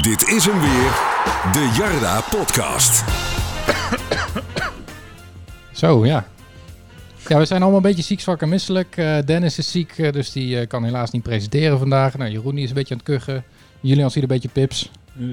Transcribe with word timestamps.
Dit 0.00 0.28
is 0.28 0.44
hem 0.46 0.60
weer, 0.60 0.90
de 1.52 1.74
Jarda 1.78 2.20
Podcast. 2.20 3.04
Zo, 5.72 6.06
ja. 6.06 6.26
Ja, 7.28 7.38
we 7.38 7.44
zijn 7.44 7.60
allemaal 7.60 7.80
een 7.80 7.86
beetje 7.86 8.02
ziek, 8.02 8.20
zwak 8.20 8.42
en 8.42 8.48
misselijk. 8.48 8.96
Eh, 8.96 9.18
Dennis 9.24 9.58
is 9.58 9.70
ziek, 9.70 9.98
eh, 9.98 10.12
dus 10.12 10.32
die 10.32 10.60
eh, 10.60 10.68
kan 10.68 10.84
helaas 10.84 11.10
niet 11.10 11.22
presenteren 11.22 11.78
vandaag. 11.78 12.16
Nou, 12.16 12.30
Jeroen 12.30 12.54
die 12.54 12.62
is 12.62 12.68
een 12.68 12.74
beetje 12.74 12.94
aan 12.94 13.00
het 13.04 13.08
kuchen. 13.08 13.44
Julian 13.80 14.10
ziet 14.10 14.22
een 14.22 14.28
beetje 14.28 14.48
pips. 14.48 14.90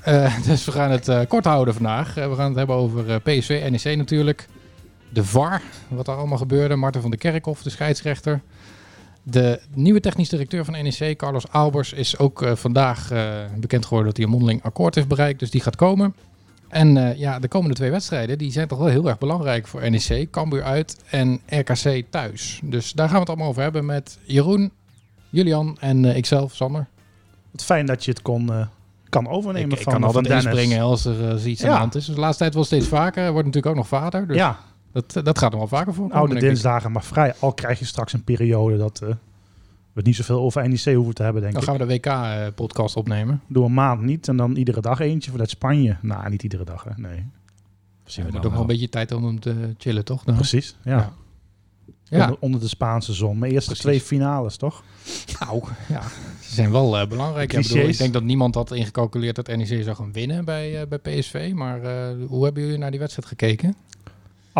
Eh, 0.00 0.44
dus 0.46 0.64
we 0.64 0.72
gaan 0.72 0.90
het 0.90 1.08
eh, 1.08 1.20
kort 1.28 1.44
houden 1.44 1.74
vandaag. 1.74 2.14
We 2.14 2.34
gaan 2.34 2.46
het 2.46 2.56
hebben 2.56 2.76
over 2.76 3.10
eh, 3.10 3.16
PSV, 3.22 3.68
NEC 3.70 3.96
natuurlijk. 3.96 4.46
De 5.08 5.24
VAR, 5.24 5.62
wat 5.88 6.08
er 6.08 6.14
allemaal 6.14 6.38
gebeurde. 6.38 6.76
Marten 6.76 7.00
van 7.00 7.10
der 7.10 7.18
Kerkhof, 7.18 7.62
de 7.62 7.70
scheidsrechter. 7.70 8.40
De 9.22 9.60
nieuwe 9.74 10.00
technisch 10.00 10.28
directeur 10.28 10.64
van 10.64 10.74
NEC, 10.74 11.16
Carlos 11.16 11.48
Albers, 11.48 11.92
is 11.92 12.18
ook 12.18 12.42
eh, 12.42 12.54
vandaag 12.54 13.10
eh, 13.10 13.28
bekend 13.56 13.84
geworden 13.84 14.06
dat 14.06 14.16
hij 14.16 14.24
een 14.24 14.32
mondeling 14.32 14.62
akkoord 14.62 14.94
heeft 14.94 15.08
bereikt. 15.08 15.38
Dus 15.38 15.50
die 15.50 15.60
gaat 15.60 15.76
komen. 15.76 16.14
En 16.68 16.96
eh, 16.96 17.18
ja, 17.18 17.38
de 17.38 17.48
komende 17.48 17.74
twee 17.74 17.90
wedstrijden 17.90 18.38
die 18.38 18.52
zijn 18.52 18.68
toch 18.68 18.78
wel 18.78 18.86
heel 18.86 19.08
erg 19.08 19.18
belangrijk 19.18 19.66
voor 19.66 19.90
NEC. 19.90 20.30
Cambuur 20.30 20.62
uit 20.62 20.96
en 21.10 21.40
RKC 21.46 22.04
thuis. 22.10 22.60
Dus 22.64 22.92
daar 22.92 23.06
gaan 23.06 23.14
we 23.14 23.20
het 23.20 23.28
allemaal 23.28 23.48
over 23.48 23.62
hebben 23.62 23.86
met 23.86 24.18
Jeroen, 24.22 24.72
Julian 25.30 25.76
en 25.80 26.04
ikzelf, 26.04 26.54
Sander. 26.54 26.86
Wat 27.50 27.64
fijn 27.64 27.86
dat 27.86 28.04
je 28.04 28.10
het 28.10 28.22
kon, 28.22 28.50
kan 29.08 29.28
overnemen 29.28 29.70
ik, 29.70 29.76
ik 29.76 29.82
van, 29.82 29.92
kan 29.92 30.02
van 30.02 30.14
altijd 30.14 30.44
inspringen 30.44 30.82
als 30.82 31.04
er 31.04 31.46
iets 31.46 31.64
aan 31.64 31.70
de 31.70 31.76
hand 31.76 31.94
is. 31.94 32.04
Dus 32.04 32.14
de 32.14 32.20
laatste 32.20 32.42
tijd 32.42 32.54
wel 32.54 32.64
steeds 32.64 32.88
vaker. 32.88 33.22
Hij 33.22 33.32
wordt 33.32 33.46
natuurlijk 33.46 33.74
ook 33.76 33.80
nog 33.82 34.00
vader. 34.00 34.26
Dus 34.26 34.36
ja, 34.36 34.58
dat, 34.92 35.12
dat 35.24 35.38
gaat 35.38 35.50
nog 35.50 35.58
wel 35.60 35.68
vaker 35.68 35.94
voor. 35.94 36.12
oude 36.12 36.38
dinsdagen, 36.40 36.92
maar 36.92 37.04
vrij. 37.04 37.34
Al 37.38 37.52
krijg 37.52 37.78
je 37.78 37.84
straks 37.84 38.12
een 38.12 38.24
periode 38.24 38.76
dat 38.76 39.00
eh, 39.02 39.08
we 39.92 40.02
niet 40.02 40.16
zoveel 40.16 40.40
over 40.40 40.68
NEC 40.68 40.94
hoeven 40.94 41.14
te 41.14 41.22
hebben, 41.22 41.42
denk 41.42 41.54
Dan 41.54 41.62
ik. 41.62 41.68
gaan 41.68 41.78
we 41.78 41.86
de 41.86 41.94
WK-podcast 41.94 42.96
opnemen. 42.96 43.40
Doe 43.48 43.64
een 43.64 43.74
maand 43.74 44.00
niet 44.00 44.28
en 44.28 44.36
dan 44.36 44.56
iedere 44.56 44.80
dag 44.80 44.98
eentje 45.00 45.30
vanuit 45.30 45.50
Spanje. 45.50 45.96
Nou, 46.02 46.30
niet 46.30 46.42
iedere 46.42 46.64
dag, 46.64 46.84
hè. 46.84 46.90
Nee. 46.96 47.24
Zien 48.04 48.24
we 48.24 48.32
dan 48.32 48.44
ook 48.44 48.52
wel 48.52 48.60
een 48.60 48.66
beetje 48.66 48.88
tijd 48.88 49.12
om 49.12 49.24
hem 49.24 49.40
te 49.40 49.74
chillen, 49.78 50.04
toch? 50.04 50.24
Dan? 50.24 50.34
Precies, 50.34 50.76
ja. 50.84 50.96
Ja. 50.96 51.12
Ja, 52.04 52.22
Onder, 52.22 52.36
onder 52.40 52.60
de 52.60 52.68
Spaanse 52.68 53.12
zon. 53.12 53.38
Mijn 53.38 53.52
eerste 53.52 53.66
Precies. 53.70 53.84
twee 53.84 54.00
finales, 54.00 54.56
toch? 54.56 54.82
nou, 55.40 55.62
ja. 55.88 56.02
Ze 56.40 56.54
zijn 56.54 56.70
wel 56.70 56.98
eh, 56.98 57.06
belangrijk. 57.08 57.52
Ik, 57.52 57.62
bedoel, 57.68 57.88
ik 57.88 57.98
denk 57.98 58.12
dat 58.12 58.22
niemand 58.22 58.54
had 58.54 58.72
ingecalculeerd 58.72 59.36
dat 59.36 59.46
NEC 59.46 59.82
zou 59.84 59.96
gaan 59.96 60.12
winnen 60.12 60.44
bij, 60.44 60.80
eh, 60.80 60.86
bij 60.86 60.98
PSV. 60.98 61.50
Maar 61.54 61.82
eh, 61.82 62.16
hoe 62.28 62.44
hebben 62.44 62.62
jullie 62.62 62.78
naar 62.78 62.90
die 62.90 63.00
wedstrijd 63.00 63.28
gekeken? 63.28 63.74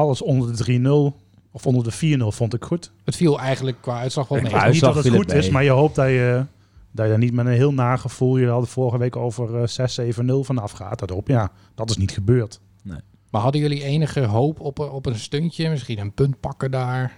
Alles 0.00 0.22
onder 0.22 0.56
de 0.56 1.12
3-0 1.14 1.16
of 1.52 1.66
onder 1.66 1.84
de 1.84 2.18
4-0 2.18 2.26
vond 2.26 2.54
ik 2.54 2.64
goed. 2.64 2.92
Het 3.04 3.16
viel 3.16 3.40
eigenlijk 3.40 3.76
qua 3.80 3.98
uitslag 3.98 4.28
wel 4.28 4.40
mee. 4.40 4.50
qua 4.50 4.68
niet 4.68 4.80
dat 4.80 4.94
het 4.94 5.08
goed 5.08 5.32
het 5.32 5.44
is, 5.44 5.50
maar 5.50 5.64
je 5.64 5.70
hoopt 5.70 5.94
dat 5.94 6.06
je, 6.08 6.44
dat 6.92 7.04
je 7.04 7.10
daar 7.10 7.20
niet 7.20 7.32
met 7.32 7.46
een 7.46 7.52
heel 7.52 7.72
nagevoel... 7.72 8.36
Je 8.36 8.46
had 8.46 8.68
vorige 8.68 8.98
week 8.98 9.16
over 9.16 9.62
eh 9.62 10.12
6-7-0 10.18 10.24
vanaf 10.40 10.70
gaat. 10.72 10.98
Dat 10.98 11.10
op, 11.10 11.28
ja, 11.28 11.50
dat 11.74 11.90
is 11.90 11.96
niet 11.96 12.10
gebeurd. 12.12 12.60
Maar 13.30 13.40
hadden 13.42 13.60
jullie 13.60 13.82
enige 13.82 14.20
hoop 14.20 14.60
op, 14.60 14.78
een- 14.78 14.90
op 14.90 15.06
een 15.06 15.18
stuntje? 15.18 15.70
Misschien 15.70 15.98
een 15.98 16.12
punt 16.14 16.40
pakken 16.40 16.70
daar? 16.70 17.12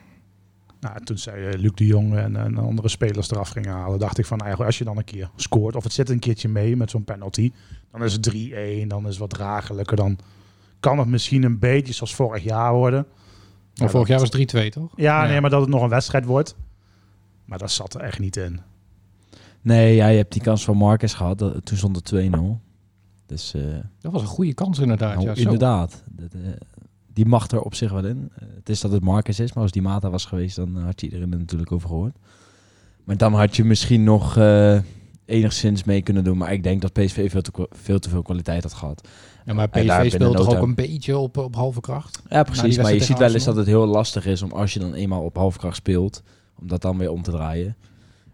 Nou, 0.81 1.05
toen 1.05 1.19
zei 1.19 1.47
eh, 1.47 1.59
Luc 1.61 1.71
de 1.75 1.87
Jong 1.87 2.17
en, 2.17 2.37
en 2.37 2.57
andere 2.59 2.89
spelers 2.89 3.31
eraf 3.31 3.49
gingen 3.49 3.71
halen, 3.71 3.99
dacht 3.99 4.19
ik 4.19 4.27
van 4.27 4.39
eigenlijk 4.39 4.69
als 4.71 4.79
je 4.79 4.85
dan 4.85 4.97
een 4.97 5.05
keer 5.05 5.31
scoort 5.37 5.77
of 5.77 5.83
het 5.85 5.93
zit 5.93 6.11
een 6.11 6.19
keertje 6.19 6.49
mee 6.49 6.77
met 6.77 6.91
zo'n 6.91 7.05
penalty, 7.05 7.53
dan 7.93 8.05
is 8.05 8.13
het 8.13 8.31
3-1, 8.85 8.87
dan 8.87 9.03
is 9.03 9.09
het 9.09 9.19
wat 9.19 9.31
dragelijker, 9.31 9.97
dan 9.97 10.19
kan 10.83 10.99
het 10.99 11.09
misschien 11.09 11.43
een 11.43 11.59
beetje 11.59 11.93
zoals 11.93 12.15
vorig 12.15 12.43
jaar 12.45 12.73
worden. 12.75 13.07
Maar 13.77 13.91
vorig 13.91 14.09
jaar 14.09 14.21
was 14.21 14.37
3-2, 14.37 14.69
toch? 14.69 14.93
Ja, 14.97 15.23
Ja. 15.23 15.29
nee, 15.29 15.41
maar 15.41 15.51
dat 15.51 15.61
het 15.61 15.71
nog 15.71 15.83
een 15.83 15.89
wedstrijd 15.89 16.25
wordt. 16.25 16.57
Maar 17.45 17.59
dat 17.59 17.71
zat 17.71 17.95
er 17.95 18.01
echt 18.01 18.19
niet 18.19 18.37
in. 18.37 18.61
Nee, 19.61 19.95
ja, 19.95 20.07
je 20.07 20.17
hebt 20.17 20.33
die 20.33 20.43
kans 20.43 20.65
van 20.65 20.77
Marcus 20.77 21.15
gehad. 21.15 21.39
Dat, 21.39 21.67
toen 21.67 21.77
stond 21.77 21.97
het 21.97 22.31
2-0. 22.35 22.61
Dus 23.27 23.55
eh, 23.55 23.63
Dat 24.01 24.13
was 24.13 24.23
een 24.23 24.29
goede 24.29 24.55
kans 24.55 24.79
inderdaad. 24.79 25.15
nou, 25.15 25.27
ja, 25.27 25.35
zo. 25.35 25.41
inderdaad. 25.41 26.03
Dat, 26.11 26.33
eh, 26.35 26.41
die 27.13 27.27
mag 27.27 27.49
er 27.51 27.61
op 27.61 27.75
zich 27.75 27.91
wel 27.93 28.05
in. 28.05 28.31
Het 28.55 28.69
is 28.69 28.81
dat 28.81 28.93
het 28.93 29.03
Marcus 29.03 29.41
is, 29.41 29.53
maar 29.53 29.63
als 29.63 29.73
die 29.73 29.83
Mata 29.83 30.11
was 30.11 30.25
geweest, 30.25 30.57
dan 30.57 30.77
had 30.77 31.01
je 31.01 31.07
iedereen 31.07 31.33
er 31.33 31.39
natuurlijk 31.39 31.73
over 31.73 31.89
gehoord. 31.89 32.17
Maar 33.05 33.17
dan 33.17 33.35
had 33.35 33.57
je 33.57 33.65
misschien 33.65 34.05
nog 34.05 34.37
eh, 34.37 34.79
enigszins 35.25 35.85
mee 35.85 36.03
kunnen 36.03 36.25
doen. 36.25 36.37
Maar 36.37 36.53
ik 36.53 36.63
denk 36.63 36.83
dat 36.83 36.93
PSV 36.93 37.31
veel 37.31 37.43
te, 37.43 37.69
veel 37.71 37.99
te 37.99 38.09
veel 38.09 38.23
kwaliteit 38.23 38.63
had 38.63 38.73
gehad. 38.75 39.09
Ja, 39.45 39.55
maar 39.55 39.69
En 39.71 39.87
daar 39.87 40.07
PSV 40.07 40.13
speelt 40.13 40.37
toch 40.37 40.57
ook 40.57 40.63
een 40.63 40.75
beetje 40.75 41.19
op, 41.19 41.37
op 41.37 41.55
halve 41.55 41.81
kracht? 41.81 42.23
Ja, 42.29 42.43
precies. 42.43 42.77
Maar 42.77 42.95
je 42.95 43.03
ziet 43.03 43.19
wel 43.19 43.35
eens 43.35 43.45
dat 43.45 43.57
het 43.57 43.67
heel 43.67 43.87
lastig 43.87 44.27
is 44.27 44.43
om 44.43 44.53
als 44.53 44.75
je 44.75 44.81
dan 44.81 44.95
eenmaal 44.95 45.23
op 45.23 45.37
halfkracht 45.37 45.77
speelt, 45.77 46.23
om 46.61 46.69
dat 46.69 46.83
dan 46.83 46.99
weer 46.99 47.11
om 47.11 47.23
te 47.23 47.31
draaien. 47.31 47.77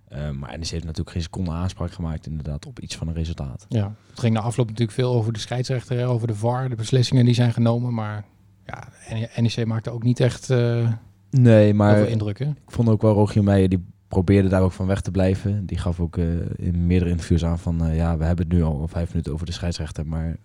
Eh, 0.09 0.31
maar 0.31 0.59
NEC 0.59 0.69
heeft 0.69 0.85
natuurlijk 0.85 1.11
geen 1.11 1.23
seconde 1.23 1.51
aanspraak 1.51 1.93
gemaakt 1.93 2.27
inderdaad 2.27 2.67
op 2.67 2.81
iets 2.81 2.97
van 2.97 3.09
een 3.09 3.15
resultaat. 3.15 3.67
Ja. 3.69 3.95
Het 4.11 4.21
ging 4.21 4.35
na 4.35 4.41
afloop 4.41 4.67
natuurlijk 4.67 4.97
veel 4.99 5.15
over 5.15 5.33
de 5.33 5.39
scheidsrechter, 5.39 6.07
over 6.07 6.27
de 6.27 6.35
VAR, 6.35 6.69
de 6.69 6.75
beslissingen 6.75 7.25
die 7.25 7.35
zijn 7.35 7.53
genomen. 7.53 7.95
Maar 7.95 8.25
ja, 8.67 8.89
NEC 9.37 9.67
maakte 9.67 9.91
ook 9.91 10.03
niet 10.03 10.21
echt 10.21 10.51
eh 10.51 10.89
Nee, 11.31 11.75
maar 11.75 11.99
indruk. 12.09 12.39
Hè? 12.39 12.45
ik 12.45 12.71
vond 12.71 12.89
ook 12.89 13.03
wel 13.03 13.13
Rogier 13.13 13.45
Meijer, 13.45 13.69
die 13.69 13.85
probeerde 14.09 14.49
daar 14.49 14.63
ook 14.63 14.73
van 14.73 14.87
weg 14.87 15.01
te 15.01 15.11
blijven. 15.11 15.67
Die 15.67 15.79
gaf 15.79 16.01
ook 16.01 16.17
eh, 16.17 16.25
in 16.57 16.87
meerdere 16.87 17.11
interviews 17.11 17.45
aan 17.45 17.59
van, 17.59 17.95
ja, 17.95 18.17
we 18.17 18.25
hebben 18.25 18.47
het 18.49 18.55
nu 18.55 18.63
al 18.63 18.89
vijf 18.89 19.09
minuten 19.09 19.33
over 19.33 19.47
de 19.47 19.53
scheidsrechter, 19.53 20.07
maar 20.07 20.37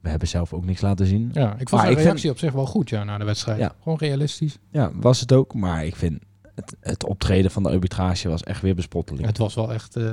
we 0.00 0.08
hebben 0.08 0.28
zelf 0.28 0.52
ook 0.52 0.64
niks 0.64 0.80
laten 0.80 1.06
zien. 1.06 1.30
Ja, 1.32 1.52
ik 1.58 1.68
vond 1.68 1.82
Maar 1.82 1.90
vind- 1.92 2.00
reactie 2.06 2.30
op 2.30 2.38
zich 2.38 2.52
wel 2.52 2.66
goed 2.66 2.88
ja, 2.88 3.04
na 3.04 3.18
de 3.18 3.24
wedstrijd. 3.24 3.58
Ja. 3.58 3.72
Gewoon 3.82 3.98
realistisch. 3.98 4.58
Ja, 4.70 4.90
was 4.94 5.20
het 5.20 5.32
ook, 5.32 5.54
maar 5.54 5.84
ik 5.86 5.96
vind 5.96 6.22
het, 6.54 6.76
het 6.80 7.04
optreden 7.04 7.50
van 7.50 7.62
de 7.62 7.68
arbitrage 7.70 8.28
was 8.28 8.42
echt 8.42 8.62
weer 8.62 8.74
bespottelijk. 8.74 9.26
Het 9.26 9.38
was 9.38 9.54
wel 9.54 9.72
echt 9.72 9.96
eh, 9.96 10.04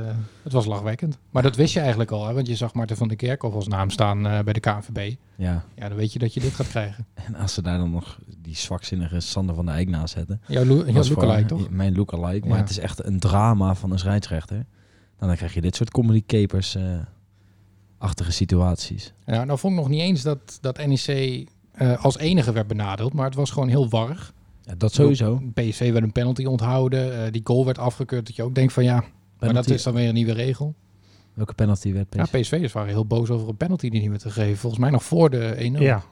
het 0.44 0.54
was 0.54 0.66
lachwekkend. 0.66 1.18
Maar 1.30 1.44
dat 1.44 1.56
wist 1.56 1.74
je 1.74 1.80
eigenlijk 1.80 2.12
al, 2.12 2.28
hè? 2.28 2.34
want 2.34 2.48
je 2.48 2.56
zag 2.56 2.74
Marten 2.74 2.98
van 2.98 3.08
der 3.08 3.18
Kerkhoff 3.18 3.56
als 3.56 3.68
naam 3.68 3.90
staan 3.90 4.28
eh, 4.28 4.40
bij 4.40 4.54
de 4.54 4.60
KNVB. 4.60 5.16
Ja, 5.36 5.64
Ja, 5.76 5.88
dan 5.88 5.98
weet 5.98 6.14
je 6.14 6.20
dat 6.20 6.34
je 6.34 6.40
dit 6.40 6.54
gaat 6.54 6.68
krijgen. 6.68 7.06
en 7.28 7.36
als 7.36 7.54
ze 7.54 7.62
daar 7.62 7.78
dan 7.78 7.92
nog 7.92 8.20
die 8.38 8.56
zwakzinnige 8.56 9.20
Sander 9.20 9.56
van 9.56 9.66
der 9.66 9.76
Eyck 9.76 9.90
naast 9.90 10.14
zetten. 10.14 10.42
Jouw, 10.48 10.66
lo- 10.66 10.86
lookalike, 10.86 11.46
toch? 11.46 11.70
Mijn 11.70 11.96
lookalike. 11.96 12.48
Maar 12.48 12.56
Ja. 12.58 12.62
het 12.62 12.70
is 12.72 12.80
echt 12.80 13.06
een 13.06 13.20
drama 13.20 13.76
van 13.76 13.92
een 13.92 14.00
scheidsrechter. 14.00 14.56
Nou, 14.56 15.28
dan 15.28 15.36
krijg 15.36 15.54
je 15.54 15.62
dit 15.62 15.76
soort 15.76 15.92
comedy 15.92 16.24
capers 16.28 16.76
eh, 16.76 16.84
achtige 17.98 18.32
situaties. 18.32 19.14
Ja, 19.26 19.44
nou 19.44 19.60
vond 19.60 19.74
ik 19.74 19.80
nog 19.80 19.90
niet 19.90 20.02
eens 20.02 20.22
dat, 20.22 20.58
dat 20.62 20.86
NEC 20.86 21.48
eh, 21.72 22.04
als 22.04 22.18
enige 22.18 22.52
werd 22.52 22.68
benadeeld, 22.68 23.14
maar 23.14 23.26
het 23.26 23.36
was 23.36 23.52
gewoon 23.52 23.68
heel 23.70 23.90
warrig. 23.90 24.34
Ja, 24.62 24.76
dat 24.78 24.94
sowieso. 24.94 25.42
PSV 25.54 25.92
werd 25.92 26.04
een 26.04 26.12
penalty 26.12 26.46
onthouden, 26.46 27.26
eh, 27.26 27.32
die 27.32 27.42
goal 27.44 27.66
werd 27.66 27.78
afgekeurd. 27.78 28.26
Dat 28.26 28.36
je 28.36 28.44
ook 28.44 28.56
denkt 28.56 28.74
van 28.74 28.84
ja, 28.84 29.04
maar 29.40 29.54
dat 29.54 29.70
is 29.70 29.84
dan 29.84 29.94
weer 29.94 30.08
een 30.08 30.14
nieuwe 30.14 30.32
regel. 30.34 30.76
Welke 31.34 31.54
penalty 31.54 31.94
werd 31.94 32.14
Ja, 32.16 32.24
PSV? 32.24 32.40
PSV'ers 32.42 32.74
waren 32.74 32.90
heel 32.90 33.06
boos 33.06 33.30
over 33.30 33.50
een 33.50 33.58
penalty 33.58 33.90
die 33.90 34.02
niet 34.02 34.10
werd 34.10 34.22
gegeven. 34.22 34.58
Volgens 34.58 34.82
mij 34.82 34.92
nog 34.92 35.04
voor 35.04 35.30
de 35.30 35.56
1-0. 35.78 35.82
Ja, 35.82 36.04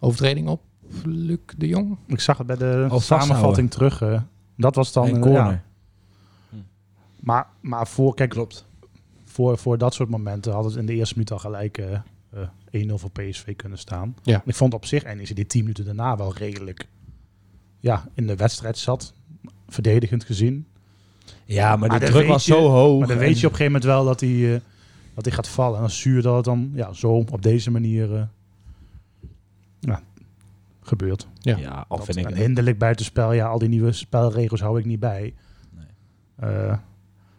Overtreding 0.00 0.48
op 0.48 0.60
Luc 1.04 1.38
de 1.56 1.66
Jong. 1.66 1.96
ik 2.06 2.20
zag 2.20 2.38
het 2.38 2.46
bij 2.46 2.56
de 2.56 2.86
Oh, 2.90 2.98
samenvatting 3.00 3.70
terug. 3.70 4.02
eh, 4.02 4.20
dat 4.56 4.74
was 4.74 4.92
dan 4.92 5.08
een 5.08 5.14
eh, 5.14 5.20
corner. 5.20 5.50
ja. 5.52 5.62
Maar, 7.20 7.46
maar 7.60 7.86
voor, 7.86 8.14
kijk, 8.14 8.30
Klopt. 8.30 8.66
Voor, 9.30 9.58
voor 9.58 9.78
dat 9.78 9.94
soort 9.94 10.08
momenten 10.08 10.52
had 10.52 10.64
het 10.64 10.74
in 10.76 10.86
de 10.86 10.92
eerste 10.94 11.14
minuut 11.14 11.32
al 11.32 11.38
gelijk 11.38 11.78
eh, 11.78 11.92
eh, 12.72 12.88
1-0 12.88 12.94
voor 12.94 13.10
PSV 13.10 13.56
kunnen 13.56 13.78
staan. 13.78 14.14
Ja. 14.22 14.42
Ik 14.44 14.54
vond 14.54 14.74
op 14.74 14.84
zich, 14.86 15.02
en 15.02 15.20
is 15.20 15.30
die 15.30 15.46
10 15.46 15.60
minuten 15.60 15.84
daarna 15.84 16.16
wel 16.16 16.34
redelijk 16.36 16.88
ja, 17.80 18.04
in 18.14 18.26
de 18.26 18.36
wedstrijd 18.36 18.78
zat. 18.78 19.14
Verdedigend 19.68 20.24
gezien. 20.24 20.66
Ja, 21.44 21.76
maar, 21.76 21.88
Maar 21.88 22.00
de 22.00 22.06
druk 22.06 22.26
was 22.26 22.44
je- 22.46 22.52
zo 22.52 22.68
hoog. 22.68 22.98
Maar 22.98 23.08
dan 23.08 23.16
en- 23.16 23.22
weet 23.22 23.40
je 23.40 23.46
op 23.46 23.52
een 23.52 23.58
gegeven 23.58 23.64
moment 23.80 23.84
wel 23.84 24.04
dat 24.04 24.20
hij, 24.20 24.54
eh, 24.54 24.60
dat 25.14 25.24
hij 25.24 25.34
gaat 25.34 25.48
vallen. 25.48 25.74
En 25.74 25.80
dan 25.80 25.90
zuur 25.90 26.22
dat 26.22 26.36
het 26.36 26.44
dan 26.44 26.70
ja, 26.74 26.92
zo 26.92 27.10
op 27.12 27.42
deze 27.42 27.70
manier 27.70 28.14
eh, 28.14 28.22
ja, 29.80 30.02
gebeurt. 30.80 31.26
Ja. 31.40 31.56
Ja, 31.56 31.84
al 31.88 31.96
Dat- 31.96 32.06
vind 32.06 32.16
ik... 32.18 32.26
en 32.26 32.36
hinderlijk 32.36 32.78
buitenspel, 32.78 33.32
ja, 33.32 33.46
al 33.48 33.58
die 33.58 33.68
nieuwe 33.68 33.92
spelregels 33.92 34.60
hou 34.60 34.78
ik 34.78 34.84
niet 34.84 35.00
bij. 35.00 35.34
Nee. 36.40 36.76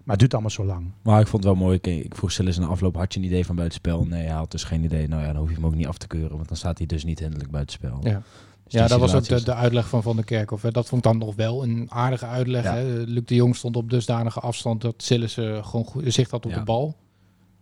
Eh, 0.02 0.08
maar 0.08 0.16
het 0.16 0.20
duurt 0.20 0.34
allemaal 0.34 0.52
zo 0.52 0.66
lang. 0.66 0.92
Maar 1.02 1.20
ik 1.22 1.28
vond 1.28 1.44
het 1.44 1.54
wel 1.54 1.62
mooi. 1.64 1.76
Ik, 1.82 1.88
ik 2.06 2.16
vroeg 2.16 2.32
Silas 2.32 2.56
in 2.56 2.62
de 2.62 2.68
afloop, 2.68 2.96
had 2.96 3.14
je 3.14 3.20
een 3.20 3.26
idee 3.26 3.46
van 3.46 3.56
buitenspel? 3.56 4.06
Nee, 4.06 4.24
hij 4.26 4.36
had 4.36 4.52
dus 4.52 4.64
geen 4.64 4.84
idee. 4.84 5.08
Nou 5.08 5.22
ja, 5.22 5.28
dan 5.28 5.36
hoef 5.38 5.50
je 5.50 5.56
hem 5.56 5.66
ook 5.66 5.76
niet 5.76 5.88
af 5.88 5.98
te 5.98 6.08
keuren. 6.08 6.36
Want 6.36 6.48
dan 6.48 6.58
staat 6.58 6.78
hij 6.78 6.88
dus 6.88 7.04
niet 7.04 7.20
hinderlijk 7.20 7.52
buitenspel. 7.52 8.00
Ja. 8.04 8.22
Dus 8.64 8.74
Ja, 8.74 8.88
dat 8.88 9.00
was 9.00 9.14
ook 9.16 9.46
de, 9.46 9.54
uitleg 9.54 9.90
van 9.90 10.04
Van 10.04 10.16
der 10.16 10.26
Kerkhoff. 10.26 10.64
hè. 10.64 10.72
Dat 10.72 10.88
vond 10.88 11.06
ik 11.06 11.12
dan 11.12 11.20
nog 11.20 11.36
wel 11.36 11.64
een 11.64 11.86
aardige 11.92 12.26
uitleg. 12.26 12.64
Ja. 12.64 12.74
Hè. 12.74 12.84
Luc 13.06 13.24
de 13.26 13.36
Jong 13.36 13.56
stond 13.56 13.76
op 13.76 13.90
dusdanige 13.90 14.40
afstand 14.40 14.82
dat 14.82 14.94
Sillissen 14.98 15.66
gewoon 15.66 15.86
goed 15.86 16.14
zicht 16.14 16.32
had 16.32 16.46
op 16.46 16.52
Ja. 16.52 16.58
de 16.58 16.64
bal. 16.64 16.96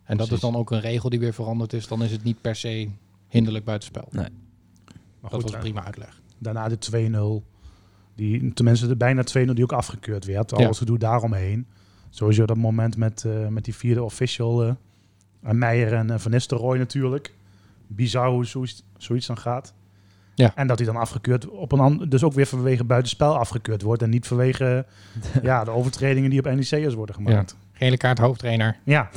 En 0.04 0.18
dat 0.18 0.32
is 0.32 0.40
dan 0.40 0.56
ook 0.56 0.72
een 0.72 0.80
regel 0.80 1.10
die 1.10 1.20
weer 1.20 1.34
veranderd 1.34 1.74
is. 1.74 1.88
Dan 1.88 2.04
is 2.04 2.12
het 2.12 2.24
niet 2.24 2.42
per 2.42 2.56
se 2.56 2.90
hinderlijk 3.28 3.66
buitenspel. 3.66 4.08
Maar 4.12 4.30
dat 5.22 5.32
goed, 5.32 5.42
was 5.42 5.52
een 5.52 5.58
eh, 5.58 5.64
prima 5.64 5.86
uitleg. 5.86 6.22
daarna 6.38 6.68
de 6.70 6.78
2-0. 6.78 7.44
Die, 8.16 8.54
tenminste, 8.54 8.88
de 8.88 8.96
bijna 8.96 9.22
2-0 9.24 9.54
die 9.54 9.64
ook 9.64 9.72
afgekeurd 9.74 10.26
werd. 10.26 10.54
Al 10.54 10.60
Ja. 10.62 10.68
het 10.68 10.78
gedoe 10.78 10.98
daaromheen. 10.98 11.68
Sowieso 12.10 12.46
dat 12.46 12.58
moment 12.58 12.98
met, 12.98 13.24
eh, 13.26 13.48
met 13.48 13.64
die 13.66 13.76
vierde 13.76 14.04
official. 14.04 14.64
eh 14.64 14.72
en 15.44 15.58
Meijer 15.58 15.94
en 15.94 16.10
eh, 16.10 16.20
Van 16.20 16.32
Nistelrooy 16.32 16.78
natuurlijk. 16.78 17.34
Bizar 17.88 18.30
hoe 18.30 18.46
zoiets, 18.46 18.84
zoiets 18.98 19.28
dan 19.28 19.38
gaat. 19.38 19.74
Ja. 20.36 20.52
En 20.56 20.68
dat 20.68 20.78
hij 20.78 20.88
dan 20.88 20.96
afgekeurd 20.96 21.48
op 21.48 21.72
een 21.72 21.80
ander, 21.80 22.10
dus 22.10 22.24
ook 22.24 22.34
weer 22.34 22.46
vanwege 22.46 22.84
buitenspel 22.84 23.38
afgekeurd 23.38 23.82
wordt. 23.82 24.02
En 24.02 24.10
niet 24.10 24.28
vanwege 24.28 24.86
ja, 25.42 25.64
de 25.64 25.72
overtredingen 25.72 26.30
die 26.30 26.40
op 26.40 26.46
NEC'ers 26.46 26.94
worden 26.94 27.16
gemaakt. 27.16 27.56
Gele 27.72 27.98
kaart 27.98 28.18
hoofdtrainer. 28.20 28.78
Ja, 28.84 29.10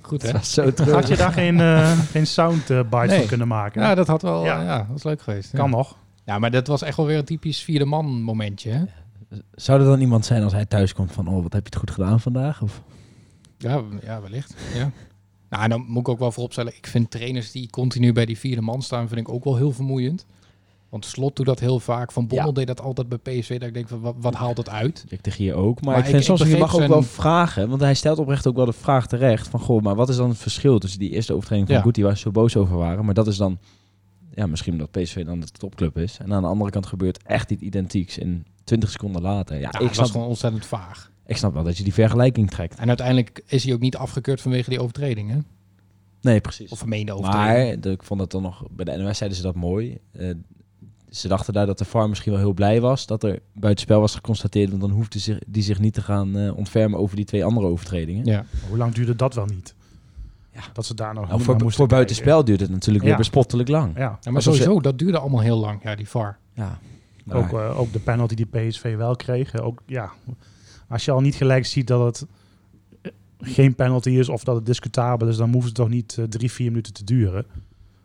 Goed, 0.00 0.22
hè? 0.22 0.38
Zo. 0.42 0.70
Had 0.90 1.08
je 1.08 1.16
daar 1.16 1.32
geen, 1.32 1.60
eh, 1.60 1.98
geen 1.98 2.26
soundbite 2.26 2.84
Nee. 3.06 3.18
van 3.18 3.26
kunnen 3.26 3.48
maken? 3.48 3.82
Ja, 3.82 3.94
dat 3.94 4.06
had 4.06 4.22
wel... 4.22 4.44
Ja. 4.44 4.62
Ja, 4.62 4.78
dat 4.78 4.86
was 4.88 5.02
leuk 5.04 5.20
geweest. 5.22 5.52
ja. 5.52 5.58
kan 5.58 5.70
nog. 5.70 5.96
Ja, 6.24 6.38
maar 6.38 6.50
dat 6.50 6.66
was 6.66 6.82
echt 6.82 6.96
wel 6.96 7.06
weer 7.06 7.18
een 7.18 7.24
typisch 7.24 7.62
vierde 7.62 7.84
man 7.84 8.22
momentje, 8.22 8.70
hè? 8.70 8.84
Zou 9.52 9.80
er 9.80 9.86
dan 9.86 10.00
iemand 10.00 10.24
zijn 10.26 10.42
als 10.42 10.52
hij 10.52 10.66
thuis 10.66 10.94
komt 10.94 11.12
van, 11.12 11.28
oh, 11.28 11.42
wat 11.42 11.52
heb 11.52 11.62
je 11.62 11.68
het 11.70 11.76
goed 11.76 11.90
gedaan 11.90 12.20
vandaag? 12.20 12.62
Of? 12.62 12.82
Ja, 13.58 13.82
ja 14.02 14.20
wellicht. 14.20 14.54
Ja. 14.74 14.90
Nou, 15.50 15.62
en 15.62 15.70
dan 15.70 15.84
moet 15.88 16.00
ik 16.00 16.08
ook 16.08 16.18
wel 16.18 16.32
vooropstellen, 16.32 16.72
ik 16.76 16.86
vind 16.86 17.10
trainers 17.10 17.50
die 17.52 17.70
continu 17.70 18.12
bij 18.12 18.26
die 18.26 18.38
vierde 18.38 18.62
man 18.62 18.82
staan, 18.82 19.08
vind 19.08 19.20
ik 19.20 19.28
ook 19.28 19.44
wel 19.44 19.56
heel 19.56 19.72
vermoeiend. 19.72 20.26
Want 20.88 21.04
Slot 21.06 21.36
doet 21.36 21.46
dat 21.46 21.60
heel 21.60 21.80
vaak. 21.80 22.12
Van 22.12 22.26
Bommel 22.26 22.46
Ja. 22.46 22.52
deed 22.52 22.66
dat 22.66 22.80
altijd 22.80 23.08
bij 23.08 23.18
PSV. 23.18 23.58
Dat 23.58 23.68
ik 23.68 23.74
denk, 23.74 23.88
van, 23.88 24.00
wat, 24.00 24.14
wat 24.18 24.34
haalt 24.34 24.56
het 24.56 24.68
uit? 24.68 25.04
Ik 25.08 25.20
tegen 25.20 25.44
hier 25.44 25.54
ook. 25.54 25.80
Maar, 25.80 25.90
Maar 25.94 25.98
ik 25.98 26.04
vind 26.04 26.18
ik- 26.18 26.24
soms, 26.24 26.40
ik 26.40 26.46
je 26.48 26.56
mag 26.56 26.74
ook 26.80 26.86
wel 26.86 27.02
vragen. 27.02 27.68
Want 27.68 27.80
hij 27.80 27.94
stelt 27.94 28.18
oprecht 28.18 28.46
ook 28.46 28.56
wel 28.56 28.64
de 28.64 28.72
vraag 28.72 29.06
terecht. 29.06 29.48
Van, 29.48 29.60
goh, 29.60 29.82
maar 29.82 29.94
wat 29.94 30.08
is 30.08 30.16
dan 30.16 30.28
het 30.28 30.38
verschil 30.38 30.78
tussen 30.78 30.98
die 30.98 31.10
eerste 31.10 31.32
overtreding 31.34 31.66
van 31.68 31.76
Ja. 31.76 31.82
Guti, 31.82 32.02
waar 32.02 32.16
ze 32.16 32.22
zo 32.22 32.30
boos 32.30 32.56
over 32.56 32.76
waren. 32.76 33.04
Maar 33.04 33.14
dat 33.14 33.26
is 33.26 33.36
dan, 33.36 33.58
ja, 34.38 34.46
misschien 34.46 34.72
omdat 34.72 34.90
PSV 34.90 35.24
dan 35.24 35.40
de 35.40 35.46
topclub 35.46 35.98
is. 35.98 36.18
En 36.18 36.32
aan 36.32 36.42
de 36.42 36.48
andere 36.48 36.70
kant 36.70 36.86
gebeurt 36.86 37.22
echt 37.22 37.50
iets 37.50 37.62
identieks 37.62 38.18
in 38.18 38.46
20 38.64 38.90
seconden 38.90 39.22
later. 39.22 39.56
Ja, 39.56 39.68
Ja, 39.72 39.78
ik, 39.78 39.88
het 39.88 39.96
was 39.96 40.10
gewoon 40.10 40.26
ontzettend 40.26 40.66
vaag. 40.66 41.10
ik 41.26 41.36
snap 41.36 41.54
wel 41.54 41.62
dat 41.62 41.76
je 41.76 41.82
die 41.84 41.92
vergelijking 41.94 42.50
trekt. 42.50 42.78
En 42.78 42.88
uiteindelijk 42.88 43.42
is 43.46 43.64
hij 43.64 43.72
ook 43.74 43.80
niet 43.80 43.96
afgekeurd 43.96 44.40
vanwege 44.40 44.70
die 44.70 44.80
overtreding, 44.80 45.30
hè? 45.30 45.38
Nee, 46.20 46.40
precies. 46.40 46.70
Of 46.70 46.78
vermeende 46.78 47.12
overtreding. 47.12 47.66
Maar 47.66 47.80
de, 47.80 47.90
ik 47.90 48.02
vond 48.02 48.20
het 48.20 48.30
dan 48.30 48.42
nog, 48.42 48.64
bij 48.70 48.84
de 48.84 48.96
NOS 49.02 49.18
zeiden 49.18 49.38
ze 49.38 49.44
dat 49.44 49.54
mooi. 49.54 49.98
Eh, 50.12 50.30
ze 51.10 51.28
dachten 51.28 51.52
daar 51.52 51.66
dat 51.66 51.78
de 51.78 51.84
VAR 51.84 52.08
misschien 52.08 52.32
wel 52.32 52.40
heel 52.40 52.52
blij 52.52 52.80
was 52.80 53.06
dat 53.06 53.22
er 53.22 53.38
buitenspel 53.52 54.00
was 54.00 54.14
geconstateerd. 54.14 54.68
Want 54.68 54.80
dan 54.80 54.90
hoefde 54.90 55.18
zich, 55.18 55.38
die 55.46 55.62
zich 55.62 55.78
niet 55.78 55.94
te 55.94 56.02
gaan 56.02 56.36
eh, 56.36 56.56
ontfermen 56.56 56.98
over 56.98 57.16
die 57.16 57.24
twee 57.24 57.44
andere 57.44 57.66
overtredingen. 57.66 58.24
Ja. 58.24 58.44
Hoe 58.68 58.76
lang 58.76 58.94
duurde 58.94 59.16
dat 59.16 59.34
wel 59.34 59.46
niet? 59.46 59.74
Ja. 60.66 60.72
Dat 60.72 60.86
ze 60.86 60.94
daar 60.94 61.14
nog 61.14 61.28
Nou, 61.28 61.40
voor, 61.42 61.52
moesten 61.54 61.58
voor 61.58 61.70
kijken. 61.70 61.96
buitenspel 61.96 62.44
duurt 62.44 62.60
het 62.60 62.70
natuurlijk 62.70 63.04
weer 63.04 63.16
bespottelijk 63.16 63.68
lang. 63.68 63.96
Ja. 63.96 64.18
Ja, 64.20 64.30
maar 64.30 64.42
ze- 64.42 64.50
sowieso, 64.52 64.80
dat 64.80 64.98
duurde 64.98 65.18
allemaal 65.18 65.40
heel 65.40 65.58
lang, 65.58 65.82
ja, 65.82 65.94
die 65.94 66.08
VAR. 66.08 66.38
Ja. 66.54 66.78
Ook, 67.30 67.52
eh, 67.52 67.78
ook 67.80 67.92
de 67.92 67.98
penalty 67.98 68.34
die 68.34 68.46
PSV 68.46 68.96
wel 68.96 69.16
kreeg. 69.16 69.52
eh, 69.54 69.64
Ook, 69.66 69.82
ja, 69.86 70.10
als 70.88 71.04
je 71.04 71.10
al 71.10 71.20
niet 71.20 71.34
gelijk 71.34 71.66
ziet 71.66 71.86
dat 71.86 72.04
het 72.04 72.26
eh, 73.02 73.12
geen 73.40 73.74
penalty 73.74 74.10
is 74.10 74.28
of 74.28 74.44
dat 74.44 74.54
het 74.56 74.66
discutabel 74.66 75.28
is, 75.28 75.36
dan 75.36 75.52
hoeft 75.52 75.66
het 75.66 75.74
toch 75.74 75.88
niet 75.88 76.16
eh, 76.18 76.24
drie, 76.24 76.52
vier 76.52 76.68
minuten 76.70 76.92
te 76.92 77.04
duren. 77.04 77.46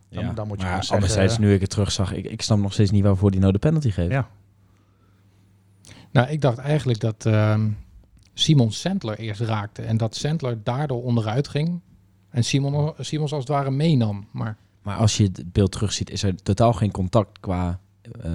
Dan- 0.10 0.24
ja. 0.26 0.34
dan 0.34 0.48
moet 0.48 0.60
je 0.60 0.66
maar 0.66 0.74
zeggen, 0.76 0.96
anderzijds, 0.96 1.38
nu 1.38 1.54
ik 1.54 1.62
het 1.62 1.70
terug 1.70 1.92
zag, 1.92 2.14
ik, 2.14 2.26
ik 2.26 2.42
snap 2.42 2.58
nog 2.58 2.74
steeds 2.74 2.92
niet 2.92 3.04
waarvoor 3.04 3.32
die 3.32 3.40
nou 3.40 3.52
de 3.54 3.60
penalty 3.60 3.90
geeft. 3.92 4.12
Ja. 4.12 4.28
Nou, 6.12 6.28
ik 6.30 6.42
dacht 6.42 6.58
eigenlijk 6.58 7.00
dat 7.00 7.26
ehm, 7.26 7.70
Simon 8.34 8.72
Sandler 8.72 9.18
eerst 9.20 9.42
raakte. 9.42 9.82
En 9.82 9.98
dat 9.98 10.16
Sandler 10.16 10.58
daardoor 10.64 11.04
onderuit 11.04 11.48
ging. 11.48 11.80
En 12.34 12.44
Simon, 12.44 12.94
Simons 13.00 13.32
als 13.32 13.40
het 13.44 13.52
ware 13.52 13.72
meenam. 13.72 14.28
Maar 14.32 14.58
Maar 14.82 14.98
als 14.98 15.18
je 15.18 15.24
het 15.24 15.52
beeld 15.52 15.72
terugziet, 15.72 16.10
is 16.10 16.24
er 16.24 16.36
totaal 16.44 16.74
geen 16.74 16.92
contact 16.92 17.40
qua 17.40 17.80
eh, 18.22 18.32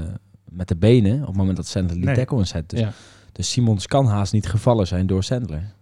met 0.50 0.68
de 0.68 0.76
benen 0.76 1.20
op 1.20 1.26
het 1.26 1.36
moment 1.36 1.56
dat 1.56 1.66
Sandler 1.66 1.96
die 1.96 2.04
Nee. 2.04 2.14
tackle 2.14 2.38
inzet. 2.38 2.70
Dus, 2.70 2.80
ja. 2.80 2.92
dus 3.32 3.50
Simons 3.50 3.86
kan 3.86 4.06
haast 4.06 4.32
niet 4.32 4.46
gevallen 4.46 4.86
zijn 4.86 5.06
door 5.06 5.24
Sandler. 5.24 5.72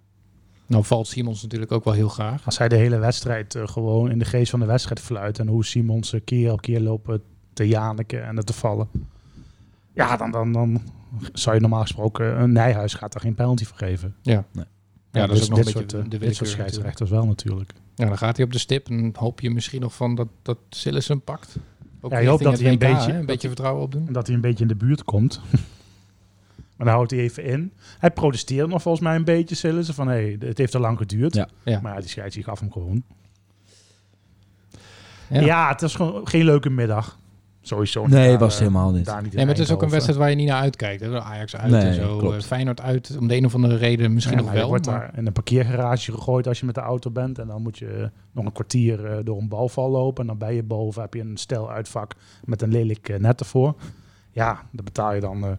nou 0.67 0.85
valt 0.85 1.07
Simons 1.07 1.43
natuurlijk 1.43 1.73
ook 1.73 1.85
wel 1.85 1.95
heel 1.95 2.09
graag. 2.09 2.45
Als 2.45 2.59
hij 2.59 2.69
de 2.69 2.77
hele 2.77 2.99
wedstrijd 2.99 3.55
eh, 3.55 3.67
gewoon 3.69 4.11
in 4.11 4.19
de 4.19 4.25
geest 4.25 4.51
van 4.51 4.61
de 4.61 4.67
wedstrijd 4.67 5.01
fluit 5.01 5.39
en 5.39 5.47
hoe 5.49 5.65
Simons 5.65 6.13
eh, 6.13 6.21
keer 6.25 6.53
op 6.53 6.61
keer 6.61 6.81
lopen 6.81 7.23
te 7.53 7.69
janiken 7.69 8.25
en 8.27 8.45
te 8.45 8.53
vallen. 8.53 8.89
Ja, 9.93 10.17
dan, 10.17 10.31
dan, 10.31 10.53
dan 10.53 10.81
zou 11.33 11.55
je 11.55 11.61
normaal 11.61 11.81
gesproken, 11.83 12.41
een 12.41 12.53
Nijhuis 12.53 12.95
gaat 12.95 13.13
daar 13.13 13.23
geen 13.23 13.35
penalty 13.35 13.65
voor 13.65 13.77
geven. 13.77 14.15
Ja, 14.23 14.45
En 14.53 14.67
dat 15.29 15.37
is 15.37 15.43
ook 15.43 15.49
nog 15.49 15.59
een 15.59 15.65
beetje 15.65 15.71
soort, 15.73 15.91
de 15.91 15.97
Dit 15.97 16.11
soort 16.11 16.21
willekeur 16.21 16.47
scheidsrechters 16.47 17.11
wel 17.11 17.27
natuurlijk. 17.27 17.73
Ja, 17.97 18.07
dan 18.07 18.19
gaat 18.19 18.37
hij 18.37 18.45
op 18.47 18.53
de 18.53 18.59
stip 18.59 18.89
en 18.89 19.15
hoop 19.19 19.41
je 19.41 19.51
misschien 19.51 19.81
nog 19.81 19.95
van 19.95 20.15
dat, 20.15 20.29
dat 20.43 20.59
Sillis 20.71 21.09
hem 21.09 21.21
pakt. 21.21 21.57
Ook 22.01 22.11
Ja, 22.11 22.19
je 22.19 22.29
hoopt 22.29 22.43
dat 22.43 22.61
hij 22.61 22.73
een 22.73 22.79
beetje- 22.79 23.13
hè, 23.13 23.19
een 23.19 23.27
beetje 23.27 23.47
vertrouwen 23.49 23.83
opdoen. 23.83 24.07
En 24.07 24.13
dat 24.13 24.27
hij 24.27 24.35
een 24.35 24.41
beetje 24.41 24.63
in 24.63 24.69
de 24.69 24.77
buurt 24.77 25.05
komt. 25.05 25.41
maar 26.77 26.87
dan 26.87 26.89
houdt 26.89 27.11
hij 27.11 27.21
even 27.21 27.45
in. 27.45 27.73
Hij 27.99 28.11
protesteerde 28.11 28.69
nog 28.69 28.83
volgens 28.83 29.05
mij 29.05 29.17
een 29.17 29.25
beetje, 29.25 29.55
Sillissen, 29.55 29.95
van 29.95 30.09
hé, 30.09 30.15
hey, 30.15 30.37
het 30.49 30.59
heeft 30.59 30.73
te 30.73 30.79
lang 30.79 30.99
geduurd. 30.99 31.35
Ja. 31.35 31.49
Ja. 31.65 31.81
Maar 31.81 32.01
die 32.01 32.09
scheids 32.09 32.35
die 32.35 32.45
gaf 32.45 32.61
hem 32.61 32.73
gewoon. 32.73 33.03
Ja. 35.31 35.41
Ja. 35.41 35.69
het 35.69 35.81
was 35.81 35.95
gewoon 35.95 36.29
geen 36.29 36.45
leuke 36.45 36.71
middag. 36.71 37.19
Sowieso. 37.67 38.07
Nee, 38.07 38.29
Daar, 38.29 38.39
was 38.39 38.53
het 38.59 38.63
eh, 38.63 38.69
helemaal 38.69 38.93
niet. 38.93 39.05
daar 39.05 39.23
niet 39.23 39.33
Nee, 39.35 39.45
maar 39.45 39.55
het 39.55 39.63
is 39.65 39.71
ook 39.73 39.83
een 39.83 39.91
wedstrijd 39.91 40.19
waar 40.19 40.31
je 40.31 40.37
niet 40.37 40.49
naar 40.49 40.61
uitkijkt. 40.61 41.01
Hè? 41.01 41.21
Ajax 41.21 41.57
uit 41.57 41.71
Nee, 41.71 41.83
en 41.83 41.95
zo. 41.95 42.17
klopt. 42.17 42.37
eh, 42.37 42.43
Feyenoord 42.43 42.81
uit, 42.81 43.17
om 43.21 43.29
de 43.29 43.37
een 43.37 43.45
of 43.45 43.55
andere 43.55 43.77
reden 43.77 44.13
misschien 44.13 44.37
Ja, 44.37 44.41
nog 44.43 44.47
maar 44.47 44.55
je 44.57 44.61
wel. 44.61 44.71
wordt 44.71 44.87
maar- 44.87 45.01
daar 45.01 45.19
in 45.19 45.27
een 45.27 45.33
parkeergarage 45.33 46.13
gegooid 46.13 46.47
als 46.49 46.61
je 46.61 46.67
met 46.67 46.75
de 46.75 46.81
auto 46.81 47.11
bent. 47.11 47.39
En 47.39 47.47
dan 47.47 47.63
moet 47.63 47.79
je 47.79 47.87
eh, 47.87 48.07
nog 48.33 48.45
een 48.45 48.53
kwartier 48.53 49.21
door 49.25 49.39
een 49.39 49.49
balval 49.49 49.91
lopen. 49.91 50.21
En 50.21 50.27
dan 50.27 50.39
bij 50.39 50.55
je 50.55 50.63
boven 50.63 51.03
heb 51.03 51.15
je 51.15 51.21
een 51.21 51.37
stel 51.37 51.71
uitvak 51.71 52.13
met 52.45 52.63
een 52.63 52.71
lelijk 52.73 53.19
net 53.19 53.41
ervoor. 53.41 53.75
Ja, 54.31 54.53
daar 54.73 54.85
betaal 54.85 55.15
je 55.15 55.21
dan... 55.21 55.45
eh, 55.45 55.51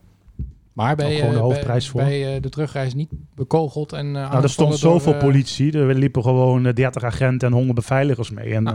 Maar 0.74 0.96
bij, 0.96 1.16
gewoon 1.16 1.34
de 1.34 1.40
hoofdprijs 1.40 1.92
bij, 1.92 2.02
voor. 2.02 2.10
bij 2.12 2.36
eh, 2.36 2.42
de 2.42 2.50
terugreis 2.50 2.94
niet 2.94 3.10
bekogeld 3.36 3.94
en 3.94 4.06
uh, 4.06 4.12
nou, 4.12 4.44
er 4.44 4.50
stond 4.50 4.76
zoveel 4.78 5.16
politie. 5.18 5.72
Er 5.78 5.96
liepen 5.96 6.24
gewoon 6.24 6.66
eh, 6.66 6.74
30 6.74 7.04
agenten 7.04 7.48
en 7.48 7.54
100 7.54 7.76
beveiligers 7.76 8.32
mee. 8.32 8.54
En 8.54 8.68
Ah. 8.68 8.74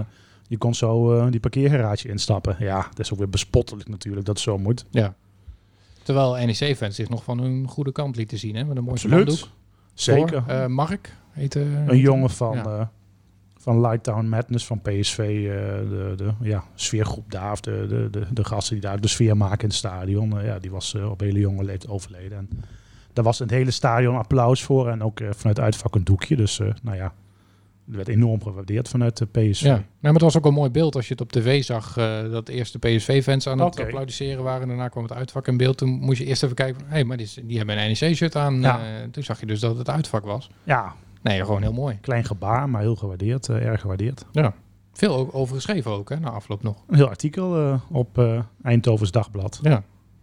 Je 0.48 0.58
kon 0.58 0.74
zo 0.74 1.18
eh, 1.18 1.30
die 1.30 1.40
parkeergarage 1.40 2.08
instappen. 2.08 2.56
Ja, 2.58 2.86
dat 2.88 2.98
is 2.98 3.12
ook 3.12 3.18
weer 3.18 3.28
bespottelijk 3.28 3.88
natuurlijk 3.88 4.26
dat 4.26 4.34
het 4.34 4.44
zo 4.44 4.58
moet. 4.58 4.84
Ja. 4.90 5.14
Terwijl 6.02 6.46
NEC-fans 6.46 6.94
zich 6.96 7.08
nog 7.08 7.24
van 7.24 7.38
hun 7.38 7.68
goede 7.68 7.92
kant 7.92 8.16
lieten 8.16 8.38
zien. 8.38 8.54
Hè? 8.56 8.64
Met 8.64 8.76
een 8.76 8.82
mooi 8.84 8.94
Absoluut. 8.94 9.48
Zeker. 9.94 10.42
Voor, 10.42 10.52
eh, 10.52 10.66
Mark 10.66 11.16
heet 11.30 11.56
eh, 11.56 11.86
een 11.86 11.98
jongen 11.98 12.30
van, 12.30 12.56
Ja. 12.56 12.90
van 13.56 13.80
Lighttown 13.80 14.26
Madness 14.26 14.66
van 14.66 14.80
PSV. 14.80 15.16
de, 15.16 16.12
de 16.16 16.32
ja, 16.40 16.64
sfeergroep 16.74 17.30
daar. 17.30 17.52
Of 17.52 17.60
de, 17.60 17.86
de, 17.88 18.08
de, 18.10 18.26
de 18.32 18.44
gasten 18.44 18.74
die 18.74 18.82
daar 18.82 19.00
de 19.00 19.08
sfeer 19.08 19.36
maken 19.36 19.60
in 19.62 19.68
het 19.68 19.76
stadion. 19.76 20.44
ja, 20.44 20.58
die 20.58 20.70
was 20.70 20.94
op 20.94 21.20
hele 21.20 21.38
jonge 21.38 21.64
leeftijd 21.64 21.92
overleden. 21.92 22.38
En 22.38 22.48
daar 23.12 23.24
was 23.24 23.38
het 23.38 23.50
hele 23.50 23.70
stadion 23.70 24.16
applaus 24.16 24.62
voor. 24.62 24.88
En 24.88 25.02
ook 25.02 25.20
vanuit 25.30 25.60
uitvak 25.60 25.94
een 25.94 26.04
doekje. 26.04 26.36
Dus 26.36 26.60
nou 26.82 26.96
ja, 26.96 27.12
er 27.90 27.96
werd 27.96 28.08
enorm 28.08 28.42
gewaardeerd 28.42 28.88
vanuit 28.88 29.16
de 29.16 29.26
PSV. 29.26 29.62
Ja, 29.64 29.84
maar 30.00 30.12
het 30.12 30.20
was 30.22 30.36
ook 30.36 30.46
een 30.46 30.52
mooi 30.52 30.70
beeld 30.70 30.94
als 30.96 31.06
je 31.06 31.12
het 31.12 31.22
op 31.22 31.32
tv 31.32 31.64
zag. 31.64 31.96
eh, 31.96 32.30
dat 32.30 32.48
eerst 32.48 32.72
de 32.72 32.78
PSV-fans 32.78 33.46
aan 33.46 33.58
het 33.60 33.80
applaudisseren 33.80 34.42
waren. 34.44 34.62
En 34.62 34.68
daarna 34.68 34.88
kwam 34.88 35.02
het 35.02 35.12
uitvak 35.12 35.48
in 35.48 35.56
beeld. 35.56 35.76
Toen 35.78 35.88
moest 35.90 36.18
je 36.18 36.24
eerst 36.24 36.42
even 36.42 36.56
kijken. 36.56 36.82
Hé, 36.84 36.90
hey, 36.92 37.04
maar 37.04 37.16
die, 37.16 37.56
hebben 37.58 37.78
een 37.78 37.96
NEC-shirt 38.00 38.36
aan. 38.36 38.60
Ja. 38.60 38.78
Eh, 38.78 39.02
toen 39.10 39.22
zag 39.22 39.40
je 39.40 39.46
dus 39.46 39.60
dat 39.60 39.78
het 39.78 39.90
uitvak 39.90 40.24
was. 40.24 40.50
ja, 40.64 40.94
Nee, 41.22 41.44
gewoon 41.44 41.62
heel 41.62 41.72
mooi. 41.72 41.98
klein 42.00 42.24
gebaar, 42.24 42.68
maar 42.68 42.80
heel 42.80 42.96
gewaardeerd. 42.96 43.48
eh, 43.48 43.66
erg 43.66 43.80
gewaardeerd. 43.80 44.24
Ja. 44.32 44.54
Veel 44.92 45.32
over 45.32 45.54
geschreven 45.54 45.90
ook, 45.90 46.08
hè, 46.08 46.20
na 46.20 46.30
afloop 46.30 46.62
nog. 46.62 46.76
Een 46.88 46.96
heel 46.96 47.08
artikel 47.08 47.80
op 47.90 48.42
Eindhovens 48.62 49.10
Dagblad. 49.10 49.58
Ja. 49.62 49.82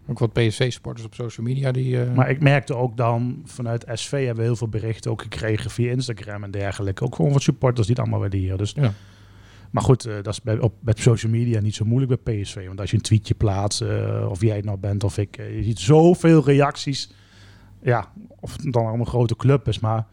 Ook 0.10 0.20
wat 0.20 0.34
PSV-sporters 0.34 1.06
op 1.06 1.14
social 1.16 1.46
media 1.46 1.72
die... 1.72 2.02
eh, 2.02 2.14
Maar 2.14 2.30
ik 2.30 2.42
merkte 2.42 2.76
ook 2.76 2.98
dan, 2.98 3.42
vanuit 3.46 3.86
SV 3.94 4.12
hebben 4.12 4.36
we 4.36 4.44
heel 4.44 4.56
veel 4.56 4.68
berichten 4.68 5.12
ook 5.12 5.22
gekregen 5.22 5.72
via 5.72 5.92
Instagram 5.92 6.44
en 6.44 6.52
dergelijke. 6.52 7.04
Ook 7.04 7.16
gewoon 7.16 7.32
van 7.32 7.42
supporters 7.42 7.88
die 7.88 7.96
het 7.96 8.00
allemaal 8.04 8.20
waarderen. 8.20 8.58
Dus, 8.58 8.74
Ja. 8.76 8.94
Maar 9.72 9.84
goed, 9.84 10.06
eh, 10.06 10.14
dat 10.16 10.28
is 10.34 10.42
bij, 10.42 10.60
op, 10.60 10.74
met 10.80 11.00
social 11.00 11.32
media 11.32 11.60
niet 11.60 11.76
zo 11.76 11.86
moeilijk 11.86 12.24
bij 12.24 12.42
PSV. 12.42 12.68
Want 12.68 12.80
als 12.80 12.90
je 12.90 12.96
een 12.96 13.02
tweetje 13.02 13.34
plaatst, 13.34 13.82
eh, 13.82 14.28
of 14.30 14.42
jij 14.42 14.56
het 14.56 14.66
nou 14.66 14.78
bent 14.78 15.04
of 15.04 15.18
ik, 15.18 15.38
je 15.38 15.64
ziet 15.64 15.80
zoveel 15.80 16.44
reacties. 16.46 17.12
Ja, 17.82 18.12
of 18.40 18.52
het 18.56 18.74
dan 18.74 18.86
al 18.86 18.94
een 18.94 19.06
grote 19.06 19.36
club 19.36 19.68
is, 19.68 19.80
maar 19.80 20.06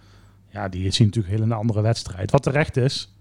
ja, 0.49 0.69
die 0.69 0.91
zien 0.91 1.07
natuurlijk 1.07 1.35
een 1.35 1.41
hele 1.43 1.55
andere 1.55 1.81
wedstrijd. 1.81 2.31
Wat 2.31 2.43
terecht 2.43 2.77
is. 2.77 3.16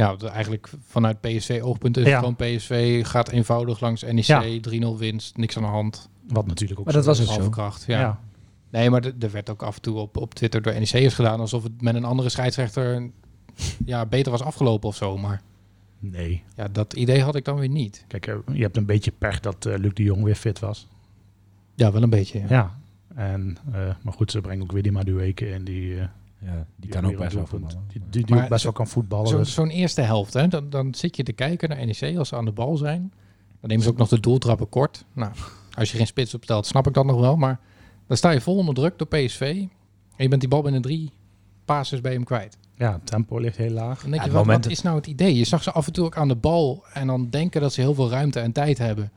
Ja, 0.00 0.16
eigenlijk 0.32 0.70
vanuit 0.86 1.20
PSV-oogpunt 1.20 1.96
is 1.96 2.06
Ja. 2.06 2.18
gewoon 2.18 2.36
PSV 2.36 3.06
gaat 3.06 3.28
eenvoudig 3.30 3.80
langs 3.80 4.02
NEC, 4.02 4.24
Ja. 4.24 4.42
3-0 4.60 4.98
winst, 4.98 5.36
niks 5.36 5.56
aan 5.56 5.62
de 5.62 5.68
hand, 5.68 6.08
Wat 6.28 6.46
natuurlijk 6.46 6.78
ook 6.80 6.84
Maar 6.86 6.94
dat 6.94 7.04
zo 7.04 7.10
was 7.10 7.18
is. 7.18 7.24
ook 7.26 7.30
zo. 7.32 7.38
halve 7.40 7.54
kracht. 7.56 7.84
Ja. 7.86 8.00
Ja. 8.00 8.20
Nee, 8.70 8.90
maar 8.90 9.04
er 9.20 9.30
werd 9.30 9.50
ook 9.50 9.62
af 9.62 9.74
en 9.76 9.82
toe 9.82 9.98
op, 9.98 10.16
op 10.16 10.34
Twitter 10.34 10.62
door 10.62 10.72
NEC'ers 10.72 11.14
gedaan 11.14 11.40
alsof 11.40 11.62
het 11.62 11.82
met 11.82 11.94
een 11.94 12.04
andere 12.04 12.28
scheidsrechter 12.28 13.10
ja, 13.84 14.06
beter 14.06 14.30
was 14.32 14.42
afgelopen 14.42 14.88
of 14.88 14.96
zo. 14.96 15.18
Maar 15.18 15.40
Nee. 15.98 16.42
ja, 16.56 16.68
dat 16.68 16.92
idee 16.92 17.22
had 17.22 17.34
ik 17.36 17.44
dan 17.44 17.58
weer 17.58 17.68
niet. 17.68 18.04
Kijk, 18.08 18.24
je 18.52 18.62
hebt 18.62 18.76
een 18.76 18.86
beetje 18.86 19.10
pech 19.18 19.40
dat 19.40 19.66
eh, 19.66 19.78
Luc 19.78 19.92
de 19.94 20.02
Jong 20.02 20.22
weer 20.22 20.34
fit 20.34 20.58
was. 20.58 20.88
Ja, 21.74 21.92
wel 21.92 22.02
een 22.02 22.10
beetje. 22.10 22.38
Ja. 22.38 22.46
Ja. 22.48 22.78
En, 23.14 23.56
eh, 23.72 23.80
maar 24.02 24.12
goed, 24.12 24.30
ze 24.30 24.40
brengen 24.40 24.62
ook 24.62 24.72
weer 24.72 24.82
die 24.82 24.92
Madueke 24.92 25.48
in 25.50 25.64
die... 25.64 26.00
eh, 26.00 26.06
Ja, 26.42 26.52
die 26.54 26.64
die 26.76 26.90
kan 26.90 27.06
ook 27.06 27.16
best 27.16 27.34
wel 27.34 27.46
voetballen. 27.46 27.84
Die, 27.88 28.00
die, 28.10 28.24
die 28.24 28.36
ook 28.42 28.48
best 28.48 28.62
wel 28.62 28.72
kan 28.72 28.86
voetballen. 28.86 29.28
Zo- 29.28 29.38
dus- 29.38 29.54
Zo'n 29.54 29.68
eerste 29.68 30.00
helft, 30.00 30.32
hè, 30.32 30.48
dan, 30.48 30.70
dan 30.70 30.94
zit 30.94 31.16
je 31.16 31.22
te 31.22 31.32
kijken 31.32 31.68
naar 31.68 31.86
NEC 31.86 32.16
als 32.18 32.28
ze 32.28 32.36
aan 32.36 32.44
de 32.44 32.52
bal 32.52 32.76
zijn. 32.76 33.12
Dan 33.60 33.68
nemen 33.70 33.84
ze 33.84 33.90
ook 33.90 33.96
nog 33.96 34.08
de 34.08 34.20
doeltrappen 34.20 34.68
kort. 34.68 35.04
Nou, 35.12 35.32
als 35.74 35.90
je 35.90 35.96
geen 35.96 36.06
spits 36.06 36.34
opstelt, 36.34 36.66
snap 36.66 36.86
ik 36.86 36.94
dat 36.94 37.04
nog 37.04 37.20
wel. 37.20 37.36
Maar 37.36 37.60
dan 38.06 38.16
sta 38.16 38.30
je 38.30 38.40
vol 38.40 38.56
onder 38.56 38.74
druk 38.74 38.98
door 38.98 39.06
PSV. 39.06 39.40
En 39.40 39.68
je 40.16 40.28
bent 40.28 40.40
die 40.40 40.50
bal 40.50 40.62
binnen 40.62 40.82
drie 40.82 41.10
passes 41.64 42.00
bij 42.00 42.12
hem 42.12 42.24
kwijt. 42.24 42.58
Ja, 42.74 42.92
het 42.92 43.06
tempo 43.06 43.38
ligt 43.38 43.56
heel 43.56 43.70
laag. 43.70 44.00
Dan 44.00 44.10
denk 44.10 44.14
Ja, 44.14 44.14
je, 44.14 44.24
het 44.24 44.32
wat, 44.32 44.44
moment- 44.46 44.64
wat 44.64 44.72
is 44.72 44.82
nou 44.82 44.96
het 44.96 45.06
idee? 45.06 45.36
Je 45.36 45.44
zag 45.44 45.62
ze 45.62 45.72
af 45.72 45.86
en 45.86 45.92
toe 45.92 46.04
ook 46.04 46.16
aan 46.16 46.28
de 46.28 46.36
bal 46.36 46.84
en 46.92 47.06
dan 47.06 47.30
denken 47.30 47.60
dat 47.60 47.72
ze 47.72 47.80
heel 47.80 47.94
veel 47.94 48.10
ruimte 48.10 48.40
en 48.40 48.52
tijd 48.52 48.78
hebben. 48.78 49.12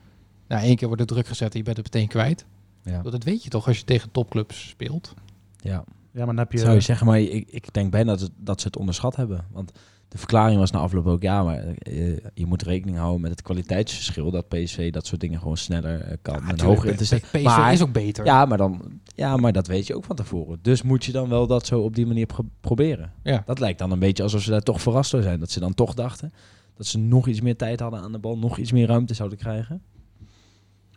Nou, 0.47 0.61
één 0.63 0.75
keer 0.75 0.87
wordt 0.87 1.01
er 1.01 1.07
druk 1.07 1.27
gezet 1.27 1.51
en 1.51 1.57
je 1.57 1.63
bent 1.63 1.77
het 1.77 1.85
meteen 1.93 2.07
kwijt. 2.07 2.45
Ja. 2.83 3.01
Dat 3.01 3.23
weet 3.23 3.43
je 3.43 3.49
toch 3.49 3.67
als 3.67 3.77
je 3.77 3.83
tegen 3.83 4.11
topclubs 4.11 4.67
speelt. 4.69 5.13
ja. 5.57 5.83
Ja, 6.13 6.19
maar 6.25 6.35
dan 6.35 6.37
heb 6.37 6.51
je... 6.51 6.57
Zou 6.57 6.73
je 6.73 6.79
zeggen, 6.79 7.07
maar 7.07 7.19
ik, 7.19 7.47
ik 7.49 7.73
denk 7.73 7.91
bijna 7.91 8.11
dat, 8.11 8.19
ze- 8.19 8.29
dat 8.37 8.61
ze 8.61 8.67
het 8.67 8.77
onderschat 8.77 9.15
hebben. 9.15 9.45
Want 9.51 9.71
de 10.07 10.17
verklaring 10.17 10.59
was 10.59 10.71
na 10.71 10.79
afloop 10.79 11.07
ook, 11.07 11.21
ja, 11.21 11.43
maar 11.43 11.63
eh, 11.67 12.17
je 12.33 12.45
moet 12.45 12.61
rekening 12.61 12.97
houden 12.97 13.21
met 13.21 13.31
het 13.31 13.41
kwaliteitsverschil. 13.41 14.31
Dat 14.31 14.47
PSV 14.47 14.91
dat 14.91 15.05
soort 15.07 15.21
dingen 15.21 15.39
gewoon 15.39 15.57
sneller 15.57 16.01
eh, 16.01 16.17
kan. 16.21 16.49
en 16.49 16.59
hoger 16.61 16.89
in 16.89 16.95
te 16.95 17.05
zetten. 17.05 17.29
PSV 17.31 17.43
Maar- 17.43 17.73
is 17.73 17.81
ook 17.81 17.91
beter. 17.91 18.25
Ja, 18.25 18.45
maar 18.45 18.57
dan, 18.57 18.81
ja, 19.15 19.37
maar 19.37 19.51
dat 19.53 19.67
weet 19.67 19.87
je 19.87 19.95
ook 19.95 20.03
van 20.05 20.15
tevoren. 20.15 20.59
Dus 20.61 20.81
moet 20.81 21.05
je 21.05 21.11
dan 21.11 21.29
wel 21.29 21.47
dat 21.47 21.65
zo 21.65 21.79
op 21.79 21.95
die 21.95 22.05
manier 22.05 22.25
pro- 22.25 22.45
proberen. 22.61 23.11
Ja. 23.23 23.43
Dat 23.45 23.59
lijkt 23.59 23.79
dan 23.79 23.91
een 23.91 23.99
beetje 23.99 24.23
alsof 24.23 24.41
ze 24.41 24.49
daar 24.49 24.61
toch 24.61 24.81
verrast 24.81 25.11
door 25.11 25.21
zijn. 25.21 25.39
Dat 25.39 25.51
ze 25.51 25.59
dan 25.59 25.73
toch 25.73 25.93
dachten 25.93 26.33
dat 26.75 26.85
ze 26.85 26.97
nog 26.99 27.27
iets 27.27 27.41
meer 27.41 27.55
tijd 27.55 27.79
hadden 27.79 27.99
aan 28.01 28.11
de 28.11 28.19
bal, 28.19 28.37
nog 28.37 28.57
iets 28.57 28.71
meer 28.71 28.87
ruimte 28.87 29.13
zouden 29.13 29.37
krijgen. 29.37 29.81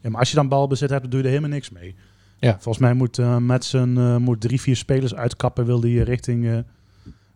Ja, 0.01 0.11
maar 0.11 0.21
als 0.21 0.31
je 0.31 0.37
dan 0.37 0.49
balbezit 0.49 0.91
hebt, 0.91 1.03
dan 1.03 1.11
doe 1.11 1.19
je 1.21 1.25
er 1.27 1.31
helemaal 1.33 1.55
niks 1.55 1.71
mee. 1.71 1.95
Ja. 2.39 2.53
Volgens 2.53 2.79
mij 2.79 2.95
moet 2.95 3.19
eh 3.19 3.37
met 3.37 3.65
zijn 3.65 3.99
eh, 3.99 4.17
moet 4.17 4.41
drie, 4.41 4.61
vier 4.61 4.77
spelers 4.77 5.15
uitkappen, 5.15 5.67
wil 5.67 5.81
hij 5.81 5.91
richting, 5.93 6.47
eh, 6.47 6.59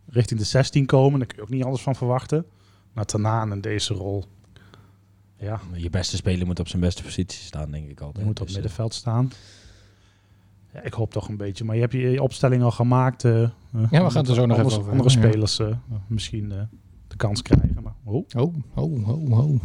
richting 0.07 0.41
de 0.41 0.47
16 0.47 0.87
komen. 0.87 1.19
Daar 1.19 1.29
kun 1.29 1.37
je 1.37 1.43
ook 1.43 1.49
niet 1.51 1.65
anders 1.65 1.83
van 1.83 1.95
verwachten. 1.97 2.45
Maar 2.93 3.05
Tanaan 3.05 3.53
in 3.53 3.61
deze 3.61 3.95
rol, 3.95 4.25
ja, 5.37 5.61
Je 5.73 5.91
beste 5.91 6.17
speler 6.17 6.47
moet 6.47 6.61
op 6.61 6.69
zijn 6.69 6.83
beste 6.83 7.03
positie 7.03 7.41
staan, 7.41 7.71
denk 7.71 7.91
ik 7.91 7.99
altijd. 8.01 8.17
die 8.17 8.25
moet 8.25 8.41
op 8.41 8.47
Dus, 8.47 8.57
eh, 8.57 8.61
middenveld 8.63 8.95
staan. 8.95 9.33
Ja, 10.73 10.83
ik 10.83 10.93
hoop 10.93 11.13
toch 11.13 11.29
een 11.29 11.37
beetje. 11.37 11.65
Maar 11.65 11.75
je 11.75 11.81
hebt 11.81 11.93
je, 11.93 11.99
je 12.11 12.23
opstelling 12.23 12.63
al 12.63 12.71
gemaakt. 12.71 13.25
eh, 13.25 13.43
eh, 13.43 13.51
gaan 13.91 14.05
het 14.05 14.29
er 14.29 14.35
zo 14.35 14.47
nog 14.47 14.57
andere, 14.57 14.63
even 14.67 14.79
over 14.81 14.93
Andere 14.93 15.11
ja. 15.21 15.29
spelers 15.29 15.59
eh, 15.59 15.77
misschien 16.07 16.53
eh, 16.53 16.63
de 17.09 17.17
kans 17.17 17.43
krijgen. 17.43 17.83
Maar, 17.83 17.95
oh. 18.05 18.27
Oh, 18.37 18.55
oh, 18.75 19.09
oh, 19.09 19.39
oh. 19.39 19.61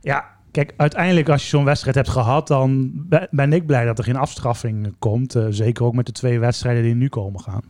Ja, 0.00 0.37
kijk, 0.50 0.74
uiteindelijk 0.76 1.28
als 1.28 1.42
je 1.42 1.48
zo'n 1.48 1.64
wedstrijd 1.64 1.96
hebt 1.96 2.08
gehad, 2.08 2.46
dan 2.46 2.92
ben- 3.30 3.52
ik 3.52 3.66
blij 3.66 3.84
dat 3.84 3.98
er 3.98 4.04
geen 4.04 4.16
afstraffing 4.16 4.94
komt. 4.98 5.34
Eh, 5.34 5.46
zeker 5.50 5.84
ook 5.84 5.94
met 5.94 6.06
de 6.06 6.12
twee 6.12 6.38
wedstrijden 6.38 6.82
die 6.82 6.94
nu 6.94 7.08
komen 7.08 7.40
gaan. 7.40 7.62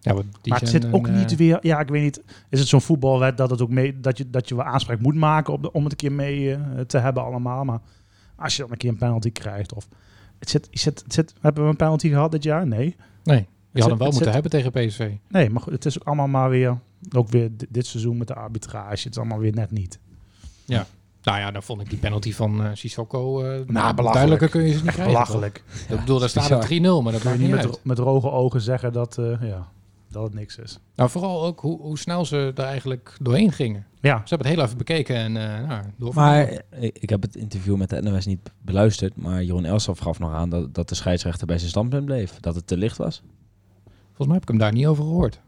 Ja, 0.00 0.12
maar 0.14 0.22
maar 0.44 0.60
het 0.60 0.68
zit 0.68 0.92
ook 0.92 1.06
eh, 1.08 1.14
niet 1.14 1.36
weer, 1.36 1.58
ja, 1.60 1.80
ik 1.80 1.88
weet 1.88 2.02
niet, 2.02 2.22
is 2.48 2.58
het 2.58 2.68
zo'n 2.68 2.80
voetbalwet 2.80 3.36
dat 3.36 3.50
het 3.50 3.62
ook 3.62 3.70
mee, 3.70 4.00
dat 4.00 4.18
je, 4.18 4.30
dat 4.30 4.48
je 4.48 4.54
wel 4.56 4.64
aanspraak 4.64 5.00
moet 5.00 5.14
maken 5.14 5.52
op 5.52 5.62
de, 5.62 5.72
om 5.72 5.82
het 5.82 5.92
een 5.92 5.98
keer 5.98 6.12
mee 6.12 6.54
eh, 6.54 6.60
te 6.86 6.98
hebben 6.98 7.22
allemaal. 7.24 7.64
Maar 7.64 7.80
als 8.36 8.56
je 8.56 8.62
dan 8.62 8.70
een 8.70 8.76
keer 8.76 8.90
een 8.90 8.96
penalty 8.96 9.30
krijgt 9.32 9.74
of 9.74 9.88
het 10.38 10.50
zit, 10.50 10.66
het 10.70 10.80
zit, 10.80 11.02
het 11.04 11.12
zit, 11.14 11.34
hebben 11.40 11.62
we 11.64 11.68
een 11.70 11.76
penalty 11.76 12.08
gehad 12.08 12.32
dit 12.32 12.42
jaar? 12.42 12.66
Nee. 12.66 12.96
Nee, 13.24 13.46
zit- 13.72 13.90
hem 13.90 13.98
wel 13.98 14.06
moeten 14.06 14.24
zit- 14.24 14.32
hebben 14.32 14.50
tegen 14.50 14.70
PSV. 14.72 15.10
Nee, 15.28 15.50
maar 15.50 15.62
goed, 15.62 15.72
het 15.72 15.84
is 15.84 15.98
ook 16.00 16.06
allemaal 16.06 16.28
maar 16.28 16.50
weer, 16.50 16.78
ook 17.16 17.28
weer 17.28 17.50
di- 17.56 17.66
dit 17.68 17.86
seizoen 17.86 18.16
met 18.16 18.26
de 18.26 18.34
arbitrage, 18.34 19.02
het 19.02 19.12
is 19.12 19.18
allemaal 19.18 19.38
weer 19.38 19.54
net 19.54 19.70
niet. 19.70 19.98
Nou 21.22 21.38
ja, 21.38 21.50
dan 21.50 21.62
vond 21.62 21.80
ik 21.80 21.90
die 21.90 21.98
penalty 21.98 22.32
van 22.32 22.64
eh 22.64 22.70
Sissoko... 22.72 23.42
eh 23.42 23.64
belachelijk. 23.66 24.12
duidelijker 24.12 24.48
kun 24.48 24.62
je 24.62 24.68
ze 24.68 24.74
niet 24.76 24.86
Echt 24.86 24.94
krijgen. 24.94 25.14
belachelijk. 25.14 25.62
Ik 25.88 25.98
bedoel, 26.00 26.18
daar 26.18 26.28
staat 26.28 26.48
het 26.48 26.64
3-0, 26.64 26.80
maar 27.02 27.12
dat 27.12 27.20
Kun 27.20 27.32
je 27.32 27.38
niet 27.38 27.50
met, 27.50 27.80
met 27.82 27.96
droge 27.96 28.30
ogen 28.30 28.60
zeggen 28.60 28.92
dat, 28.92 29.18
eh, 29.18 29.42
ja, 29.42 29.68
dat 30.08 30.22
het 30.22 30.34
niks 30.34 30.56
is. 30.56 30.78
Nou, 30.94 31.10
vooral 31.10 31.44
ook 31.44 31.60
hoe, 31.60 31.80
hoe 31.80 31.98
snel 31.98 32.24
ze 32.24 32.52
er 32.54 32.64
eigenlijk 32.64 33.16
doorheen 33.20 33.52
gingen. 33.52 33.86
Ja, 34.00 34.16
Ze 34.16 34.28
hebben 34.28 34.46
het 34.46 34.56
heel 34.56 34.64
even 34.64 34.78
bekeken 34.78 35.16
en 35.16 35.36
eh 35.36 35.68
nou, 35.68 35.82
door. 35.96 36.14
Maar 36.14 36.62
ik, 36.78 37.10
heb 37.10 37.22
het 37.22 37.36
interview 37.36 37.76
met 37.76 37.90
de 37.90 38.02
NOS 38.02 38.26
niet 38.26 38.50
beluisterd, 38.60 39.16
maar 39.16 39.42
Jeroen 39.42 39.64
Elsof 39.64 39.98
gaf 39.98 40.18
nog 40.18 40.32
aan 40.32 40.48
dat, 40.48 40.74
dat 40.74 40.88
de 40.88 40.94
scheidsrechter 40.94 41.46
bij 41.46 41.58
zijn 41.58 41.70
standpunt 41.70 42.04
bleef. 42.04 42.40
Dat 42.40 42.54
het 42.54 42.66
te 42.66 42.76
licht 42.76 42.96
was. 42.96 43.22
Volgens 44.06 44.26
mij 44.26 44.34
heb 44.34 44.42
ik 44.42 44.48
hem 44.48 44.58
daar 44.58 44.72
niet 44.72 44.86
over 44.86 45.04
gehoord. 45.04 45.40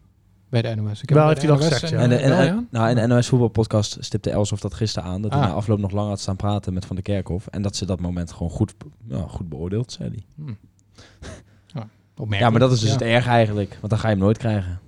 Bij 0.62 0.74
de 0.74 0.80
NOS. 0.82 1.02
Ik 1.02 1.08
heb 1.08 1.18
Wel 1.18 1.28
heeft 1.28 1.40
hij 1.42 1.48
dat 1.50 1.58
NOS 1.58 1.68
gezegd, 1.68 1.92
en, 1.92 1.98
ja. 1.98 2.02
En, 2.04 2.08
de, 2.08 2.16
en, 2.16 2.68
nou, 2.70 2.88
in 2.90 2.96
de 2.96 3.06
NOS 3.06 3.28
voetbalpodcast 3.28 3.96
stipte 4.00 4.30
Elsof 4.30 4.60
dat 4.60 4.74
gisteren 4.74 5.08
aan. 5.08 5.22
Dat 5.22 5.32
hij 5.32 5.40
Ah. 5.40 5.48
na 5.48 5.52
afloop 5.54 5.78
nog 5.78 5.90
lang 5.90 6.08
had 6.08 6.20
staan 6.20 6.36
praten 6.36 6.72
met 6.74 6.84
Van 6.86 6.96
der 6.96 7.04
Kerkhof. 7.04 7.46
En 7.46 7.62
dat 7.62 7.76
ze 7.76 7.86
dat 7.86 8.00
moment 8.00 8.32
gewoon 8.32 8.50
goed, 8.52 8.74
ja, 9.08 9.24
goed 9.28 9.48
beoordeeld, 9.48 9.92
zei 9.92 10.08
hij. 10.08 10.24
Hm. 10.44 10.52
Ja, 12.30 12.50
maar 12.50 12.60
dat 12.60 12.72
is 12.72 12.78
dus 12.80 12.88
Ja. 12.88 12.94
het 12.94 13.02
erg 13.04 13.26
eigenlijk. 13.26 13.76
Want 13.80 13.88
dan 13.90 13.98
ga 13.98 14.08
je 14.08 14.14
hem 14.14 14.22
nooit 14.24 14.38
krijgen. 14.38 14.80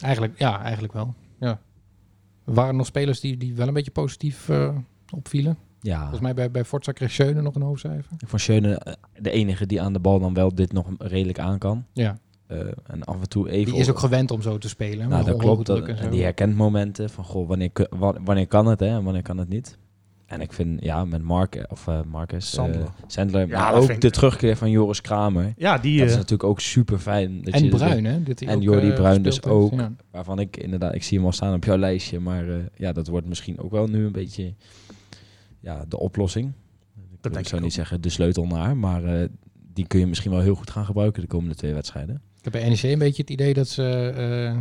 Eigenlijk, 0.00 0.38
ja, 0.38 0.62
eigenlijk 0.62 0.92
wel. 0.92 1.14
Ja. 1.40 1.58
Er 2.46 2.54
waren 2.54 2.76
nog 2.76 2.86
spelers 2.86 3.20
die, 3.20 3.36
die 3.36 3.54
wel 3.54 3.68
een 3.68 3.74
beetje 3.74 3.90
positief 3.90 4.48
eh, 4.48 4.76
opvielen. 5.10 5.58
Ja, 5.80 5.98
Volgens 6.00 6.20
mij 6.20 6.34
bij, 6.34 6.50
bij 6.50 6.64
Forza 6.64 6.92
kreeg 6.92 7.10
Schöne 7.10 7.42
nog 7.42 7.54
een 7.54 7.62
hoofdcijfer. 7.62 8.12
ik 8.18 8.28
vond 8.28 8.42
Schöne 8.42 8.74
eh, 8.78 8.92
de 9.18 9.30
enige 9.30 9.66
die 9.66 9.82
aan 9.82 9.92
de 9.92 9.98
bal 9.98 10.18
dan 10.20 10.34
wel 10.34 10.54
dit 10.54 10.72
nog 10.72 10.86
redelijk 10.98 11.38
aan 11.38 11.58
kan. 11.58 11.84
Ja, 11.92 12.18
en 12.86 13.04
af 13.04 13.20
en 13.20 13.28
toe 13.28 13.50
even... 13.50 13.72
die 13.72 13.80
is 13.80 13.90
ook 13.90 13.98
gewend 13.98 14.30
om 14.30 14.42
zo 14.42 14.58
te 14.58 14.68
spelen. 14.68 15.08
Nou, 15.08 15.24
dat 15.24 15.36
klopt. 15.36 15.66
Dat, 15.66 15.86
en 15.88 16.10
die 16.10 16.22
herkent 16.22 16.54
momenten 16.56 17.10
van, 17.10 17.24
goh, 17.24 17.48
wanneer, 17.48 17.70
wanneer 18.24 18.46
kan 18.46 18.66
het 18.66 18.80
hè, 18.80 18.86
en 18.86 19.04
wanneer 19.04 19.22
kan 19.22 19.38
het 19.38 19.48
niet. 19.48 19.78
En 20.26 20.40
ik 20.40 20.52
vind, 20.52 20.82
ja, 20.82 21.04
met 21.04 21.22
Mark, 21.22 21.66
of 21.68 21.86
eh 21.88 22.00
Marcus, 22.02 22.44
eh, 22.46 22.52
Sandler. 22.64 22.88
Sandler, 23.06 23.48
Ja, 23.48 23.58
maar 23.60 23.74
ook 23.74 23.90
ik- 23.90 24.00
de 24.00 24.10
terugkeer 24.10 24.56
van 24.56 24.70
Joris 24.70 25.00
Kramer. 25.00 25.52
ja 25.56 25.78
die, 25.78 25.96
dat 25.98 26.06
is 26.06 26.12
eh, 26.12 26.18
natuurlijk 26.18 26.48
ook 26.48 26.60
super 26.60 26.98
fijn. 26.98 27.42
Dat 27.42 27.54
En 27.54 27.64
je, 27.64 27.70
Bruin, 27.70 28.04
hè? 28.04 28.22
Dat 28.22 28.40
en 28.40 28.56
ook, 28.56 28.62
Jordi 28.62 28.88
eh, 28.88 28.94
Bruin 28.94 29.22
dus 29.22 29.34
heeft. 29.34 29.46
ook. 29.46 29.72
Ja. 29.72 29.92
Waarvan 30.10 30.38
ik 30.38 30.56
inderdaad, 30.56 30.94
ik 30.94 31.02
zie 31.02 31.16
hem 31.18 31.26
al 31.26 31.32
staan 31.32 31.54
op 31.54 31.64
jouw 31.64 31.76
lijstje, 31.76 32.20
maar 32.20 32.48
eh, 32.48 32.56
ja, 32.74 32.92
dat 32.92 33.06
wordt 33.08 33.26
misschien 33.26 33.58
ook 33.58 33.70
wel 33.70 33.86
nu 33.86 34.04
een 34.04 34.12
beetje 34.12 34.54
ja, 35.60 35.84
de 35.88 35.98
oplossing. 35.98 36.46
Ik, 36.46 37.22
denk 37.22 37.34
ik 37.34 37.40
ik 37.40 37.46
zou 37.46 37.56
ook. 37.60 37.66
niet 37.66 37.76
zeggen 37.76 38.00
de 38.00 38.08
sleutel 38.08 38.46
naar, 38.46 38.76
maar 38.76 39.04
eh, 39.04 39.28
die 39.72 39.86
kun 39.86 40.00
je 40.00 40.06
misschien 40.06 40.30
wel 40.30 40.40
heel 40.40 40.54
goed 40.54 40.70
gaan 40.70 40.84
gebruiken 40.84 41.22
de 41.22 41.28
komende 41.28 41.54
twee 41.54 41.74
wedstrijden. 41.74 42.22
Ik 42.44 42.52
heb 42.52 42.62
bij 42.62 42.70
NEC 42.70 42.82
een 42.82 42.98
beetje 42.98 43.22
het 43.22 43.30
idee 43.30 43.54
dat 43.54 43.68
ze... 43.68 44.12
eh, 44.16 44.60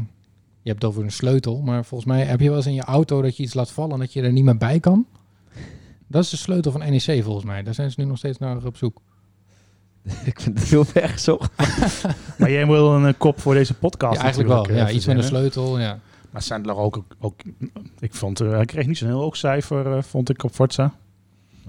je 0.61 0.69
hebt 0.69 0.81
het 0.81 0.83
over 0.91 1.03
een 1.03 1.11
sleutel, 1.11 1.61
maar 1.61 1.85
volgens 1.85 2.09
mij 2.09 2.23
heb 2.23 2.39
je 2.39 2.47
wel 2.47 2.55
eens 2.57 2.65
in 2.65 2.73
je 2.73 2.83
auto 2.83 3.21
dat 3.21 3.37
je 3.37 3.43
iets 3.43 3.53
laat 3.53 3.71
vallen 3.71 3.93
en 3.93 3.99
dat 3.99 4.13
je 4.13 4.21
er 4.21 4.31
niet 4.31 4.43
meer 4.43 4.57
bij 4.57 4.79
kan. 4.79 5.05
Dat 6.07 6.23
is 6.23 6.29
de 6.29 6.37
sleutel 6.37 6.71
van 6.71 6.81
NEC 6.81 7.23
volgens 7.23 7.45
mij. 7.45 7.63
Daar 7.63 7.73
zijn 7.73 7.91
ze 7.91 8.01
nu 8.01 8.07
nog 8.07 8.17
steeds 8.17 8.37
naar 8.37 8.65
op 8.65 8.77
zoek. 8.77 9.01
ik 10.25 10.39
vind 10.39 10.59
het 10.59 10.69
heel 10.69 10.85
ver 10.85 11.09
gezocht. 11.09 11.51
maar 12.39 12.51
jij 12.51 12.67
wil 12.67 12.95
een 12.95 13.05
eh, 13.05 13.13
kop 13.17 13.39
voor 13.39 13.53
deze 13.53 13.73
podcast 13.73 14.15
Ja, 14.15 14.21
eigenlijk 14.21 14.49
wel. 14.49 14.61
natuurlijk, 14.61 14.89
Ja, 14.89 14.95
iets 14.95 15.05
met 15.05 15.17
een 15.17 15.23
sleutel, 15.23 15.79
ja. 15.79 15.99
Maar 16.31 16.41
Sandler 16.41 16.75
ook, 16.75 17.03
ook 17.19 17.41
ik 17.99 18.13
vond, 18.13 18.41
eh, 18.41 18.49
hij 18.49 18.65
kreeg 18.65 18.87
niet 18.87 18.97
zo'n 18.97 19.07
heel 19.07 19.19
hoog 19.19 19.37
cijfer, 19.37 19.97
eh, 19.97 20.03
vond 20.03 20.29
ik 20.29 20.43
op 20.43 20.51
Forza. 20.51 20.93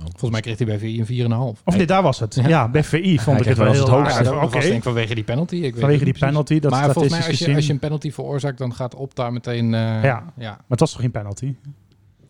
Volgens 0.03 0.31
mij 0.31 0.41
kreeg 0.41 0.59
hij 0.59 0.67
bij 0.67 0.79
VI 0.79 1.01
een 1.01 1.31
4,5. 1.57 1.63
Of 1.65 1.77
nee, 1.77 1.87
daar 1.87 2.03
was 2.03 2.21
het. 2.21 2.35
Ja. 2.35 2.49
Ja, 2.49 2.69
bij 2.69 2.85
VI 2.85 3.19
vond 3.19 3.41
ik 3.41 3.45
het 3.45 3.57
wel 3.57 3.67
wel 3.67 3.75
eens 3.75 3.85
heel 3.85 3.95
het 3.95 4.05
hoogste. 4.05 4.25
Ja, 4.25 4.41
dat 4.41 4.53
was 4.53 4.63
denk 4.63 4.75
ik 4.75 4.83
vanwege 4.83 5.15
die 5.15 5.25
penalty. 5.25 5.55
Ik 5.55 5.63
weet 5.73 5.81
vanwege 5.81 6.05
die 6.05 6.19
penalty, 6.19 6.59
dat 6.61 6.71
maar 6.71 6.93
volgens 6.93 7.19
mij, 7.19 7.27
als 7.29 7.39
je, 7.39 7.55
als 7.55 7.67
je 7.67 7.73
een 7.73 7.79
penalty 7.79 8.11
veroorzaakt, 8.13 8.59
dan 8.59 8.75
gaat 8.75 8.95
Opta 8.95 9.31
meteen... 9.31 9.75
eh, 9.75 9.81
Ja. 9.81 10.33
ja. 10.37 10.51
Maar 10.51 10.65
het 10.69 10.81
was 10.81 10.93
toch 10.93 11.01
geen 11.01 11.11
penalty? 11.11 11.55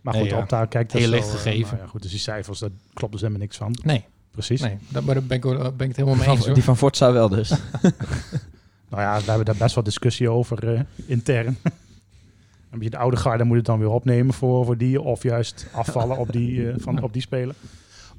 Maar 0.00 0.14
Nee, 0.14 0.22
goed, 0.22 0.30
ja. 0.30 0.38
op 0.38 0.48
daar 0.48 0.66
kijkt 0.68 0.92
dat 0.92 1.00
Heel 1.00 1.10
zo, 1.10 1.16
licht 1.16 1.28
eh, 1.28 1.34
gegeven. 1.34 1.70
nou 1.70 1.82
ja, 1.84 1.86
goed, 1.90 2.02
dus 2.02 2.10
die 2.10 2.20
cijfers, 2.20 2.58
daar 2.58 2.70
klopt 2.94 3.12
dus 3.12 3.20
helemaal 3.20 3.42
niks 3.42 3.56
van. 3.56 3.76
Nee, 3.82 4.04
Precies. 4.30 4.60
nee 4.60 4.78
daar, 4.88 5.02
ben 5.04 5.16
ik, 5.16 5.26
ben 5.26 5.40
ik 5.60 5.78
het 5.78 5.96
helemaal 5.96 6.14
mee 6.14 6.28
eens. 6.28 6.44
Hoor. 6.44 6.54
die 6.54 6.64
van 6.64 6.76
Forza 6.76 7.12
wel 7.12 7.28
dus. 7.28 7.52
Nou 8.88 9.02
ja, 9.06 9.18
we 9.18 9.24
hebben 9.26 9.44
daar 9.44 9.56
best 9.56 9.74
wel 9.74 9.84
discussie 9.84 10.30
over 10.30 10.74
eh, 10.74 10.80
intern. 11.06 11.56
Dan 12.74 12.82
moet 12.82 12.92
je 12.92 12.98
de 12.98 13.04
oude 13.04 13.16
garde 13.16 13.44
moet 13.44 13.56
het 13.56 13.66
dan 13.66 13.78
weer 13.78 13.90
opnemen 13.90 14.34
voor, 14.34 14.64
voor 14.64 14.76
die, 14.76 15.00
of 15.00 15.22
juist 15.22 15.66
afvallen 15.72 16.18
op 16.18 16.32
die, 16.32 16.70
eh, 16.70 16.74
van, 16.78 17.02
op 17.02 17.12
die 17.12 17.22
speler. 17.22 17.54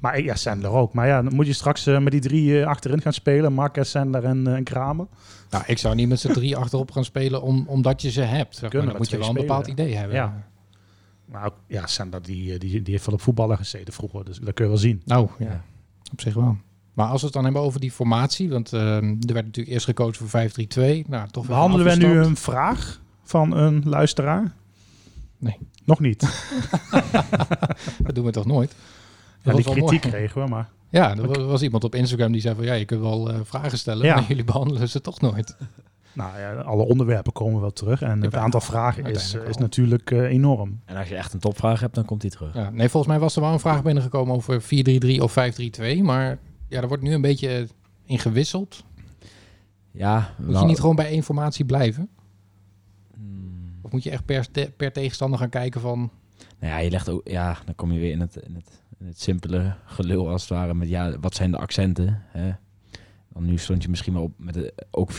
Maar 0.00 0.22
ja, 0.22 0.34
Sandler 0.34 0.70
ook. 0.70 0.92
Maar 0.92 1.06
ja, 1.06 1.22
dan 1.22 1.34
moet 1.34 1.46
je 1.46 1.52
straks 1.52 1.86
eh, 1.86 1.98
met 1.98 2.12
die 2.12 2.20
drie 2.20 2.60
eh, 2.60 2.66
achterin 2.66 3.00
gaan 3.00 3.12
spelen. 3.12 3.52
Marquez, 3.52 3.90
Sandler 3.90 4.24
en, 4.24 4.46
eh, 4.46 4.54
en 4.54 4.64
Kramer. 4.64 5.06
Nou, 5.50 5.64
ik 5.66 5.78
zou 5.78 5.94
niet 5.94 6.08
met 6.08 6.20
z'n 6.20 6.32
drie 6.32 6.56
achterop 6.56 6.90
gaan 6.90 7.04
spelen 7.04 7.42
om, 7.42 7.64
omdat 7.68 8.02
je 8.02 8.10
ze 8.10 8.20
hebt. 8.20 8.56
Zeg 8.56 8.72
maar. 8.72 8.86
Dan 8.86 8.96
moet 8.96 9.10
je 9.10 9.18
wel 9.18 9.28
een 9.28 9.34
bepaald 9.34 9.66
spelen, 9.66 9.84
idee 9.84 9.96
hebben. 9.96 10.16
Ja. 10.16 10.46
Maar 11.24 11.46
ook, 11.46 11.54
ja, 11.66 11.86
Sandler 11.86 12.22
die, 12.22 12.58
die, 12.58 12.82
die 12.82 12.92
heeft 12.92 13.06
wel 13.06 13.14
op 13.14 13.20
voetballen 13.20 13.56
gezeten 13.56 13.94
vroeger. 13.94 14.24
Dus 14.24 14.38
dat 14.38 14.54
kun 14.54 14.64
je 14.64 14.70
wel 14.70 14.80
zien. 14.80 15.02
Nou, 15.04 15.28
ja. 15.38 15.46
Ja. 15.46 15.62
Op 16.12 16.20
zich 16.20 16.34
wel. 16.34 16.56
Maar 16.92 17.08
als 17.08 17.20
we 17.20 17.26
het 17.26 17.34
dan 17.34 17.44
hebben 17.44 17.62
over 17.62 17.80
die 17.80 17.92
formatie, 17.92 18.50
want 18.50 18.72
eh, 18.72 18.96
er 18.96 19.32
werd 19.32 19.44
natuurlijk 19.44 19.68
eerst 19.68 19.84
gekozen 19.84 20.28
voor 20.28 20.40
5-3-2. 21.04 21.08
Nou, 21.08 21.28
toch 21.28 21.46
Behandelen 21.46 21.86
we 21.86 22.06
nu 22.06 22.18
een 22.18 22.36
vraag 22.36 23.00
van 23.26 23.56
een 23.56 23.82
luisteraar? 23.84 24.52
Nee. 25.38 25.58
Nog 25.84 26.00
niet. 26.00 26.20
Dat 28.04 28.14
doen 28.14 28.24
we 28.24 28.30
toch 28.30 28.46
nooit? 28.46 28.74
Ja, 29.42 29.52
die 29.54 29.64
kritiek 29.64 29.82
mooi. 29.82 29.98
kregen 29.98 30.42
we, 30.42 30.48
maar... 30.48 30.68
Ja, 30.90 31.16
er 31.16 31.26
was, 31.26 31.36
was 31.36 31.62
iemand 31.62 31.84
op 31.84 31.94
Instagram 31.94 32.32
die 32.32 32.40
zei 32.40 32.54
van 32.54 32.64
ja, 32.64 32.72
je 32.72 32.84
kunt 32.84 33.00
wel 33.00 33.30
eh, 33.32 33.38
vragen 33.44 33.78
stellen, 33.78 34.06
Ja. 34.06 34.14
maar 34.14 34.24
jullie 34.28 34.44
behandelen 34.44 34.88
ze 34.88 35.00
toch 35.00 35.20
nooit. 35.20 35.56
Nou 36.12 36.38
ja, 36.38 36.52
alle 36.54 36.84
onderwerpen 36.84 37.32
komen 37.32 37.60
wel 37.60 37.72
terug. 37.72 38.02
En 38.02 38.22
het 38.22 38.34
aantal 38.34 38.60
vragen 38.60 39.04
is, 39.04 39.06
uiteindelijk 39.16 39.48
is 39.50 39.56
natuurlijk 39.56 40.10
eh, 40.10 40.22
enorm. 40.22 40.80
En 40.84 40.96
als 40.96 41.08
je 41.08 41.16
echt 41.16 41.32
een 41.32 41.40
topvraag 41.40 41.80
hebt, 41.80 41.94
dan 41.94 42.04
komt 42.04 42.22
hij 42.22 42.30
terug. 42.30 42.54
Ja, 42.54 42.70
nee, 42.70 42.88
volgens 42.88 43.12
mij 43.12 43.20
was 43.20 43.36
er 43.36 43.42
wel 43.42 43.52
een 43.52 43.60
vraag 43.60 43.82
binnengekomen 43.82 44.34
over 44.34 44.62
4-3-3 44.62 44.66
of 45.18 45.34
5-3-2, 45.38 45.98
maar 46.02 46.38
ja, 46.68 46.80
er 46.80 46.88
wordt 46.88 47.02
nu 47.02 47.12
een 47.14 47.20
beetje 47.20 47.68
in 48.04 48.18
gewisseld. 48.18 48.84
Ja, 49.90 50.34
Moet 50.38 50.52
wel- 50.52 50.60
je 50.60 50.66
niet 50.66 50.80
gewoon 50.80 50.96
bij 50.96 51.08
één 51.08 51.22
formatie 51.22 51.64
blijven? 51.64 52.08
Of 53.86 53.92
moet 53.92 54.02
je 54.02 54.10
echt 54.10 54.24
per, 54.24 54.48
per 54.76 54.92
tegenstander 54.92 55.38
gaan 55.38 55.48
kijken 55.48 55.80
van... 55.80 56.10
Nou 56.58 56.72
ja, 56.72 56.78
je 56.78 56.90
legt 56.90 57.08
ook, 57.08 57.28
ja, 57.28 57.58
dan 57.64 57.74
kom 57.74 57.92
je 57.92 57.98
weer 57.98 58.10
in 58.10 58.20
het, 58.20 58.36
in 58.36 58.54
het, 58.54 58.82
in 58.98 59.06
het 59.06 59.20
simpele 59.20 59.74
gelul 59.84 60.28
als 60.28 60.40
het 60.40 60.50
ware 60.50 60.74
met 60.74 60.88
ja, 60.88 61.18
wat 61.18 61.34
zijn 61.34 61.50
de 61.50 61.56
accenten? 61.56 62.22
Hè? 62.26 62.52
Dan 63.32 63.44
nu 63.44 63.58
stond 63.58 63.82
je 63.82 63.88
misschien 63.88 64.12
wel 64.12 64.22
op 64.22 64.32
met 64.36 64.54
de, 64.54 64.74
ook 64.90 65.12
4-3-3, 65.12 65.16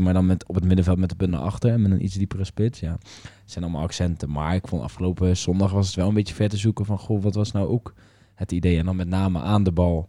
maar 0.00 0.12
dan 0.12 0.26
met, 0.26 0.46
op 0.46 0.54
het 0.54 0.64
middenveld 0.64 0.98
met 0.98 1.08
de 1.08 1.16
punt 1.16 1.30
naar 1.30 1.40
achter 1.40 1.72
en 1.72 1.82
met 1.82 1.90
een 1.90 2.04
iets 2.04 2.14
diepere 2.14 2.44
spits. 2.44 2.80
Ja, 2.80 2.92
het 2.92 3.42
zijn 3.44 3.64
allemaal 3.64 3.82
accenten. 3.82 4.30
Maar 4.30 4.54
ik 4.54 4.68
vond 4.68 4.82
afgelopen 4.82 5.36
zondag 5.36 5.72
was 5.72 5.86
het 5.86 5.96
wel 5.96 6.08
een 6.08 6.14
beetje 6.14 6.34
ver 6.34 6.48
te 6.48 6.56
zoeken 6.56 6.84
van 6.84 6.98
goh, 6.98 7.22
wat 7.22 7.34
was 7.34 7.52
nou 7.52 7.68
ook 7.68 7.94
het 8.34 8.52
idee? 8.52 8.78
En 8.78 8.84
dan 8.84 8.96
met 8.96 9.08
name 9.08 9.40
aan 9.40 9.62
de 9.62 9.72
bal. 9.72 10.08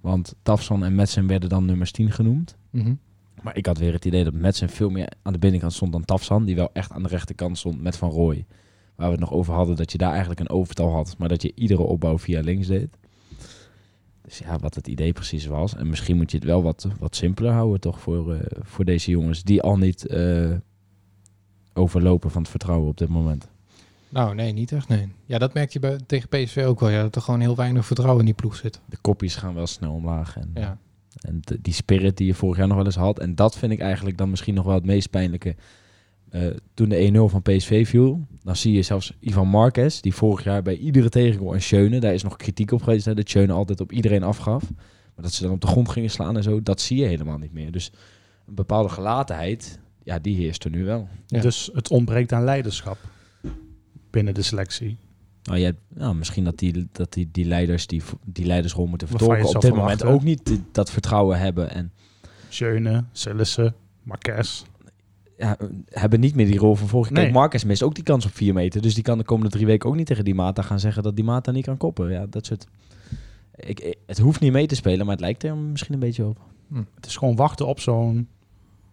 Want 0.00 0.34
Tafson 0.42 0.84
en 0.84 0.94
Metsen 0.94 1.26
werden 1.26 1.48
dan 1.48 1.64
nummers 1.64 1.92
10 1.92 2.10
genoemd. 2.10 2.56
Mhm. 2.70 2.94
Maar 3.42 3.56
ik 3.56 3.66
had 3.66 3.78
weer 3.78 3.92
het 3.92 4.04
idee 4.04 4.24
dat 4.24 4.34
Madsen 4.34 4.68
veel 4.68 4.90
meer 4.90 5.12
aan 5.22 5.32
de 5.32 5.38
binnenkant 5.38 5.72
stond 5.72 5.92
dan 5.92 6.04
Tafsan. 6.04 6.44
Die 6.44 6.56
wel 6.56 6.70
echt 6.72 6.92
aan 6.92 7.02
de 7.02 7.08
rechterkant 7.08 7.58
stond 7.58 7.82
met 7.82 7.96
Van 7.96 8.10
Rooij. 8.10 8.44
Waar 8.94 9.06
we 9.06 9.12
het 9.12 9.20
nog 9.20 9.32
over 9.32 9.54
hadden 9.54 9.76
dat 9.76 9.92
je 9.92 9.98
daar 9.98 10.10
eigenlijk 10.10 10.40
een 10.40 10.50
overtal 10.50 10.92
had. 10.92 11.14
Maar 11.18 11.28
dat 11.28 11.42
je 11.42 11.52
iedere 11.54 11.82
opbouw 11.82 12.18
via 12.18 12.40
links 12.40 12.66
deed. 12.66 12.88
Dus 14.22 14.38
ja, 14.38 14.58
wat 14.58 14.74
het 14.74 14.88
idee 14.88 15.12
precies 15.12 15.46
was. 15.46 15.74
En 15.76 15.88
misschien 15.88 16.16
moet 16.16 16.30
je 16.30 16.36
het 16.36 16.46
wel 16.46 16.62
wat, 16.62 16.88
wat 16.98 17.16
simpeler 17.16 17.52
houden 17.52 17.80
toch 17.80 18.00
voor, 18.00 18.34
eh, 18.34 18.40
voor 18.60 18.84
deze 18.84 19.10
jongens. 19.10 19.42
Die 19.42 19.62
al 19.62 19.76
niet 19.76 20.06
eh, 20.06 20.50
overlopen 21.74 22.30
van 22.30 22.42
het 22.42 22.50
vertrouwen 22.50 22.88
op 22.88 22.98
dit 22.98 23.08
moment. 23.08 23.48
Nou, 24.08 24.34
nee, 24.34 24.52
niet 24.52 24.72
echt, 24.72 24.88
nee. 24.88 25.12
Ja, 25.24 25.38
dat 25.38 25.54
merk 25.54 25.70
je 25.70 25.78
bij, 25.80 25.98
tegen 26.06 26.28
PSV 26.28 26.64
ook 26.66 26.80
wel. 26.80 26.88
Ja, 26.88 27.02
dat 27.02 27.14
er 27.14 27.22
gewoon 27.22 27.40
heel 27.40 27.56
weinig 27.56 27.86
vertrouwen 27.86 28.20
in 28.20 28.26
die 28.26 28.34
ploeg 28.34 28.56
zit. 28.56 28.80
De 28.86 28.96
kopjes 29.00 29.36
gaan 29.36 29.54
wel 29.54 29.66
snel 29.66 29.92
omlaag. 29.92 30.36
En, 30.36 30.50
Ja. 30.54 30.78
En 31.26 31.38
de- 31.40 31.58
die 31.62 31.72
spirit 31.72 32.16
die 32.16 32.26
je 32.26 32.34
vorig 32.34 32.56
jaar 32.56 32.66
nog 32.66 32.76
wel 32.76 32.86
eens 32.86 32.94
had. 32.96 33.18
En 33.18 33.34
dat 33.34 33.56
vind 33.58 33.72
ik 33.72 33.80
eigenlijk 33.80 34.18
dan 34.18 34.30
misschien 34.30 34.54
nog 34.54 34.64
wel 34.64 34.74
het 34.74 34.84
meest 34.86 35.10
pijnlijke. 35.10 35.54
Eh, 36.30 36.46
toen 36.74 36.88
de 36.88 37.00
1-0 37.00 37.28
van 37.28 37.42
PSV 37.42 37.88
viel, 37.88 38.26
dan 38.42 38.56
zie 38.56 38.72
je 38.72 38.82
zelfs 38.82 39.12
Ivan 39.20 39.48
Marquez, 39.48 40.00
die 40.00 40.14
vorig 40.14 40.44
jaar 40.44 40.62
bij 40.62 40.76
iedere 40.76 41.08
tegengoal 41.08 41.54
en 41.54 41.62
Schöne, 41.62 42.00
daar 42.00 42.14
is 42.14 42.22
nog 42.22 42.36
kritiek 42.36 42.72
op 42.72 42.82
geweest, 42.82 43.04
hè, 43.04 43.14
dat 43.14 43.28
Schöne 43.28 43.52
altijd 43.52 43.80
op 43.80 43.92
iedereen 43.92 44.22
afgaf. 44.22 44.62
Maar 45.14 45.24
dat 45.24 45.32
ze 45.32 45.42
dan 45.42 45.52
op 45.52 45.60
de 45.60 45.66
grond 45.66 45.88
gingen 45.88 46.10
slaan 46.10 46.36
en 46.36 46.42
zo, 46.42 46.62
dat 46.62 46.80
zie 46.80 46.96
je 46.98 47.06
helemaal 47.06 47.38
niet 47.38 47.52
meer. 47.52 47.72
Dus 47.72 47.90
een 48.46 48.54
bepaalde 48.54 48.88
gelatenheid, 48.88 49.78
ja, 50.02 50.18
die 50.18 50.36
heerst 50.36 50.64
er 50.64 50.70
nu 50.70 50.84
wel. 50.84 51.08
Ja. 51.26 51.40
Dus 51.40 51.70
het 51.72 51.90
ontbreekt 51.90 52.32
aan 52.32 52.44
leiderschap 52.44 52.98
binnen 54.10 54.34
de 54.34 54.42
selectie. 54.42 54.96
Nou, 55.46 55.58
ja, 55.58 55.72
nou, 55.94 56.14
misschien 56.14 56.44
dat, 56.44 56.58
die, 56.58 56.88
dat 56.92 57.12
die, 57.12 57.28
die 57.32 57.44
leiders 57.44 57.86
die, 57.86 58.02
die 58.24 58.46
leidersrol 58.46 58.86
moeten 58.86 59.08
je 59.10 59.16
vertolken 59.18 59.46
op 59.54 59.60
dit 59.60 59.74
moment 59.74 60.04
ook 60.04 60.22
niet 60.22 60.46
die- 60.46 60.62
dat 60.72 60.90
vertrouwen 60.90 61.38
hebben. 61.38 61.70
En 61.70 61.92
Schöne, 62.48 63.04
Sillissen, 63.12 63.74
Marquez. 64.02 64.62
ja, 65.38 65.56
hebben 65.88 66.20
niet 66.20 66.34
meer 66.34 66.46
die 66.46 66.58
rol 66.58 66.74
van 66.74 66.88
vorig 66.88 67.06
jaar. 67.06 67.14
Nee. 67.14 67.24
Kijk, 67.24 67.36
Marcus 67.36 67.64
mist 67.64 67.82
ook 67.82 67.94
die 67.94 68.04
kans 68.04 68.24
op 68.26 68.34
4 68.34 68.54
meter. 68.54 68.80
Dus 68.82 68.94
die 68.94 69.02
kan 69.02 69.18
de 69.18 69.24
komende 69.24 69.50
drie 69.50 69.66
weken 69.66 69.88
ook 69.88 69.96
niet 69.96 70.06
tegen 70.06 70.24
die 70.24 70.34
Mata 70.34 70.62
gaan 70.62 70.80
zeggen 70.80 71.02
dat 71.02 71.16
die 71.16 71.24
Mata 71.24 71.50
niet 71.50 71.64
kan 71.64 71.76
koppen. 71.76 72.10
Ja, 72.10 72.26
dat 72.26 72.46
soort... 72.46 72.66
Ik, 73.56 73.80
ik- 73.80 73.96
het 74.06 74.18
hoeft 74.18 74.40
niet 74.40 74.52
mee 74.52 74.66
te 74.66 74.74
spelen, 74.74 74.98
maar 75.06 75.14
het 75.14 75.24
lijkt 75.24 75.44
er 75.44 75.56
misschien 75.56 75.94
een 75.94 76.00
beetje 76.00 76.26
op. 76.26 76.38
Het 76.94 77.06
is 77.06 77.16
gewoon 77.16 77.36
wachten 77.36 77.66
op 77.66 77.80
zo'n 77.80 78.28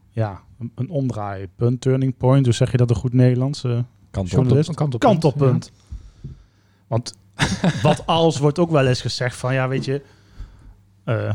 ja, 0.10 0.42
een, 0.60 0.72
een 0.76 0.90
omdraaipunt, 0.90 1.82
turning 1.82 2.18
point. 2.18 2.46
Hoe 2.46 2.54
zeg 2.54 2.72
je 2.72 2.78
dat 2.78 2.90
in 2.90 2.96
goed 2.96 3.14
Nederlands? 3.14 3.64
Eh, 3.64 3.80
Kant 4.12 4.26
op. 4.28 4.32
Journalist. 4.34 4.70
Een 4.70 4.76
kant 4.76 4.94
op 4.94 5.00
kantelpunt. 5.00 5.72
Want 6.94 7.18
wat 7.82 8.06
als 8.06 8.38
wordt 8.38 8.60
ook 8.60 8.70
wel 8.70 8.88
eens 8.88 9.02
gezegd 9.02 9.36
van 9.36 9.54
ja, 9.54 9.68
weet 9.68 9.86
je, 9.86 10.02
eh, 11.04 11.34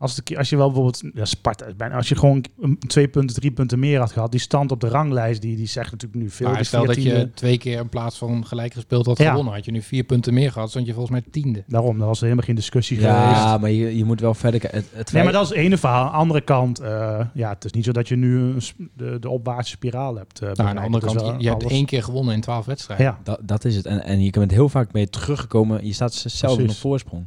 als, 0.00 0.14
de, 0.14 0.38
als 0.38 0.50
je 0.50 0.56
wel 0.56 0.66
bijvoorbeeld 0.66 1.02
ja, 1.14 1.24
Sparta 1.24 1.64
is 1.66 1.76
bijna, 1.76 1.94
als 1.96 2.08
je 2.08 2.16
gewoon 2.16 2.44
een- 2.60 2.78
twee 2.78 3.08
punten, 3.08 3.36
drie 3.36 3.50
punten 3.50 3.78
meer 3.78 3.98
had 3.98 4.12
gehad, 4.12 4.30
die 4.30 4.40
stand 4.40 4.70
op 4.72 4.80
de 4.80 4.88
ranglijst, 4.88 5.40
die, 5.42 5.56
die 5.56 5.66
zegt 5.66 5.90
natuurlijk 5.90 6.22
nu 6.22 6.30
veel. 6.30 6.50
Maar 6.50 6.64
stel 6.64 6.84
dat 6.86 6.96
14e. 6.98 7.02
je 7.02 7.30
twee 7.34 7.58
keer 7.58 7.78
in 7.80 7.88
plaats 7.88 8.18
van 8.18 8.46
gelijk 8.46 8.72
gespeeld 8.72 9.06
had 9.06 9.18
Ja. 9.18 9.28
gewonnen. 9.30 9.54
Had 9.54 9.64
je 9.64 9.70
nu 9.70 9.82
vier 9.82 10.04
punten 10.04 10.34
meer 10.34 10.52
gehad, 10.52 10.70
stond 10.70 10.86
je 10.86 10.92
volgens 10.94 11.20
mij 11.20 11.30
tiende. 11.30 11.64
Daarom, 11.66 11.98
daar 11.98 12.06
was 12.06 12.16
er 12.18 12.22
helemaal 12.24 12.44
geen 12.46 12.54
discussie 12.54 12.96
geweest. 12.96 13.16
Ja, 13.16 13.58
maar 13.58 13.70
je, 13.70 13.96
je 13.96 14.04
moet 14.04 14.20
wel 14.20 14.34
verder 14.34 14.60
kijken. 14.60 14.78
Het, 14.78 14.88
het 14.92 15.12
Nee, 15.12 15.22
maar 15.22 15.32
dat 15.32 15.42
is 15.42 15.48
het 15.48 15.58
ene 15.58 15.76
verhaal. 15.78 16.04
Aan 16.04 16.10
de 16.12 16.16
andere 16.18 16.40
kant, 16.40 16.78
eh, 16.80 17.20
ja, 17.34 17.48
het 17.50 17.64
is 17.64 17.72
niet 17.72 17.84
zo 17.84 17.92
dat 17.92 18.08
je 18.08 18.16
nu 18.16 18.54
de, 18.96 19.16
de 19.20 19.28
opwaartse 19.28 19.72
spiraal 19.72 20.16
hebt. 20.16 20.40
eh, 20.40 20.52
Nou, 20.52 20.68
aan 20.68 20.74
de 20.76 20.80
andere 20.82 21.04
Dus 21.06 21.14
kant, 21.22 21.36
je, 21.36 21.42
je 21.42 21.48
hebt 21.48 21.66
één 21.70 21.86
keer 21.86 22.02
gewonnen 22.02 22.34
in 22.34 22.40
twaalf 22.40 22.66
wedstrijden. 22.66 23.06
Ja, 23.06 23.18
dat, 23.24 23.38
dat 23.42 23.64
is 23.64 23.76
het. 23.76 23.86
En, 23.86 24.04
en 24.04 24.20
je 24.24 24.30
bent 24.30 24.50
heel 24.50 24.68
vaak 24.68 24.92
mee 24.92 25.08
teruggekomen. 25.08 25.86
Je 25.86 25.92
staat 25.92 26.14
zelf 26.14 26.54
Precies. 26.54 26.74
op 26.74 26.80
voorsprong. 26.80 27.26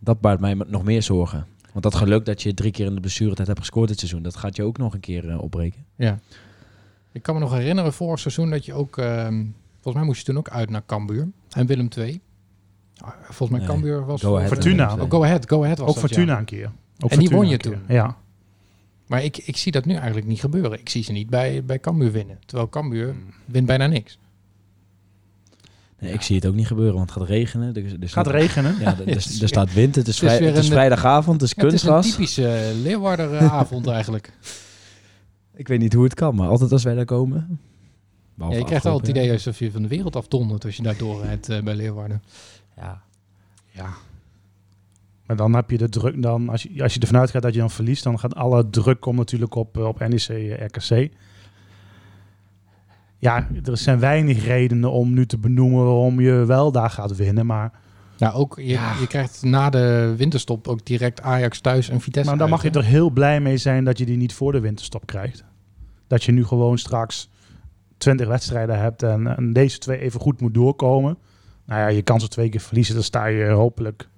Dat 0.00 0.20
baart 0.20 0.40
mij 0.40 0.54
nog 0.54 0.84
meer 0.84 1.02
zorgen. 1.02 1.46
Want 1.72 1.84
dat 1.84 1.94
geluk 1.94 2.24
dat 2.24 2.42
je 2.42 2.54
drie 2.54 2.70
keer 2.70 2.86
in 2.86 2.94
de 2.94 3.00
blessuretijd 3.00 3.46
hebt 3.46 3.60
gescoord 3.60 3.88
dit 3.88 3.98
seizoen, 3.98 4.22
dat 4.22 4.36
gaat 4.36 4.56
je 4.56 4.62
ook 4.62 4.78
nog 4.78 4.94
een 4.94 5.00
keer 5.00 5.28
eh, 5.30 5.40
opbreken. 5.42 5.84
Ja. 5.96 6.18
Ik 7.12 7.22
kan 7.22 7.34
me 7.34 7.40
nog 7.40 7.52
herinneren 7.52 7.92
vorig 7.92 8.18
seizoen 8.18 8.50
dat 8.50 8.64
je 8.64 8.72
ook... 8.74 8.98
ehm, 8.98 9.44
volgens 9.72 9.94
mij 9.94 10.04
moest 10.04 10.18
je 10.18 10.24
toen 10.24 10.38
ook 10.38 10.48
uit 10.50 10.70
naar 10.70 10.82
Cambuur. 10.86 11.28
En 11.50 11.66
Willem 11.66 11.88
II. 11.96 12.20
Ah, 12.96 13.10
Volgens 13.22 13.50
mij 13.50 13.58
Nee, 13.58 13.68
Cambuur 13.68 14.04
was... 14.04 14.20
Go 14.22 14.36
Ahead 14.36 14.48
Fortuna. 14.52 14.94
Oh, 14.94 15.10
go 15.10 15.22
Ahead, 15.24 15.48
go 15.48 15.62
ahead 15.62 15.78
was 15.78 15.88
ook 15.88 15.94
dat, 15.94 16.04
Fortuna 16.04 16.32
ja. 16.32 16.38
een 16.38 16.44
keer. 16.44 16.70
Ook 16.98 17.10
En 17.10 17.18
die 17.18 17.28
won 17.30 17.48
je 17.48 17.56
toen. 17.56 17.78
Ja. 17.88 18.16
Maar 19.06 19.24
ik, 19.24 19.36
ik 19.36 19.56
zie 19.56 19.72
dat 19.72 19.84
nu 19.84 19.94
eigenlijk 19.94 20.26
niet 20.26 20.40
gebeuren. 20.40 20.80
Ik 20.80 20.88
zie 20.88 21.02
ze 21.02 21.12
niet 21.12 21.30
bij, 21.30 21.64
bij 21.64 21.78
Cambuur 21.80 22.12
winnen. 22.12 22.38
Terwijl 22.46 22.68
Cambuur 22.68 23.08
Hmm. 23.08 23.32
wint 23.44 23.66
bijna 23.66 23.86
niks. 23.86 24.18
Nee, 26.00 26.12
Ik 26.12 26.22
zie 26.22 26.36
het 26.36 26.46
ook 26.46 26.54
niet 26.54 26.66
gebeuren, 26.66 26.94
want 26.94 27.10
het 27.10 27.18
gaat 27.18 27.28
regenen. 27.28 27.74
Er, 27.76 27.84
er 27.84 28.08
staat 28.08 28.26
gaat 28.26 28.26
regenen. 28.34 28.76
Ja, 28.80 28.86
er, 28.98 29.08
er- 29.08 29.14
er 29.16 29.48
staat 29.48 29.72
wind, 29.74 29.94
het 29.94 30.06
is, 30.08 30.14
Het 30.20 30.22
is 30.24 30.28
vrij- 30.28 30.38
weer 30.38 30.48
het 30.48 30.58
is 30.58 30.66
een- 30.66 30.72
vrijdagavond, 30.72 31.40
het 31.40 31.50
is 31.50 31.56
Ja, 31.56 31.64
het 31.64 31.72
is 31.74 31.82
een 31.82 31.88
kunstgras. 31.88 32.14
typische 32.16 32.72
uh, 32.74 32.82
Leeuwarder-avond 32.82 33.86
eigenlijk. 33.98 34.32
Ik 35.54 35.68
weet 35.68 35.78
niet 35.78 35.92
hoe 35.92 36.04
het 36.04 36.14
kan, 36.14 36.34
maar 36.34 36.48
altijd 36.48 36.72
als 36.72 36.84
wij 36.84 36.94
daar 36.94 37.04
komen... 37.04 37.60
Ja, 38.38 38.50
je 38.56 38.64
krijgt 38.64 38.86
al 38.86 38.98
het 38.98 39.08
idee 39.08 39.32
alsof 39.32 39.58
je 39.58 39.70
van 39.70 39.82
de 39.82 39.88
wereld 39.88 40.16
afdondert 40.16 40.64
als 40.64 40.76
je 40.76 40.82
daar 40.82 40.96
doorrijdt 40.96 41.48
eh, 41.48 41.62
bij 41.62 41.74
Leeuwarden. 41.74 42.22
Ja. 42.76 43.02
Ja. 43.70 43.88
Maar 45.26 45.36
dan 45.36 45.54
heb 45.54 45.70
je 45.70 45.78
de 45.78 45.88
druk, 45.88 46.22
dan, 46.22 46.48
als, 46.48 46.62
je, 46.62 46.82
als 46.82 46.94
je 46.94 47.00
ervan 47.00 47.16
uitgaat 47.20 47.42
dat 47.42 47.52
je 47.54 47.58
dan 47.60 47.70
verliest, 47.70 48.04
dan 48.04 48.18
gaat 48.18 48.34
alle 48.34 48.70
druk 48.70 49.00
komt 49.00 49.16
natuurlijk 49.16 49.54
op, 49.54 49.76
eh, 49.78 49.84
op 49.86 49.98
NEC, 49.98 50.28
eh, 50.28 50.52
RKC. 50.66 51.10
Ja, 53.20 53.48
er 53.64 53.76
zijn 53.76 53.98
weinig 53.98 54.44
redenen 54.44 54.90
om 54.90 55.12
nu 55.14 55.26
te 55.26 55.38
benoemen 55.38 55.84
waarom 55.84 56.20
je 56.20 56.32
wel 56.32 56.72
daar 56.72 56.90
gaat 56.90 57.16
winnen. 57.16 57.46
Maar, 57.46 57.72
Nou, 58.18 58.34
ook 58.34 58.56
je, 58.56 58.64
Ja. 58.64 58.94
je 59.00 59.06
krijgt 59.06 59.42
na 59.42 59.70
de 59.70 60.14
winterstop 60.16 60.68
ook 60.68 60.84
direct 60.86 61.22
Ajax 61.22 61.60
thuis 61.60 61.88
en 61.88 62.00
Vitesse 62.00 62.30
maar 62.30 62.38
dan 62.38 62.48
mag 62.50 62.62
je 62.62 62.68
hè? 62.68 62.78
er 62.78 62.84
heel 62.84 63.10
blij 63.10 63.40
mee 63.40 63.56
zijn 63.56 63.84
dat 63.84 63.98
je 63.98 64.06
die 64.06 64.16
niet 64.16 64.32
voor 64.32 64.52
de 64.52 64.60
winterstop 64.60 65.06
krijgt. 65.06 65.44
Dat 66.06 66.24
je 66.24 66.32
nu 66.32 66.44
gewoon 66.44 66.78
straks 66.78 67.30
20 67.98 68.26
wedstrijden 68.26 68.78
hebt 68.78 69.02
en, 69.02 69.36
en 69.36 69.52
deze 69.52 69.78
twee 69.78 69.98
even 69.98 70.20
goed 70.20 70.40
moet 70.40 70.54
doorkomen. 70.54 71.18
Nou 71.64 71.80
ja, 71.80 71.88
je 71.88 72.02
kan 72.02 72.20
ze 72.20 72.28
twee 72.28 72.48
keer 72.48 72.60
verliezen, 72.60 72.94
dan 72.94 73.02
sta 73.02 73.26
je 73.26 73.44
hopelijk... 73.50 74.08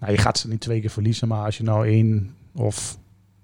Nou, 0.00 0.12
je 0.12 0.18
gaat 0.18 0.38
ze 0.38 0.48
niet 0.48 0.60
twee 0.60 0.80
keer 0.80 0.90
verliezen, 0.90 1.28
maar 1.28 1.44
als 1.44 1.56
je 1.56 1.62
nou 1.62 1.86
één 1.86 2.34
of 2.54 2.98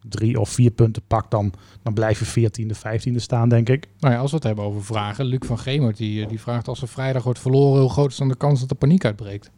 drie 0.09 0.41
of 0.41 0.49
vier 0.49 0.71
punten 0.71 1.03
pakt, 1.07 1.31
dan, 1.31 1.53
dan 1.83 1.95
blijf 1.95 2.35
je 2.35 2.51
14e, 2.51 2.77
15e 2.77 3.17
staan, 3.17 3.49
denk 3.49 3.69
ik. 3.69 3.89
Nou 3.99 4.15
ja, 4.15 4.21
als 4.21 4.31
we 4.31 4.37
het 4.37 4.47
hebben 4.47 4.65
over 4.65 4.85
vragen. 4.85 5.25
Luc 5.25 5.41
van 5.47 5.59
Gemert 5.59 5.97
die, 5.97 6.23
eh, 6.23 6.29
die 6.29 6.41
vraagt 6.41 6.69
als 6.69 6.83
er 6.83 6.89
vrijdag 6.89 7.23
wordt 7.23 7.39
verloren, 7.39 7.81
hoe 7.81 7.91
groot 7.91 8.11
is 8.11 8.17
dan 8.17 8.29
de 8.29 8.37
kans 8.37 8.61
dat 8.61 8.71
er 8.71 8.77
paniek 8.77 9.05
uitbreekt? 9.05 9.51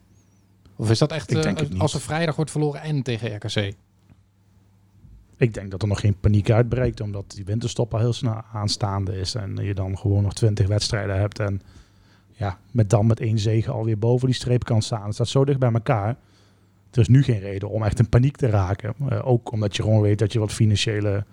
Of 0.76 0.90
is 0.90 0.98
dat 0.98 1.12
echt 1.12 1.30
Ik 1.30 1.36
eh, 1.36 1.42
denk 1.42 1.78
als 1.78 1.94
er 1.94 2.00
vrijdag 2.00 2.36
wordt 2.36 2.50
verloren 2.50 2.80
en 2.80 3.02
tegen 3.02 3.34
RKC? 3.34 3.74
Ik 5.38 5.54
denk 5.54 5.70
dat 5.70 5.82
er 5.82 5.88
nog 5.88 6.00
geen 6.00 6.20
paniek 6.20 6.50
uitbreekt, 6.50 7.00
omdat 7.00 7.30
die 7.30 7.44
winterstop 7.44 7.94
al 7.94 8.00
heel 8.00 8.12
snel 8.12 8.42
aanstaande 8.52 9.18
is. 9.18 9.34
En 9.34 9.56
je 9.56 9.74
dan 9.74 9.98
gewoon 9.98 10.22
nog 10.22 10.32
20 10.32 10.66
wedstrijden 10.66 11.18
hebt. 11.18 11.38
En 11.38 11.62
ja, 12.32 12.58
met 12.70 12.90
dan 12.90 13.06
met 13.06 13.20
één 13.20 13.38
zege 13.38 13.70
alweer 13.70 13.98
boven 13.98 14.26
die 14.26 14.36
streep 14.36 14.64
kan 14.64 14.82
staan. 14.82 15.04
Het 15.04 15.14
staat 15.14 15.28
zo 15.28 15.44
dicht 15.44 15.58
bij 15.58 15.72
elkaar. 15.72 16.16
Er 16.96 17.02
is 17.02 17.08
nu 17.08 17.22
geen 17.22 17.38
reden 17.40 17.70
om 17.70 17.82
echt 17.82 17.98
in 17.98 18.08
paniek 18.08 18.36
te 18.36 18.46
raken. 18.46 18.94
Eh, 19.08 19.26
ook 19.26 19.52
omdat 19.52 19.76
je 19.76 19.82
gewoon 19.82 20.00
weet 20.00 20.18
dat 20.18 20.32
je 20.32 20.38
wat 20.38 20.52
financiële 20.52 21.24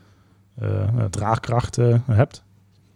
eh, 0.60 1.04
draagkracht 1.10 1.78
eh, 1.78 1.99
hebt. 2.06 2.43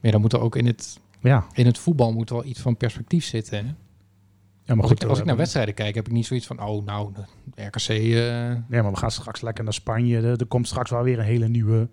Maar 0.01 0.11
dan 0.11 0.21
moet 0.21 0.33
er 0.33 0.39
ook 0.41 0.55
in 0.55 0.65
het, 0.65 0.99
Ja, 1.19 1.45
in 1.53 1.65
het 1.65 1.77
voetbal 1.77 2.13
moet 2.13 2.29
er 2.29 2.35
wel 2.35 2.45
iets 2.45 2.59
van 2.59 2.77
perspectief 2.77 3.25
zitten. 3.25 3.57
Hè? 3.65 3.73
ja 4.63 4.73
maar 4.75 4.83
Als, 4.83 4.91
goed. 4.91 5.03
ik, 5.03 5.09
als 5.09 5.17
ik 5.17 5.23
eh, 5.23 5.29
naar 5.29 5.37
wedstrijden 5.39 5.73
kijk, 5.73 5.95
heb 5.95 6.05
ik 6.07 6.11
niet 6.13 6.25
zoiets 6.25 6.45
van, 6.47 6.61
oh 6.61 6.85
nou, 6.85 7.11
de 7.55 7.63
RKC... 7.63 7.87
eh, 7.87 7.99
Nee, 8.67 8.81
maar 8.81 8.91
we 8.91 8.97
gaan 8.97 9.11
straks 9.11 9.41
lekker 9.41 9.63
naar 9.63 9.73
Spanje. 9.73 10.17
Er, 10.17 10.39
er 10.39 10.45
komt 10.45 10.67
straks 10.67 10.89
wel 10.89 11.03
weer 11.03 11.19
een 11.19 11.25
hele 11.25 11.47
nieuwe 11.47 11.89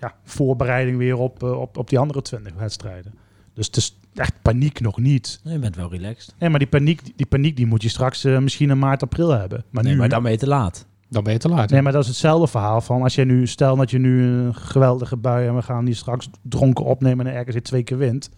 ja, 0.00 0.14
voorbereiding 0.24 0.98
weer 0.98 1.16
op, 1.16 1.42
eh, 1.42 1.60
op, 1.60 1.76
op 1.76 1.88
die 1.88 1.98
andere 1.98 2.22
20 2.22 2.54
wedstrijden. 2.54 3.14
Dus 3.54 3.66
het 3.66 3.76
is 3.76 3.99
echt 4.14 4.32
paniek 4.42 4.80
nog 4.80 4.98
niet. 4.98 5.40
Nee, 5.44 5.54
je 5.54 5.60
bent 5.60 5.76
wel 5.76 5.90
relaxed. 5.90 6.34
Nee, 6.38 6.50
maar 6.50 6.58
die 6.58 6.68
paniek, 6.68 7.00
die 7.16 7.26
paniek 7.26 7.56
die 7.56 7.66
moet 7.66 7.82
je 7.82 7.88
straks 7.88 8.24
eh, 8.24 8.38
misschien 8.38 8.70
in 8.70 8.78
maart, 8.78 9.02
april 9.02 9.30
hebben. 9.30 9.64
Maar 9.70 9.82
Nee, 9.82 9.92
nu, 9.92 9.98
maar 9.98 10.08
dan 10.08 10.22
ben 10.22 10.32
je 10.32 10.38
te 10.38 10.46
laat. 10.46 10.86
dan 11.08 11.22
ben 11.24 11.32
je 11.32 11.38
te 11.38 11.48
laat. 11.48 11.70
nee, 11.70 11.82
maar 11.82 11.92
dat 11.92 12.02
is 12.02 12.08
hetzelfde 12.08 12.46
verhaal 12.46 12.80
van 12.80 13.02
als 13.02 13.14
je 13.14 13.24
nu, 13.24 13.46
stel 13.46 13.76
dat 13.76 13.90
je 13.90 13.98
nu 13.98 14.22
een 14.24 14.54
geweldige 14.54 15.16
bui 15.16 15.46
en 15.48 15.54
we 15.54 15.62
gaan 15.62 15.84
die 15.84 15.94
straks 15.94 16.30
dronken 16.42 16.84
opnemen 16.84 17.26
en 17.26 17.34
ergens 17.34 17.56
twee 17.62 17.82
keer 17.82 17.98
wint. 17.98 18.30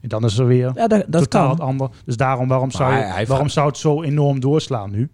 En 0.00 0.08
dan 0.08 0.24
is 0.24 0.38
er 0.38 0.46
weer 0.46 0.70
Ja, 0.74 0.86
dat, 0.86 1.04
dat 1.08 1.22
totaal 1.22 1.42
kan. 1.42 1.50
het 1.50 1.60
ander. 1.60 1.88
Dus 2.04 2.16
daarom, 2.16 2.48
waarom, 2.48 2.70
zou, 2.70 2.92
je, 2.92 2.98
hij- 2.98 3.08
hij 3.10 3.26
waarom 3.26 3.48
zou 3.48 3.66
het 3.66 3.76
zo 3.76 4.02
enorm 4.02 4.40
doorslaan 4.40 4.90
nu? 4.90 5.08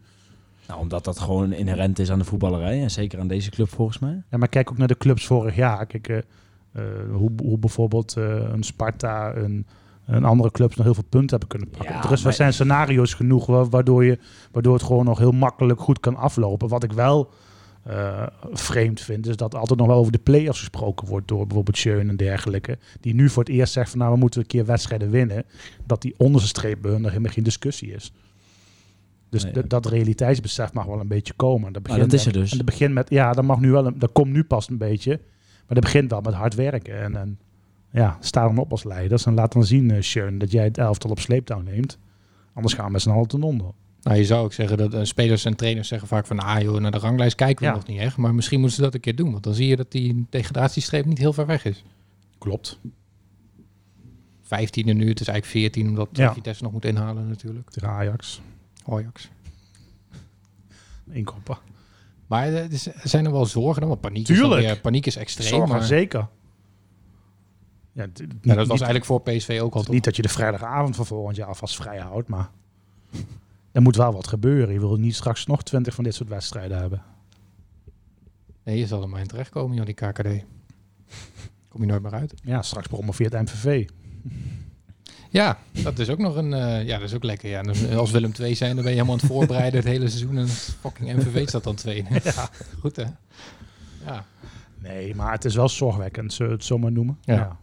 Nou, 0.68 0.80
omdat 0.80 1.04
dat 1.04 1.18
gewoon 1.20 1.52
inherent 1.52 1.98
is 1.98 2.10
aan 2.10 2.18
de 2.18 2.24
voetballerij. 2.24 2.82
En 2.82 2.90
zeker 2.90 3.20
aan 3.20 3.26
deze 3.28 3.50
club 3.50 3.68
volgens 3.68 3.98
mij. 3.98 4.22
Ja, 4.30 4.38
maar 4.38 4.48
kijk 4.48 4.70
ook 4.70 4.78
naar 4.78 4.88
de 4.88 4.96
clubs 4.96 5.26
vorig 5.26 5.56
jaar. 5.56 5.86
Kijk, 5.86 6.08
eh, 6.08 6.18
eh, 6.72 6.82
hoe, 7.12 7.30
hoe 7.42 7.58
bijvoorbeeld 7.58 8.16
eh, 8.16 8.24
een 8.52 8.62
Sparta, 8.62 9.34
een, 9.34 9.66
een 10.06 10.24
andere 10.24 10.50
clubs 10.50 10.76
nog 10.76 10.84
heel 10.84 10.94
veel 10.94 11.04
punten 11.08 11.30
hebben 11.30 11.48
kunnen 11.48 11.68
pakken. 11.68 11.94
Ja, 11.94 12.04
er, 12.04 12.12
is, 12.12 12.22
maar- 12.22 12.32
zijn 12.32 12.52
scenario's 12.52 13.14
genoeg 13.14 13.46
wa- 13.46 13.64
waardoor, 13.68 14.04
je, 14.04 14.18
waardoor 14.52 14.74
het 14.74 14.82
gewoon 14.82 15.04
nog 15.04 15.18
heel 15.18 15.32
makkelijk 15.32 15.80
goed 15.80 16.00
kan 16.00 16.16
aflopen. 16.16 16.68
Wat 16.68 16.82
ik 16.82 16.92
wel 16.92 17.30
eh, 17.82 18.26
vreemd 18.52 19.00
vind, 19.00 19.26
is 19.26 19.36
dat 19.36 19.54
altijd 19.54 19.78
nog 19.78 19.88
wel 19.88 19.96
over 19.96 20.12
de 20.12 20.18
play-offs 20.18 20.58
gesproken 20.58 21.08
wordt 21.08 21.28
door 21.28 21.46
bijvoorbeeld 21.46 21.76
Schöne 21.78 22.10
en 22.10 22.16
dergelijke. 22.16 22.78
Die 23.00 23.14
nu 23.14 23.28
voor 23.28 23.42
het 23.44 23.52
eerst 23.52 23.72
zegt 23.72 23.90
van 23.90 23.98
nou, 23.98 24.12
we 24.12 24.18
moeten 24.18 24.40
een 24.40 24.46
keer 24.46 24.64
wedstrijden 24.66 25.10
winnen. 25.10 25.44
Dat 25.86 26.02
die 26.02 26.14
onderste 26.16 26.48
streep 26.48 26.82
bij 26.82 26.90
hun 26.90 27.00
nog 27.00 27.10
helemaal 27.10 27.32
geen 27.32 27.44
discussie 27.44 27.92
is. 27.94 28.12
Dus 29.30 29.44
Nee, 29.44 29.66
dat 29.66 29.86
realiteitsbesef 29.86 30.72
mag 30.72 30.84
wel 30.84 31.00
een 31.00 31.08
beetje 31.08 31.32
komen. 31.36 31.72
Dat, 31.72 31.88
Maar 31.88 31.98
dat 31.98 32.12
is 32.12 32.26
er 32.26 32.32
dus. 32.32 32.50
En 32.50 32.56
dat 32.56 32.66
begint 32.66 32.94
met, 32.94 33.10
ja, 33.10 33.32
dat 33.32 33.44
mag 33.44 33.60
nu 33.60 33.70
wel, 33.70 33.86
een, 33.86 33.98
dat 33.98 34.12
komt 34.12 34.32
nu 34.32 34.44
pas 34.44 34.68
een 34.68 34.78
beetje. 34.78 35.10
Maar 35.66 35.80
dat 35.80 35.92
begint 35.92 36.10
wel 36.10 36.20
met 36.20 36.34
hard 36.34 36.54
werken. 36.54 37.00
En, 37.02 37.16
en 37.16 37.38
ja, 37.92 38.16
sta 38.20 38.42
dan 38.44 38.58
op 38.58 38.70
als 38.70 38.84
leiders 38.84 39.26
en 39.26 39.34
laat 39.34 39.52
dan 39.52 39.64
zien, 39.64 40.04
Schön, 40.04 40.38
dat 40.38 40.50
jij 40.50 40.64
het 40.64 40.78
elftal 40.78 41.10
op 41.10 41.18
sleeptouw 41.20 41.60
neemt. 41.60 41.98
Anders 42.54 42.74
gaan 42.74 42.86
we 42.86 42.90
met 42.92 43.02
z'n 43.02 43.10
allen 43.10 43.28
ten 43.28 43.42
onder. 43.42 43.66
Nou, 44.02 44.16
je 44.16 44.24
zou 44.24 44.44
ook 44.44 44.52
zeggen 44.52 44.76
dat 44.76 44.94
eh, 44.94 45.04
spelers 45.04 45.44
en 45.44 45.56
trainers 45.56 45.88
zeggen 45.88 46.08
vaak 46.08 46.26
van... 46.26 46.38
ah 46.38 46.60
joh, 46.60 46.80
naar 46.80 46.90
de 46.90 46.98
ranglijst 46.98 47.34
kijken 47.36 47.64
we 47.64 47.70
Ja. 47.70 47.76
nog 47.76 47.86
niet 47.86 47.98
echt. 47.98 48.16
Maar 48.16 48.34
misschien 48.34 48.58
moeten 48.58 48.76
ze 48.76 48.82
dat 48.84 48.94
een 48.94 49.00
keer 49.00 49.16
doen. 49.16 49.30
Want 49.32 49.44
dan 49.44 49.54
zie 49.54 49.66
je 49.66 49.76
dat 49.76 49.90
die 49.90 50.26
degradatiestreep 50.30 51.04
niet 51.04 51.18
heel 51.18 51.32
ver 51.32 51.46
weg 51.46 51.64
is. 51.64 51.84
Klopt. 52.38 52.78
15e 54.44 54.84
nu, 54.84 55.08
het 55.08 55.20
is 55.20 55.28
eigenlijk 55.28 55.44
14 55.44 55.88
omdat 55.88 56.08
Ja. 56.12 56.32
Vitesse 56.34 56.62
nog 56.62 56.72
moet 56.72 56.84
inhalen 56.84 57.28
natuurlijk. 57.28 57.70
Tegen 57.70 57.88
Ajax. 57.88 58.40
Ajax. 58.86 59.28
Inkoppen. 61.10 61.58
Maar 62.26 62.46
eh, 62.48 62.72
er 62.72 62.92
zijn 63.02 63.24
er 63.24 63.32
wel 63.32 63.46
zorgen 63.46 63.80
dan, 63.80 63.88
want 63.88 64.00
paniek 64.00 64.28
is, 64.28 64.36
Tuurlijk. 64.38 64.60
weer- 64.66 64.80
paniek 64.80 65.06
is 65.06 65.16
extreem. 65.16 65.48
Zorgen, 65.48 65.68
maar, 65.68 65.82
zeker. 65.84 66.28
Ja, 67.92 68.04
niet, 68.06 68.18
ja, 68.18 68.26
dat 68.54 68.56
was 68.56 68.58
niet- 68.68 68.68
eigenlijk 68.68 69.04
voor 69.04 69.20
PSV 69.22 69.58
ook 69.62 69.74
al 69.74 69.82
toch? 69.82 69.94
niet 69.94 70.04
dat 70.04 70.16
je 70.16 70.22
de 70.22 70.28
vrijdagavond 70.28 70.96
van 70.96 71.06
volgend 71.06 71.36
jaar 71.36 71.46
alvast 71.48 71.76
vrij 71.76 71.98
houdt, 71.98 72.28
maar 72.28 72.50
er 73.72 73.82
moet 73.82 73.96
wel 73.96 74.12
wat 74.12 74.26
gebeuren. 74.26 74.74
Je 74.74 74.80
wil 74.80 74.96
niet 74.96 75.14
straks 75.14 75.46
nog 75.46 75.62
twintig 75.62 75.94
van 75.94 76.04
dit 76.04 76.14
soort 76.14 76.28
wedstrijden 76.28 76.78
hebben. 76.78 77.02
Nee, 78.64 78.78
je 78.78 78.86
zal 78.86 79.02
er 79.02 79.08
maar 79.08 79.20
in 79.20 79.26
terechtkomen, 79.26 79.76
joh, 79.76 79.84
die 79.86 79.94
KKD. 79.94 80.44
Kom 81.68 81.80
je 81.80 81.86
nooit 81.86 82.02
meer 82.02 82.12
uit. 82.14 82.34
Ja, 82.44 82.62
straks 82.62 82.86
promoveert 82.86 83.32
MVV. 83.32 83.88
Ja, 85.30 85.58
dat 85.70 85.98
is 85.98 86.08
ook 86.08 86.18
nog 86.18 86.36
een... 86.36 86.52
eh, 86.52 86.86
ja, 86.86 86.98
dat 86.98 87.08
is 87.08 87.14
ook 87.14 87.24
lekker. 87.24 87.48
Ja. 87.50 87.62
Dus 87.62 87.88
als 87.94 88.10
Willem 88.10 88.32
2 88.32 88.54
zijn, 88.54 88.74
dan 88.74 88.84
ben 88.84 88.92
je 88.92 88.98
helemaal 88.98 89.14
aan 89.20 89.26
het 89.26 89.30
voorbereiden 89.36 89.80
het 89.80 89.88
hele 89.88 90.08
seizoen. 90.08 90.38
En 90.38 90.48
fucking 90.48 91.12
MVV 91.16 91.48
staat 91.48 91.64
dan 91.64 91.74
2. 91.74 92.04
Ja. 92.24 92.48
Goed, 92.80 92.96
hè? 92.96 93.04
Ja. 94.06 94.24
Nee, 94.78 95.14
maar 95.14 95.32
het 95.32 95.44
is 95.44 95.54
wel 95.54 95.68
zorgwekkend, 95.68 96.32
zullen 96.32 96.52
we 96.52 96.56
het 96.58 96.66
zo 96.66 96.78
maar 96.78 96.92
noemen. 96.92 97.18
Ja. 97.20 97.56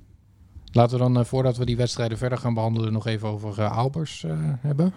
Laten 0.71 0.97
we 0.97 1.03
dan, 1.03 1.19
eh, 1.19 1.25
voordat 1.25 1.57
we 1.57 1.65
die 1.65 1.77
wedstrijden 1.77 2.17
verder 2.17 2.37
gaan 2.37 2.53
behandelen, 2.53 2.93
nog 2.93 3.05
even 3.07 3.27
over 3.29 3.59
eh, 3.59 3.77
Albers 3.77 4.23
eh, 4.23 4.31
hebben. 4.39 4.93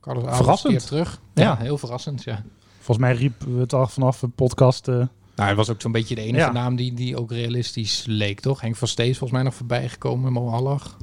Carlos 0.00 0.22
Albers 0.22 0.38
Verrassend. 0.38 0.72
keert 0.72 0.86
terug. 0.86 1.20
Ja, 1.34 1.42
Ja. 1.42 1.56
heel 1.56 1.78
verrassend, 1.78 2.24
ja. 2.24 2.42
Volgens 2.76 2.98
mij 3.06 3.16
riepen 3.16 3.54
we 3.54 3.60
het 3.60 3.72
al 3.72 3.86
vanaf 3.86 4.18
de 4.20 4.28
podcast. 4.28 4.86
Nou, 4.86 5.08
hij 5.48 5.54
was 5.54 5.70
ook 5.70 5.80
zo'n 5.80 5.92
beetje 5.92 6.14
de 6.14 6.20
enige 6.20 6.44
Ja. 6.46 6.52
naam 6.52 6.76
die, 6.76 6.94
die 6.94 7.16
ook 7.18 7.30
realistisch 7.30 8.04
leek, 8.06 8.40
toch? 8.40 8.60
Henk 8.60 8.76
van 8.76 8.88
Stees 8.88 9.18
volgens 9.18 9.30
mij 9.30 9.42
nog 9.42 9.54
voorbij 9.54 9.88
gekomen, 9.88 10.32
Mo 10.32 10.48
Allach. 10.50 10.96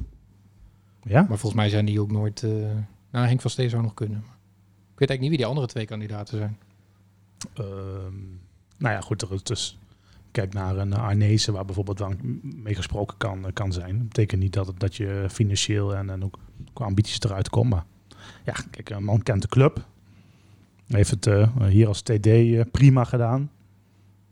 ja? 1.02 1.18
Maar 1.28 1.38
volgens 1.38 1.54
mij 1.54 1.68
zijn 1.68 1.84
die 1.84 2.00
ook 2.00 2.10
nooit... 2.10 2.42
eh 2.42 2.50
nou, 3.10 3.26
Henk 3.26 3.40
van 3.40 3.50
Stees 3.50 3.70
zou 3.70 3.82
nog 3.82 3.94
kunnen. 3.94 4.18
Ik 4.18 4.98
weet 5.00 5.08
eigenlijk 5.08 5.20
niet 5.20 5.28
wie 5.28 5.38
die 5.38 5.46
andere 5.46 5.66
twee 5.66 5.84
kandidaten 5.86 6.38
zijn. 6.38 6.58
Ehm, 7.54 8.16
nou 8.78 8.94
ja, 8.94 9.00
goed. 9.00 9.22
Er 9.22 9.32
is 9.32 9.42
dus, 9.42 9.78
kijk 10.34 10.52
naar 10.52 10.76
een 10.76 10.94
Arnezen 10.94 11.52
waar 11.52 11.64
bijvoorbeeld 11.64 11.98
wel 11.98 12.12
mee 12.42 12.74
gesproken 12.74 13.16
kan, 13.16 13.46
kan 13.52 13.72
zijn. 13.72 13.98
Dat 13.98 14.08
betekent 14.08 14.40
niet 14.40 14.52
dat, 14.52 14.72
dat 14.76 14.96
je 14.96 15.26
financieel 15.30 15.94
en, 15.94 16.10
en 16.10 16.24
ook 16.24 16.38
qua 16.72 16.84
ambities 16.84 17.20
eruit 17.20 17.48
komt. 17.48 17.70
Maar 17.70 17.84
ja, 18.44 18.54
kijk, 18.70 18.90
een 18.90 19.04
man 19.04 19.22
kent 19.22 19.42
de 19.42 19.48
club. 19.48 19.86
Heeft 20.86 21.10
het 21.10 21.26
eh, 21.26 21.48
hier 21.66 21.88
als 21.88 22.02
TD 22.02 22.26
eh, 22.26 22.60
prima 22.70 23.04
gedaan. 23.04 23.50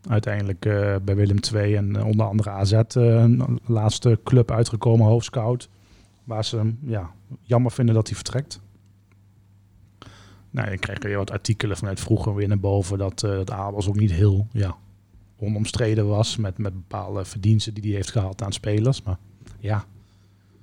Uiteindelijk 0.08 0.66
eh, 0.66 0.96
bij 1.02 1.16
Willem 1.16 1.38
II 1.54 1.74
en 1.74 1.96
eh, 1.96 2.06
onder 2.06 2.26
andere 2.26 2.50
AZ 2.50 2.72
eh, 2.72 2.82
een 2.94 3.60
laatste 3.66 4.18
club 4.24 4.50
uitgekomen, 4.50 5.06
hoofdscout. 5.06 5.68
Waar 6.24 6.44
ze 6.44 6.56
hem 6.56 6.78
ja, 6.82 7.10
jammer 7.42 7.72
vinden 7.72 7.94
dat 7.94 8.06
hij 8.06 8.16
vertrekt. 8.16 8.60
Nou, 10.50 10.70
je 10.70 10.78
krijgt 10.78 11.02
weer 11.02 11.16
wat 11.16 11.30
artikelen 11.30 11.76
vanuit 11.76 12.00
vroeger 12.00 12.34
weer 12.34 12.48
naar 12.48 12.58
boven 12.58 12.98
dat, 12.98 13.22
eh 13.22 13.30
dat 13.30 13.50
Abels 13.50 13.88
ook 13.88 13.98
niet 13.98 14.12
heel 14.12 14.46
ja, 14.52 14.76
onomstreden 15.42 16.08
was 16.08 16.36
met, 16.36 16.58
met 16.58 16.72
bepaalde 16.72 17.24
verdiensten 17.24 17.74
die 17.74 17.82
hij 17.82 17.92
heeft 17.92 18.10
gehad 18.10 18.42
aan 18.42 18.52
spelers. 18.52 19.02
Maar 19.02 19.16
ja, 19.58 19.84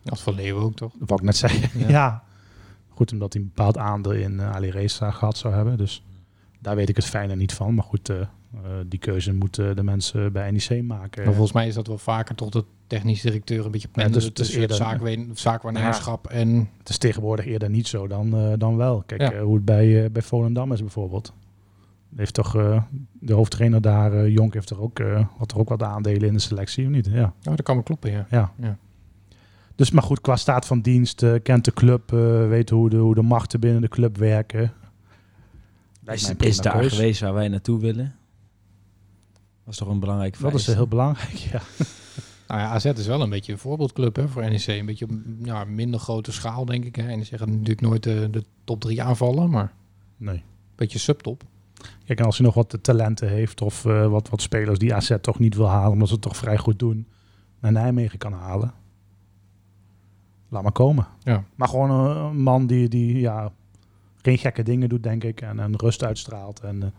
Als 0.06 0.22
Van 0.22 0.36
Leeuwen 0.36 0.64
ook, 0.64 0.76
toch? 0.76 0.92
dat 1.00 1.08
wou 1.10 1.20
ik 1.20 1.26
net 1.26 1.36
zeggen. 1.38 1.80
Ja. 1.80 1.88
Ja. 2.00 2.24
Goed, 2.90 3.12
omdat 3.12 3.34
hij 3.34 3.42
een 3.42 3.48
bepaald 3.56 3.78
aandeel 3.78 4.12
in 4.12 4.40
eh, 4.40 4.52
Ali 4.52 4.70
Reza 4.70 5.12
gehad 5.12 5.38
zou 5.38 5.54
hebben. 5.54 5.78
Dus 5.78 6.04
daar 6.60 6.76
weet 6.76 6.90
ik 6.90 6.96
het 6.96 7.06
fijne 7.06 7.36
niet 7.36 7.54
van. 7.54 7.74
Maar 7.76 7.84
goed, 7.84 8.10
eh, 8.10 8.20
eh, 8.22 8.28
die 8.86 9.00
keuze 9.00 9.34
moeten 9.34 9.76
de 9.76 9.84
mensen 9.84 10.32
bij 10.32 10.52
NEC 10.52 10.84
maken. 10.84 11.24
Maar 11.24 11.34
volgens 11.34 11.54
mij 11.54 11.68
is 11.68 11.74
dat 11.74 11.88
wel 11.88 11.98
vaker 11.98 12.36
tot 12.36 12.54
de 12.54 12.64
technisch 12.88 13.22
directeur 13.22 13.66
een 13.66 13.72
beetje 13.72 13.88
pendelen 13.88 14.18
het 14.18 14.28
is 14.28 14.34
tussen 14.34 14.62
eerder- 14.62 14.76
zaakwe- 14.78 15.28
zaakwaarnemerschap 15.34 16.28
en... 16.28 16.70
Het 16.78 16.90
is 16.90 16.98
tegenwoordig 16.98 17.46
eerder 17.46 17.70
niet 17.70 17.88
zo 17.88 18.08
dan, 18.08 18.56
dan 18.58 18.78
wel. 18.78 19.04
Kijk, 19.06 19.22
Ja. 19.22 19.40
hoe 19.42 19.56
het 19.56 19.66
bij, 19.66 20.12
bij 20.12 20.22
Volendam 20.22 20.72
is 20.72 20.80
bijvoorbeeld. 20.82 21.34
Heeft 22.16 22.34
toch 22.34 22.56
eh, 22.56 22.84
de 23.20 23.34
hoofdtrainer 23.34 23.82
daar, 23.82 24.14
eh, 24.14 24.34
Jonk, 24.34 24.54
heeft 24.54 24.70
er 24.70 24.82
ook, 24.82 25.00
eh, 25.00 25.26
had 25.38 25.52
er 25.52 25.58
ook 25.58 25.70
wat 25.70 25.84
aandelen 25.84 26.28
in 26.28 26.34
de 26.34 26.40
selectie, 26.40 26.86
of 26.86 26.92
niet? 26.92 27.06
Ja. 27.12 27.24
Oh, 27.26 27.56
dat 27.56 27.62
kan 27.62 27.76
wel 27.76 27.84
kloppen, 27.84 28.12
ja. 28.12 28.26
ja. 28.30 28.54
Ja. 28.60 28.78
Dus 29.76 29.92
maar 29.92 30.04
goed, 30.04 30.22
qua 30.22 30.36
staat 30.36 30.66
van 30.66 30.82
dienst, 30.82 31.26
kent 31.44 31.66
de 31.66 31.74
club, 31.74 32.14
eh, 32.14 32.48
weet 32.48 32.70
hoe 32.70 32.90
de, 32.90 32.98
hoe 32.98 33.16
de 33.16 33.22
machten 33.22 33.60
binnen 33.60 33.82
de 33.82 33.88
club 33.88 34.18
werken. 34.18 34.74
Is, 36.06 36.28
een 36.28 36.38
is 36.38 36.56
prima 36.58 36.62
daar 36.62 36.82
keus. 36.82 36.94
geweest 36.94 37.22
waar 37.22 37.34
wij 37.34 37.48
naartoe 37.48 37.80
willen? 37.80 38.16
Dat 39.64 39.74
is 39.74 39.78
toch 39.78 39.88
een 39.88 40.00
belangrijk 40.00 40.40
Dat 40.40 40.54
is 40.54 40.68
heel 40.68 40.88
belangrijk, 40.88 41.34
ja. 41.36 41.62
Nou 42.48 42.62
ja, 42.62 42.68
AZ 42.70 42.86
is 42.86 43.08
wel 43.08 43.22
een 43.22 43.30
beetje 43.30 43.52
een 43.52 43.58
voorbeeldclub 43.58 44.16
hè, 44.16 44.28
voor 44.28 44.42
NEC. 44.50 44.68
Een 44.68 44.86
beetje 44.86 45.06
op 45.06 45.12
ja, 45.44 45.64
minder 45.64 46.00
grote 46.00 46.32
schaal, 46.32 46.66
denk 46.66 46.86
ik. 46.86 46.96
Hè. 46.96 47.16
NEC 47.16 47.28
gaat 47.28 47.50
natuurlijk 47.50 47.82
nooit 47.82 48.04
de, 48.04 48.28
de 48.32 48.44
top 48.64 48.82
3 48.82 49.02
aanvallen, 49.04 49.50
maar 49.50 49.62
een 50.20 50.26
Nee. 50.26 50.44
beetje 50.76 51.00
subtop. 51.00 51.44
Kijk, 52.06 52.20
en 52.20 52.26
als 52.26 52.38
hij 52.38 52.46
nog 52.46 52.56
wat 52.56 52.78
talenten 52.82 53.30
heeft 53.30 53.62
of 53.62 53.86
eh, 53.86 54.08
wat, 54.08 54.30
wat 54.30 54.42
spelers 54.42 54.80
die 54.80 54.94
AZ 54.94 55.16
toch 55.22 55.40
niet 55.40 55.56
wil 55.56 55.70
halen, 55.70 55.92
omdat 55.92 56.08
ze 56.08 56.14
het 56.14 56.24
toch 56.24 56.38
vrij 56.38 56.58
goed 56.58 56.80
doen, 56.80 57.08
naar 57.60 57.72
Nijmegen 57.72 58.18
kan 58.18 58.34
halen. 58.34 58.74
Laat 60.50 60.64
maar 60.64 60.72
komen. 60.72 61.08
Ja. 61.24 61.44
Maar 61.56 61.68
gewoon 61.68 61.90
een, 61.92 62.42
man 62.42 62.68
die, 62.68 62.88
die 62.88 63.20
ja, 63.20 63.52
geen 64.22 64.38
gekke 64.38 64.64
dingen 64.64 64.90
doet, 64.90 65.04
denk 65.04 65.24
ik. 65.24 65.42
En, 65.42 65.60
en 65.60 65.76
rust 65.78 66.04
uitstraalt. 66.04 66.60
En 66.60 66.84
eh, 66.84 66.90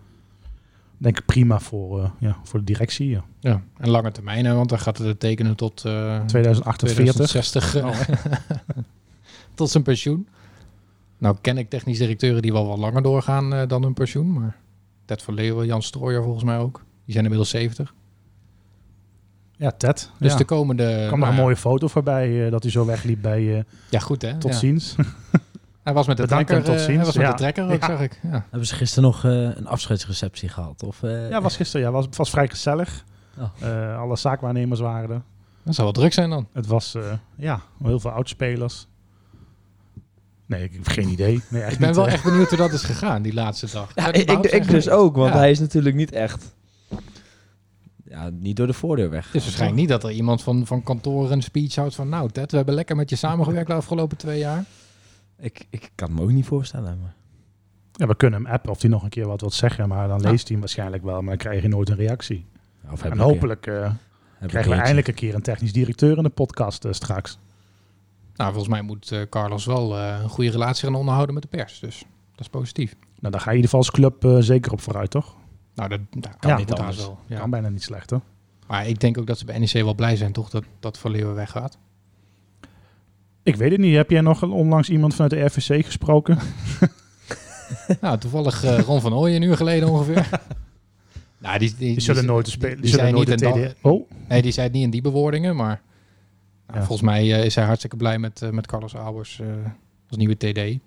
denk 0.97 1.19
ik 1.19 1.25
prima 1.27 1.61
voor, 1.61 2.03
eh, 2.03 2.11
ja, 2.19 2.37
voor 2.43 2.59
de 2.59 2.65
directie. 2.65 3.09
Ja. 3.09 3.25
Ja, 3.41 3.63
en 3.77 3.91
lange 3.91 4.13
termijn, 4.13 4.45
hè, 4.45 4.55
want 4.55 4.69
dan 4.69 4.79
gaat 4.79 4.99
het 4.99 5.21
tekenen 5.21 5.57
tot 5.57 5.85
eh 5.85 6.25
2048. 6.25 7.15
2060. 7.15 7.75
eh, 7.77 8.01
tot 9.55 9.71
zijn 9.71 9.83
pensioen. 9.83 10.29
Nou 11.19 11.37
ken 11.41 11.59
ik 11.59 11.71
technisch 11.71 11.99
directeuren 11.99 12.43
die 12.43 12.53
wel 12.53 12.67
wat 12.67 12.79
langer 12.79 13.03
doorgaan 13.03 13.69
dan 13.69 13.83
hun 13.83 13.95
pensioen. 13.95 14.33
Maar 14.33 14.57
Ted 15.11 15.23
van 15.23 15.35
Leeuwen, 15.35 15.67
Jan 15.67 15.83
Strooijer 15.83 16.23
volgens 16.23 16.45
mij 16.45 16.59
ook. 16.59 16.83
Die 17.05 17.13
zijn 17.13 17.25
inmiddels 17.25 17.51
70. 17.51 17.95
Ja, 19.57 19.71
Ted. 19.71 20.11
Dus 20.19 20.33
ja. 20.33 20.39
de 20.39 20.45
komende... 20.45 20.83
Er 20.83 21.07
kwam 21.07 21.19
nog 21.19 21.29
nou 21.29 21.39
een 21.39 21.45
mooie 21.45 21.57
foto 21.57 21.89
voorbij 21.89 22.45
eh, 22.45 22.51
dat 22.51 22.63
hij 22.63 22.73
zo 22.73 22.85
wegliep 22.87 23.23
bij 23.23 23.57
eh, 23.59 23.63
Ja, 23.91 23.99
goed 23.99 24.23
hè. 24.23 24.39
Tot 24.39 24.51
ja. 24.53 24.57
ziens. 24.59 24.95
Hij 25.85 25.93
was 25.95 26.07
met 26.07 26.17
de 26.17 26.23
Bedankt 26.23 26.47
trekker. 26.47 26.69
tot 26.71 26.79
eh, 26.81 26.85
hij 26.87 26.95
ziens. 26.95 27.07
was 27.07 27.17
met 27.17 27.25
Ja. 27.25 27.31
de 27.31 27.37
trekker 27.37 27.65
ook, 27.65 27.81
Ja. 27.81 27.87
zag 27.87 28.01
ik. 28.01 28.21
Ja. 28.23 28.47
Hebben 28.51 28.67
ze 28.69 28.75
gisteren 28.75 29.05
nog 29.05 29.25
eh, 29.25 29.33
een 29.33 29.67
afscheidsreceptie 29.67 30.49
gehad? 30.49 30.83
Of, 30.83 31.03
eh, 31.03 31.29
Ja, 31.31 31.41
was 31.41 31.57
gisteren. 31.57 31.87
Ja, 31.87 31.93
was, 31.93 32.07
was 32.17 32.31
vrij 32.31 32.49
gezellig. 32.49 33.05
Oh. 33.39 33.45
Eh, 33.61 33.99
alle 33.99 34.17
zaakwaarnemers 34.17 34.81
waren 34.81 35.11
er. 35.11 35.23
Dat 35.63 35.75
zou 35.75 35.87
wel 35.87 35.93
druk 35.97 36.13
zijn 36.13 36.31
dan. 36.31 36.47
Het 36.53 36.67
was 36.67 36.95
eh, 36.95 37.03
ja, 37.37 37.61
heel 37.83 38.01
veel 38.01 38.11
oudspelers. 38.11 38.87
Nee, 40.51 40.65
ik 40.65 40.73
heb 40.73 40.89
geen 40.89 41.09
idee. 41.09 41.43
Nee, 41.49 41.63
Ik 41.63 41.79
ben 41.79 41.87
niet, 41.89 41.97
wel 41.97 42.09
echt 42.09 42.25
benieuwd 42.25 42.49
hoe 42.49 42.59
dat 42.59 42.73
is 42.73 42.83
gegaan, 42.83 43.23
die 43.23 43.35
laatste 43.35 43.67
dag. 43.73 43.93
Ja, 43.95 44.13
ik, 44.13 44.31
ik, 44.31 44.69
dus 44.69 44.89
ook, 44.89 45.17
want 45.17 45.33
Ja. 45.33 45.39
hij 45.39 45.51
is 45.51 45.59
natuurlijk 45.59 45.95
niet 45.97 46.13
echt... 46.13 46.55
Ja, 48.05 48.31
niet 48.33 48.57
door 48.57 48.67
de 48.67 48.73
voordeur 48.73 49.11
weg. 49.11 49.27
Het 49.27 49.35
is 49.35 49.43
waarschijnlijk 49.43 49.81
niet 49.81 49.89
dat 49.89 50.05
er 50.05 50.11
iemand 50.11 50.43
van, 50.43 50.67
van 50.67 50.83
kantoor 50.83 51.31
een 51.31 51.43
speech 51.43 51.75
houdt 51.75 51.95
van... 51.95 52.09
Nou 52.09 52.31
Ted, 52.31 52.51
we 52.51 52.57
hebben 52.57 52.75
lekker 52.75 52.97
met 52.97 53.11
je 53.11 53.17
samengewerkt 53.17 53.67
de 53.69 53.75
afgelopen 53.75 54.17
twee 54.17 54.39
jaar. 54.39 54.65
Ik, 55.39 55.67
ik 55.71 55.91
kan 55.95 56.15
me 56.15 56.23
ook 56.23 56.31
niet 56.31 56.47
voorstellen. 56.47 56.99
Maar... 57.03 57.15
Ja, 57.93 58.07
we 58.07 58.17
kunnen 58.17 58.43
hem 58.43 58.53
appen 58.53 58.71
of 58.71 58.81
hij 58.81 58.91
nog 58.91 59.03
een 59.03 59.09
keer 59.09 59.27
wat 59.27 59.41
wil 59.41 59.51
zeggen. 59.51 59.89
Maar 59.89 60.09
dan 60.09 60.21
Ja. 60.21 60.31
leest 60.31 60.43
hij 60.43 60.51
hem 60.51 60.61
waarschijnlijk 60.61 61.03
wel. 61.05 61.15
Maar 61.21 61.37
dan 61.37 61.37
krijg 61.37 61.63
je 61.63 61.69
nooit 61.69 61.89
een 61.89 61.97
reactie. 61.97 62.47
Of 62.91 63.03
En 63.05 63.19
hopelijk 63.19 63.67
eh, 63.67 63.91
ik 64.41 64.49
krijgen 64.49 64.71
we 64.71 64.77
eindelijk 64.77 65.09
een 65.09 65.15
keer 65.15 65.35
een 65.35 65.43
technisch 65.43 65.73
directeur 65.73 66.17
in 66.17 66.23
de 66.23 66.29
podcast 66.29 66.85
eh, 66.85 66.93
straks. 66.93 67.39
Nou, 68.41 68.53
volgens 68.53 68.73
mij 68.73 68.83
moet 68.83 69.13
eh, 69.13 69.21
Carlos 69.31 69.65
wel 69.65 69.97
eh, 69.97 70.19
een 70.23 70.29
goede 70.29 70.51
relatie 70.51 70.85
gaan 70.85 70.95
onderhouden 70.95 71.35
met 71.35 71.43
de 71.43 71.49
pers. 71.49 71.79
Dus 71.79 71.99
dat 72.31 72.41
is 72.41 72.49
positief. 72.49 72.97
Nou, 73.19 73.33
daar 73.33 73.41
ga 73.41 73.51
je 73.51 73.57
in 73.57 73.63
ieder 73.63 73.71
geval 73.71 73.81
als 73.81 73.91
club 73.91 74.25
eh, 74.25 74.37
zeker 74.39 74.73
op 74.73 74.81
vooruit, 74.81 75.11
toch? 75.11 75.37
Nou, 75.75 75.89
dat, 75.89 76.01
dat 76.11 76.37
kan 76.39 76.51
Ja, 76.51 76.57
niet 76.57 76.73
anders 76.73 76.97
wel. 76.97 77.19
Ja. 77.27 77.39
Kan 77.39 77.51
bijna 77.51 77.69
niet 77.69 77.83
slechter. 77.83 78.21
Maar 78.67 78.87
ik 78.87 79.01
denk 79.01 79.19
ook 79.19 79.27
dat 79.27 79.39
ze 79.39 79.45
bij 79.45 79.59
NEC 79.59 79.73
wel 79.73 79.95
blij 79.95 80.17
zijn, 80.17 80.33
toch? 80.33 80.51
Dat, 80.51 80.65
dat 80.81 80.99
Van 80.99 81.11
Leeuwen 81.11 81.35
weggaat. 81.35 81.79
Ik 83.43 83.57
weet 83.57 83.71
het 83.71 83.81
niet. 83.81 83.95
Heb 83.95 84.11
jij 84.11 84.21
nog 84.21 84.43
onlangs 84.43 84.91
iemand 84.91 85.15
vanuit 85.15 85.31
de 85.31 85.45
RVC 85.45 85.85
gesproken? 85.85 86.39
nou, 88.01 88.19
toevallig 88.19 88.85
Ron 88.85 89.01
van 89.01 89.15
Ooyen 89.15 89.43
een 89.43 89.49
uur 89.49 89.57
geleden 89.57 89.89
ongeveer. 89.89 90.29
nou, 91.39 91.59
die, 91.59 91.75
die, 91.79 91.93
Die 91.93 92.01
zullen 92.01 92.25
nooit 92.25 92.49
spelen. 92.49 92.75
Die, 92.75 92.81
die 92.81 92.91
zullen 92.91 93.05
zijn 93.05 93.43
nooit 93.43 93.57
niet 93.57 93.75
de. 93.83 93.89
Oh, 93.89 94.11
Nee, 94.29 94.43
die 94.43 94.53
zei 94.53 94.67
het 94.67 94.75
niet 94.75 94.85
in 94.85 94.91
die 94.91 95.03
bewoordingen, 95.03 95.57
maar 95.57 95.83
nou, 96.71 96.83
Ja. 96.83 96.87
volgens 96.87 97.09
mij 97.09 97.35
eh, 97.35 97.45
is 97.45 97.55
hij 97.55 97.65
hartstikke 97.65 97.97
blij 97.97 98.19
met, 98.19 98.43
eh, 98.43 98.51
met 98.51 98.67
Carlos 98.67 98.95
Albers 98.97 99.41
eh, 99.41 99.47
als 100.09 100.17
nieuwe 100.17 100.37
TD. 100.37 100.45
Hij 100.45 100.53
heeft, 100.55 100.81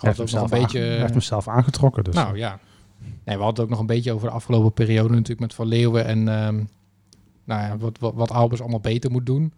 ook 0.00 0.04
hem 0.04 0.16
nog 0.16 0.28
zelf 0.28 0.52
een 0.52 0.60
beetje... 0.60 0.78
hij 0.78 0.98
heeft 0.98 1.10
hem 1.10 1.20
zelf 1.20 1.48
aangetrokken. 1.48 2.04
Dus. 2.04 2.14
Nou 2.14 2.36
ja. 2.36 2.58
Nee, 3.00 3.36
we 3.36 3.42
hadden 3.42 3.46
het 3.46 3.60
ook 3.60 3.68
nog 3.68 3.78
een 3.78 3.86
beetje 3.86 4.12
over 4.12 4.28
de 4.28 4.34
afgelopen 4.34 4.72
periode 4.72 5.08
natuurlijk 5.08 5.40
met 5.40 5.54
Van 5.54 5.66
Leeuwen 5.66 6.04
en 6.04 6.28
ehm, 6.28 6.54
nou 7.44 7.62
ja, 7.62 7.76
wat, 7.78 7.98
wat, 7.98 8.14
wat 8.14 8.30
Albers 8.30 8.60
allemaal 8.60 8.80
beter 8.80 9.10
moet 9.10 9.26
doen. 9.26 9.52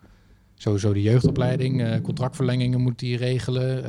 Sowieso 0.55 0.93
de 0.93 1.03
jeugdopleiding, 1.03 2.03
contractverlengingen 2.03 2.81
moet 2.81 3.01
hij 3.01 3.11
regelen. 3.11 3.83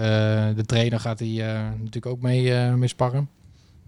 De 0.55 0.65
trainer 0.65 0.99
gaat 0.99 1.19
hij 1.19 1.35
natuurlijk 1.77 2.05
ook 2.05 2.21
mee, 2.21 2.53
mee 2.75 2.87
sparren. 2.87 3.29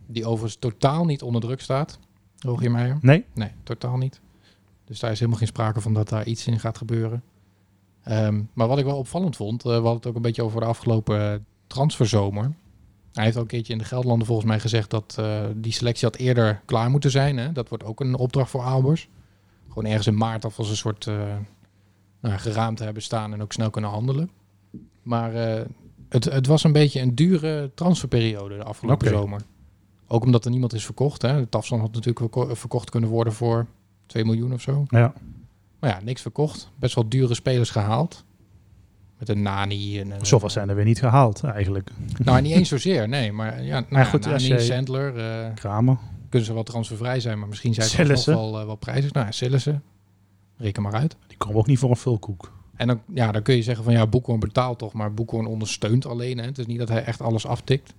Die 0.08 0.26
overigens 0.26 0.56
totaal 0.60 1.06
niet 1.06 1.22
onder 1.22 1.42
druk 1.42 1.62
staat, 1.62 2.00
Rogier 2.38 2.72
Meijer. 2.72 2.98
Nee? 3.02 3.26
Nee, 3.34 3.52
totaal 3.64 3.98
niet. 3.98 4.22
Dus 4.86 5.00
daar 5.00 5.12
is 5.12 5.18
helemaal 5.20 5.40
geen 5.40 5.48
sprake 5.48 5.82
van 5.82 5.94
dat 5.94 6.10
daar 6.10 6.26
iets 6.26 6.48
in 6.48 6.60
gaat 6.60 6.78
gebeuren. 6.78 7.24
Ehm, 8.04 8.42
maar 8.54 8.68
wat 8.68 8.78
ik 8.78 8.86
wel 8.86 8.98
opvallend 8.98 9.36
vond, 9.36 9.62
eh, 9.62 9.68
we 9.68 9.74
hadden 9.74 9.94
het 9.94 10.06
ook 10.08 10.16
een 10.16 10.22
beetje 10.22 10.44
over 10.44 10.60
de 10.62 10.68
afgelopen 10.68 11.32
eh, 11.32 11.40
transferzomer. 11.68 12.52
Hij 13.14 13.24
heeft 13.24 13.36
ook 13.36 13.42
een 13.44 13.50
keertje 13.50 13.74
in 13.74 13.80
de 13.80 13.86
Gelderlanden 13.86 14.28
volgens 14.28 14.48
mij 14.48 14.60
gezegd 14.60 14.90
dat 14.90 15.16
eh, 15.20 15.42
die 15.56 15.72
selectie 15.72 16.08
had 16.08 16.16
eerder 16.18 16.62
klaar 16.66 16.90
moeten 16.90 17.12
zijn. 17.12 17.38
Hè? 17.38 17.52
Dat 17.52 17.70
wordt 17.70 17.84
ook 17.84 18.00
een 18.00 18.16
opdracht 18.16 18.50
voor 18.50 18.62
Albers. 18.62 19.10
Gewoon 19.68 19.86
ergens 19.86 20.08
in 20.08 20.18
maart 20.18 20.46
of 20.46 20.58
als 20.58 20.70
een 20.70 20.76
soort 20.76 21.06
nou, 22.20 22.38
geraamte 22.38 22.84
hebben 22.84 23.04
staan 23.04 23.34
en 23.34 23.42
ook 23.42 23.54
snel 23.54 23.70
kunnen 23.70 23.90
handelen. 23.90 24.30
Maar 25.02 25.34
het, 26.10 26.24
het 26.24 26.48
was 26.48 26.64
een 26.64 26.72
beetje 26.72 27.02
een 27.02 27.16
dure 27.16 27.72
transferperiode 27.76 28.58
de 28.58 28.64
afgelopen 28.64 29.08
zomer. 29.08 29.42
Ook 30.08 30.24
omdat 30.24 30.46
er 30.46 30.52
niemand 30.52 30.74
is 30.74 30.86
verkocht. 30.86 31.22
Hè? 31.22 31.40
De 31.40 31.50
Tafsan 31.50 31.80
had 31.80 31.92
natuurlijk 31.92 32.20
verko- 32.20 32.56
verkocht 32.56 32.90
kunnen 32.90 33.10
worden 33.10 33.34
voor 33.34 33.68
2 34.06 34.26
miljoen 34.26 34.54
of 34.54 34.62
zo. 34.62 34.86
Ja. 34.88 35.14
Maar 35.84 35.92
ja, 35.92 36.00
niks 36.04 36.22
verkocht. 36.22 36.72
Best 36.80 36.96
wel 36.96 37.10
dure 37.10 37.34
spelers 37.34 37.70
gehaald. 37.70 38.24
Met 39.20 39.30
een 39.30 39.42
Nani. 39.42 40.00
En 40.00 40.12
een, 40.12 40.26
Zoveel 40.26 40.50
zijn 40.50 40.70
er 40.70 40.76
weer 40.76 40.86
niet 40.86 41.00
gehaald 41.00 41.44
eigenlijk. 41.44 41.90
Nou, 42.24 42.42
niet 42.42 42.52
eens 42.52 42.70
zozeer, 42.78 43.08
nee. 43.10 43.32
Maar 43.32 43.64
ja, 43.64 43.80
nou 43.80 43.86
Maar 43.90 44.06
goed, 44.06 44.26
Nani, 44.26 44.48
jij- 44.48 44.60
Sandler, 44.60 45.18
eh, 45.18 45.54
Kramer. 45.54 45.98
kunnen 46.30 46.48
ze 46.48 46.54
wel 46.54 46.64
transfervrij 46.64 47.20
zijn. 47.20 47.40
Maar 47.40 47.48
misschien 47.48 47.74
zijn 47.74 47.88
ze 47.90 48.04
nog 48.04 48.26
wel, 48.26 48.60
eh, 48.60 48.66
wel 48.66 48.76
prijzig. 48.76 49.14
Nou 49.14 49.26
ja, 49.26 49.32
Sillissen. 49.32 49.84
Reken 50.58 50.82
maar 50.84 50.94
uit. 50.94 51.16
Die 51.28 51.38
komen 51.38 51.58
ook 51.58 51.68
niet 51.68 51.80
voor 51.80 51.90
een 51.90 51.96
vulkoek. 51.96 52.52
En 52.76 52.88
dan, 52.88 53.02
ja, 53.14 53.32
dan 53.32 53.42
kun 53.42 53.56
je 53.56 53.64
zeggen 53.64 53.84
van 53.84 53.94
ja, 53.94 54.08
Boekhoorn 54.08 54.40
betaalt 54.40 54.80
toch. 54.80 54.94
Maar 54.94 55.14
Boekhoorn 55.14 55.46
ondersteunt 55.46 56.06
alleen. 56.06 56.38
Hè. 56.38 56.46
Het 56.46 56.58
is 56.58 56.66
niet 56.66 56.80
dat 56.80 56.90
hij 56.90 57.04
echt 57.04 57.22
alles 57.22 57.46
aftikt. 57.46 57.94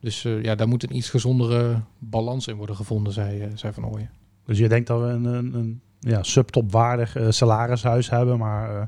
Dus 0.00 0.24
eh, 0.24 0.42
ja, 0.42 0.54
daar 0.54 0.68
moet 0.68 0.82
een 0.82 0.96
iets 0.96 1.10
gezondere 1.10 1.80
balans 1.98 2.46
in 2.46 2.56
worden 2.56 2.76
gevonden, 2.76 3.12
zei, 3.12 3.50
zei 3.54 3.72
Van 3.72 3.86
Ooyen. 3.86 4.10
Dus 4.44 4.58
je 4.58 4.68
denkt 4.68 4.86
dat 4.86 5.00
we 5.00 5.06
een, 5.06 5.24
een, 5.24 5.54
een 5.54 5.80
ja, 6.00 6.22
subtopwaardig 6.22 7.16
eh, 7.16 7.26
salarishuis 7.30 8.10
hebben, 8.10 8.38
maar 8.38 8.80
eh, 8.80 8.86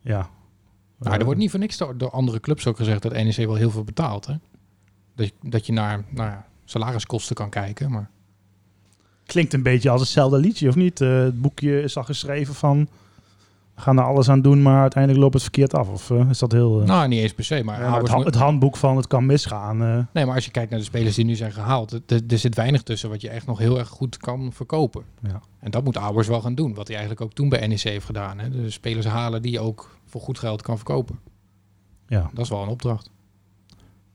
ja. 0.00 0.28
Nou, 0.98 1.18
er 1.18 1.24
wordt 1.24 1.40
niet 1.40 1.50
voor 1.50 1.60
niks 1.60 1.76
door, 1.76 2.10
andere 2.10 2.40
clubs 2.40 2.66
ook 2.66 2.76
gezegd 2.76 3.02
dat 3.02 3.12
NEC 3.12 3.36
wel 3.36 3.54
heel 3.54 3.70
veel 3.70 3.84
betaalt. 3.84 4.26
Hè? 4.26 4.34
Dat, 5.14 5.26
je, 5.26 5.32
dat 5.40 5.66
je 5.66 5.72
naar 5.72 6.04
nou 6.08 6.30
ja, 6.30 6.46
salariskosten 6.64 7.36
kan 7.36 7.50
kijken. 7.50 7.90
Maar 7.90 8.10
Klinkt 9.26 9.52
een 9.52 9.62
beetje 9.62 9.90
als 9.90 10.00
hetzelfde 10.00 10.38
liedje, 10.38 10.68
of 10.68 10.74
niet? 10.74 11.00
Eh, 11.00 11.18
het 11.18 11.40
boekje 11.40 11.82
is 11.82 11.96
al 11.96 12.04
geschreven 12.04 12.54
van... 12.54 12.88
Gaan 13.76 13.98
er 13.98 14.04
alles 14.04 14.28
aan 14.28 14.42
doen, 14.42 14.62
maar 14.62 14.80
uiteindelijk 14.80 15.22
loopt 15.22 15.34
het 15.34 15.42
verkeerd 15.42 15.74
af. 15.74 15.88
Of 15.88 16.10
eh, 16.10 16.30
is 16.30 16.38
dat 16.38 16.52
heel... 16.52 16.80
eh, 16.80 16.86
nou, 16.86 17.08
niet 17.08 17.20
eens 17.20 17.34
per 17.34 17.44
se. 17.44 17.62
Maar, 17.64 17.80
ja, 17.80 17.90
maar 17.90 18.00
het, 18.00 18.34
ha- 18.34 18.44
handboek 18.44 18.76
van 18.76 18.96
het 18.96 19.06
kan 19.06 19.26
misgaan. 19.26 19.82
eh, 19.82 19.98
nee, 20.12 20.26
maar 20.26 20.34
als 20.34 20.44
je 20.44 20.50
kijkt 20.50 20.70
naar 20.70 20.78
de 20.78 20.84
spelers 20.84 21.14
die 21.14 21.24
nu 21.24 21.34
zijn 21.34 21.52
gehaald, 21.52 21.92
er, 21.92 22.38
zit 22.38 22.54
weinig 22.54 22.82
tussen 22.82 23.08
wat 23.10 23.20
je 23.20 23.28
echt 23.28 23.46
nog 23.46 23.58
heel 23.58 23.78
erg 23.78 23.88
goed 23.88 24.16
kan 24.16 24.52
verkopen. 24.52 25.04
Ja. 25.22 25.40
En 25.60 25.70
dat 25.70 25.84
moet 25.84 25.96
Albers 25.96 26.28
wel 26.28 26.40
gaan 26.40 26.54
doen. 26.54 26.74
Wat 26.74 26.86
hij 26.88 26.96
eigenlijk 26.96 27.26
ook 27.26 27.32
toen 27.34 27.48
bij 27.48 27.66
NEC 27.66 27.80
heeft 27.80 28.06
gedaan. 28.06 28.38
Hè? 28.38 28.50
De 28.50 28.70
spelers 28.70 29.06
halen 29.06 29.42
die 29.42 29.52
je 29.52 29.60
ook 29.60 29.96
voor 30.06 30.20
goed 30.20 30.38
geld 30.38 30.62
kan 30.62 30.76
verkopen. 30.76 31.18
ja. 32.06 32.30
Dat 32.34 32.44
is 32.44 32.50
wel 32.50 32.62
een 32.62 32.68
opdracht. 32.68 33.10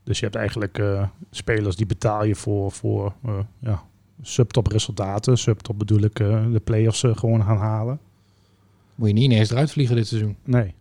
Dus 0.04 0.18
je 0.18 0.24
hebt 0.24 0.36
eigenlijk 0.36 0.82
spelers 1.30 1.76
die 1.76 1.86
betaal 1.86 2.24
je 2.24 2.34
voor, 2.34 2.72
voor 2.72 3.12
ja, 3.58 3.82
subtop 4.22 4.66
resultaten. 4.66 5.38
Subtop 5.38 5.78
bedoel 5.78 6.00
ik 6.02 6.14
de 6.16 6.60
play-offs 6.64 7.04
gewoon 7.12 7.42
gaan 7.44 7.56
halen. 7.58 8.00
Moet 9.00 9.08
je 9.08 9.14
niet 9.14 9.24
ineens 9.24 9.50
eruit 9.50 9.70
vliegen 9.70 9.96
dit 9.96 10.06
seizoen. 10.06 10.36
Nee. 10.44 10.74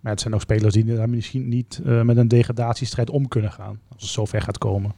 Maar 0.00 0.12
het 0.12 0.20
zijn 0.20 0.34
ook 0.34 0.40
spelers 0.40 0.74
die 0.74 0.84
daar 0.84 1.08
misschien 1.08 1.48
niet 1.48 1.80
eh, 1.84 2.02
met 2.02 2.16
een 2.16 2.28
degradatiestrijd 2.28 3.10
om 3.10 3.28
kunnen 3.28 3.52
gaan. 3.52 3.80
Als 3.88 4.02
het 4.02 4.10
zover 4.10 4.42
gaat 4.42 4.58
komen. 4.58 4.92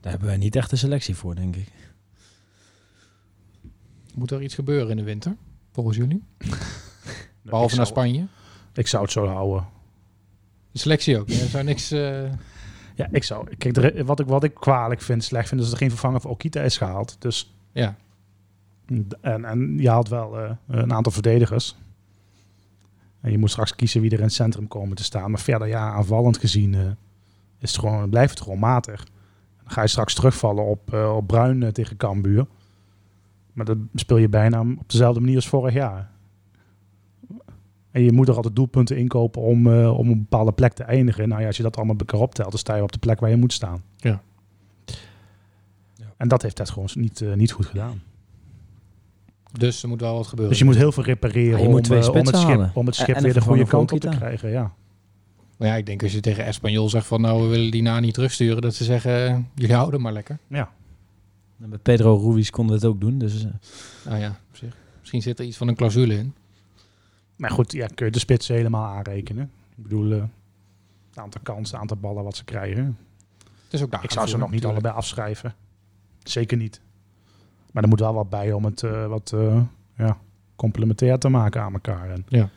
Daar 0.00 0.10
hebben 0.10 0.28
wij 0.28 0.36
niet 0.38 0.56
echt 0.56 0.72
een 0.72 0.78
selectie 0.78 1.14
voor, 1.16 1.34
denk 1.34 1.56
ik. 1.56 1.68
Moet 4.14 4.30
er 4.30 4.42
iets 4.42 4.54
gebeuren 4.54 4.90
in 4.90 4.96
de 4.96 5.02
winter, 5.02 5.36
volgens 5.72 5.96
jullie? 5.96 6.22
Behalve 7.42 7.70
ik 7.70 7.76
naar 7.76 7.86
Spanje. 7.86 8.26
Ik 8.74 8.86
zou 8.86 9.02
het 9.02 9.12
zo 9.12 9.26
houden. 9.26 9.66
De 10.72 10.78
selectie 10.78 11.18
ook. 11.18 11.28
Er 11.28 11.34
zou 11.48 11.64
niks... 11.64 11.90
eh, 11.90 12.32
Ja, 12.94 13.08
ik 13.10 13.24
zou. 13.24 13.56
Kijk, 13.56 14.02
wat 14.04 14.20
ik, 14.20 14.26
wat 14.26 14.44
ik 14.44 14.54
kwalijk 14.54 15.00
vind, 15.00 15.24
slecht 15.24 15.48
vind, 15.48 15.60
is 15.60 15.66
dat 15.66 15.74
er 15.74 15.80
geen 15.82 15.90
vervanger 15.90 16.20
voor 16.20 16.30
Okita 16.30 16.60
is 16.62 16.76
gehaald. 16.76 17.16
Dus, 17.18 17.54
ja, 17.72 17.96
en, 19.20 19.44
en 19.44 19.78
je 19.78 19.88
haalt 19.88 20.08
wel 20.08 20.38
eh, 20.38 20.50
een 20.66 20.92
aantal 20.92 21.12
verdedigers. 21.12 21.76
En 23.20 23.30
je 23.30 23.38
moet 23.38 23.50
straks 23.50 23.74
kiezen 23.74 24.00
wie 24.00 24.10
er 24.10 24.18
in 24.18 24.24
het 24.24 24.32
centrum 24.32 24.68
komen 24.68 24.96
te 24.96 25.04
staan. 25.04 25.30
Maar 25.30 25.40
verder, 25.40 25.68
ja, 25.68 25.90
aanvallend 25.90 26.38
gezien 26.38 26.74
eh, 26.74 26.80
is 27.58 27.70
het 27.70 27.80
gewoon, 27.80 28.10
blijft 28.10 28.30
het 28.30 28.40
gewoon 28.40 28.58
matig. 28.58 29.04
Dan 29.62 29.70
ga 29.72 29.82
je 29.82 29.88
straks 29.88 30.14
terugvallen 30.14 30.64
op, 30.64 30.92
eh, 30.94 31.16
op 31.16 31.26
Bruin 31.26 31.72
tegen 31.72 31.96
Cambuur. 31.96 32.46
Maar 33.52 33.64
dan 33.64 33.88
speel 33.94 34.16
je 34.16 34.28
bijna 34.28 34.60
op 34.60 34.90
dezelfde 34.90 35.20
manier 35.20 35.36
als 35.36 35.48
vorig 35.48 35.74
jaar. 35.74 36.10
En 37.90 38.02
je 38.02 38.12
moet 38.12 38.28
er 38.28 38.34
altijd 38.36 38.56
doelpunten 38.56 38.96
inkopen 38.96 39.42
om, 39.42 39.66
om 39.86 40.10
een 40.10 40.18
bepaalde 40.18 40.52
plek 40.52 40.72
te 40.72 40.82
eindigen. 40.82 41.28
Nou 41.28 41.40
ja, 41.40 41.46
als 41.46 41.56
je 41.56 41.62
dat 41.62 41.76
allemaal 41.76 41.96
bij 41.96 42.06
elkaar 42.06 42.26
optelt, 42.26 42.50
dan 42.50 42.58
sta 42.58 42.76
je 42.76 42.82
op 42.82 42.92
de 42.92 42.98
plek 42.98 43.20
waar 43.20 43.30
je 43.30 43.36
moet 43.36 43.52
staan. 43.52 43.82
Ja. 43.96 44.22
Ja. 45.94 46.12
En 46.16 46.28
dat 46.28 46.42
heeft 46.42 46.58
het 46.58 46.70
gewoon 46.70 46.88
niet, 46.94 47.24
niet 47.34 47.52
goed 47.52 47.66
gedaan. 47.66 48.02
Dus 49.58 49.82
er 49.82 49.88
moet 49.88 50.00
wel 50.00 50.14
wat 50.14 50.26
gebeuren. 50.26 50.50
Dus 50.50 50.58
je 50.58 50.64
moet 50.64 50.76
heel 50.76 50.92
veel 50.92 51.02
repareren 51.02 51.50
Ja, 51.50 51.58
je 51.58 51.64
om, 51.64 51.70
moet 51.70 51.84
twee 51.84 52.00
eh, 52.00 52.08
om 52.08 52.26
het 52.26 52.36
schip, 52.36 52.70
om 52.74 52.86
het 52.86 52.94
schip 52.94 53.16
en 53.16 53.22
weer 53.22 53.34
de 53.34 53.40
goede 53.40 53.66
kant 53.66 53.92
op 53.92 54.00
te 54.00 54.08
krijgen. 54.08 54.50
Ja. 54.50 54.72
Maar 55.56 55.68
ja, 55.68 55.74
ik 55.74 55.86
denk 55.86 56.02
als 56.02 56.12
je 56.12 56.20
tegen 56.20 56.44
Espanyol 56.44 56.88
zegt 56.88 57.06
van 57.06 57.20
nou, 57.20 57.42
we 57.42 57.48
willen 57.48 57.70
die 57.70 57.82
na 57.82 58.00
niet 58.00 58.14
terugsturen. 58.14 58.62
Dat 58.62 58.74
ze 58.74 58.84
zeggen, 58.84 59.28
eh, 59.28 59.38
jullie 59.54 59.74
houden 59.74 60.00
maar 60.00 60.12
lekker. 60.12 60.38
ja. 60.48 60.70
En 61.62 61.68
Met 61.68 61.82
Pedro 61.82 62.20
Ruiz 62.30 62.50
konden 62.50 62.78
we 62.78 62.86
het 62.86 62.94
ook 62.94 63.00
doen. 63.00 63.18
Dus 63.18 63.44
eh, 63.44 63.50
Nou 64.04 64.18
ja, 64.20 64.28
op 64.50 64.56
zich. 64.56 64.76
Misschien 65.00 65.22
zit 65.22 65.38
er 65.38 65.44
iets 65.44 65.56
van 65.56 65.68
een 65.68 65.76
clausule 65.76 66.14
in. 66.14 66.34
Maar 67.36 67.50
goed, 67.50 67.72
ja, 67.72 67.86
kun 67.94 68.06
je 68.06 68.12
de 68.12 68.18
spitsen 68.18 68.54
helemaal 68.54 68.84
aanrekenen. 68.84 69.50
Ik 69.76 69.82
bedoel, 69.82 70.12
eh, 70.12 70.22
het 71.08 71.18
aantal 71.18 71.40
kansen, 71.42 71.72
het 71.72 71.80
aantal 71.80 71.96
ballen 71.96 72.24
wat 72.24 72.36
ze 72.36 72.44
krijgen. 72.44 72.98
Het 73.64 73.72
is 73.74 73.82
ook 73.82 74.02
Ik 74.02 74.10
zou 74.10 74.26
ze 74.26 74.36
nog 74.36 74.50
niet 74.50 74.62
natuurlijk. 74.62 74.72
allebei 74.72 74.94
afschrijven. 74.94 75.54
Zeker 76.22 76.56
niet. 76.56 76.80
Maar 77.76 77.84
er 77.84 77.90
moet 77.90 78.00
wel 78.00 78.14
wat 78.14 78.28
bij 78.28 78.52
om 78.52 78.64
het 78.64 78.82
eh, 78.82 79.06
wat 79.06 79.32
eh, 79.34 79.60
ja, 79.96 80.18
complementair 80.54 81.18
te 81.18 81.28
maken 81.28 81.62
aan 81.62 81.72
elkaar. 81.72 82.10
En 82.10 82.24
Ja. 82.28 82.48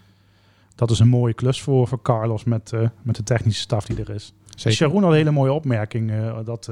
Dat 0.76 0.92
is 0.92 1.00
een 1.00 1.08
mooie 1.08 1.34
klus 1.34 1.62
voor, 1.62 1.88
voor 1.88 2.02
Carlos 2.02 2.44
met, 2.44 2.74
eh, 2.74 2.90
met 3.02 3.16
de 3.16 3.24
technische 3.24 3.62
staf 3.62 3.86
die 3.86 4.00
er 4.00 4.10
is. 4.10 4.34
Zeker. 4.56 4.78
Sharon 4.78 5.02
had 5.02 5.12
een 5.12 5.18
hele 5.18 5.32
mooie 5.32 5.52
opmerking. 5.52 6.12
dat, 6.44 6.72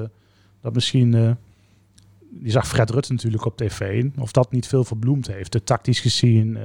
dat 0.62 0.74
misschien... 0.74 1.38
die 2.30 2.52
zag 2.52 2.68
Fred 2.68 2.90
Rutte 2.90 3.12
natuurlijk 3.12 3.46
op 3.46 3.58
tv. 3.58 4.06
Of 4.20 4.32
dat 4.32 4.52
niet 4.52 4.68
veel 4.68 4.84
verbloemd 4.84 5.28
heeft. 5.28 5.52
De 5.52 5.64
tactisch 5.64 6.00
gezien, 6.00 6.58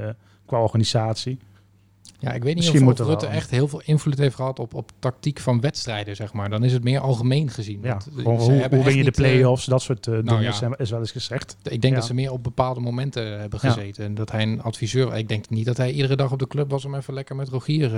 qua 0.47 0.61
organisatie. 0.61 1.39
Ja, 2.19 2.33
ik 2.33 2.43
weet 2.43 2.55
niet 2.55 2.65
Misschien 2.65 2.89
of, 2.89 2.99
Rutte 2.99 3.25
wel- 3.25 3.35
echt 3.35 3.51
heel 3.51 3.69
veel 3.69 3.83
invloed 3.85 4.19
heeft 4.19 4.35
gehad 4.35 4.59
op, 4.59 4.75
op 4.75 4.91
tactiek 4.99 5.39
van 5.41 5.61
wedstrijden, 5.61 6.17
zeg 6.17 6.33
maar. 6.33 6.51
Dan 6.51 6.65
is 6.65 6.73
het 6.73 6.85
meer 6.85 7.01
algemeen 7.01 7.51
gezien. 7.51 7.81
Ja, 7.83 7.95
eh, 7.97 8.01
gewoon 8.15 8.39
hoe, 8.39 8.67
hoe 8.71 8.85
win 8.85 8.97
je 8.97 9.03
de 9.05 9.11
eh, 9.11 9.17
play-offs? 9.17 9.65
dat 9.65 9.83
soort 9.83 10.07
eh, 10.07 10.15
dingen 10.15 10.41
ja. 10.43 10.53
zijn- 10.53 10.75
is 10.77 10.91
wel 10.91 10.99
eens 11.01 11.11
gezegd. 11.11 11.57
Ik 11.63 11.81
denk 11.81 11.95
Ja. 11.95 11.99
dat 11.99 12.05
ze 12.05 12.15
meer 12.15 12.33
op 12.33 12.43
bepaalde 12.43 12.81
momenten 12.81 13.41
hebben 13.41 13.59
gezeten. 13.59 14.05
En 14.05 14.15
dat 14.15 14.31
hij 14.31 14.43
een 14.43 14.63
adviseur... 14.63 15.17
Ik 15.17 15.29
denk 15.29 15.51
niet 15.51 15.65
dat 15.67 15.77
hij 15.77 15.93
iedere 15.93 16.17
dag 16.17 16.33
op 16.33 16.39
de 16.39 16.47
club 16.47 16.71
was 16.71 16.85
om 16.85 16.95
even 16.95 17.15
lekker 17.15 17.37
met 17.37 17.49
Rogier 17.49 17.91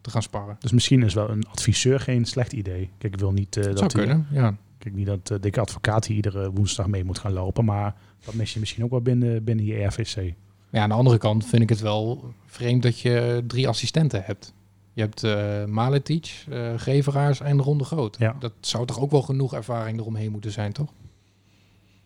te 0.00 0.10
gaan 0.10 0.22
sparren. 0.22 0.56
Dus 0.60 0.72
misschien 0.72 1.02
is 1.02 1.14
wel 1.14 1.30
een 1.30 1.46
adviseur 1.48 2.00
geen 2.00 2.24
slecht 2.24 2.52
idee. 2.52 2.90
Kijk, 2.98 3.12
ik 3.14 3.20
wil 3.20 3.32
niet 3.32 3.54
Dat 3.54 3.78
zou 3.78 3.90
kunnen, 3.92 4.26
ja. 4.30 4.56
Kijk, 4.78 4.94
niet 4.94 5.06
dat 5.06 5.30
uh, 5.30 5.38
dikke 5.40 5.60
advocaat 5.60 6.06
hier 6.06 6.16
iedere 6.16 6.50
woensdag 6.50 6.86
mee 6.86 7.04
moet 7.04 7.18
gaan 7.18 7.32
lopen. 7.32 7.64
Maar 7.64 7.94
dat 8.24 8.34
mis 8.34 8.52
je 8.54 8.60
misschien 8.60 8.84
ook 8.84 8.90
wel 8.90 9.00
binnen, 9.00 9.44
binnen 9.44 9.64
je 9.64 9.84
RVC. 9.84 10.34
Maar 10.70 10.80
ja, 10.80 10.82
aan 10.82 10.88
de 10.88 10.94
andere 10.94 11.18
kant 11.18 11.46
vind 11.46 11.62
ik 11.62 11.68
het 11.68 11.80
wel 11.80 12.32
vreemd 12.46 12.82
dat 12.82 12.98
je 13.00 13.44
drie 13.46 13.68
assistenten 13.68 14.22
hebt. 14.24 14.52
Je 14.92 15.00
hebt 15.00 15.24
eh 15.24 15.64
Maletic, 15.64 16.44
eh 16.50 16.72
Geveraars 16.76 17.40
en 17.40 17.60
Ronde 17.62 17.84
Groot. 17.84 18.16
Ja. 18.18 18.36
Dat 18.38 18.52
zou 18.60 18.86
toch 18.86 19.00
ook 19.00 19.10
wel 19.10 19.22
genoeg 19.22 19.54
ervaring 19.54 19.98
eromheen 19.98 20.30
moeten 20.30 20.52
zijn, 20.52 20.72
toch? 20.72 20.92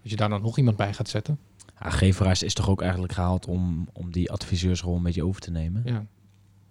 Als 0.03 0.11
je 0.11 0.17
daar 0.17 0.29
dan 0.29 0.43
nog 0.43 0.59
iemand 0.59 0.77
bij 0.77 0.95
gaat 0.95 1.09
zetten. 1.09 1.39
ja, 1.81 1.91
Geveraars 1.91 2.43
is 2.43 2.55
toch 2.55 2.69
ook 2.69 2.81
eigenlijk 2.83 3.13
gehaald 3.13 3.47
om, 3.47 3.89
om 3.93 4.13
die 4.13 4.31
adviseursrol 4.31 4.97
een 4.97 5.03
beetje 5.03 5.25
over 5.25 5.41
te 5.41 5.51
nemen. 5.51 5.83
Ja. 5.85 5.93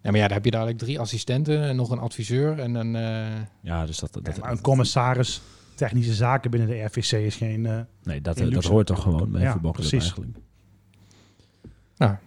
ja, 0.01 0.11
maar 0.11 0.15
ja, 0.19 0.23
dan 0.25 0.33
heb 0.33 0.45
je 0.45 0.51
dadelijk 0.51 0.77
drie 0.77 0.99
assistenten 0.99 1.61
en 1.63 1.75
nog 1.75 1.89
een 1.89 1.99
adviseur 1.99 2.59
en 2.59 2.75
een... 2.75 2.95
eh, 2.95 3.41
Ja, 3.61 3.85
dus 3.85 3.99
dat, 3.99 4.13
dat, 4.13 4.25
Ja, 4.35 4.41
maar 4.41 4.51
een 4.51 4.61
commissaris 4.61 5.41
technische 5.75 6.13
zaken 6.13 6.51
binnen 6.51 6.69
de 6.69 6.83
RVC 6.83 7.11
is 7.11 7.35
geen... 7.35 7.65
eh, 7.65 7.79
nee, 8.03 8.21
dat, 8.21 8.37
geen 8.37 8.49
dat 8.49 8.63
hoort 8.63 8.87
toch 8.87 9.01
gewoon 9.01 9.31
bij 9.31 9.41
Ja, 9.41 9.51
voetbalclub 9.51 9.87
precies. 9.89 10.07
eigenlijk. 10.11 10.37
Nou, 12.07 12.13
En 12.13 12.19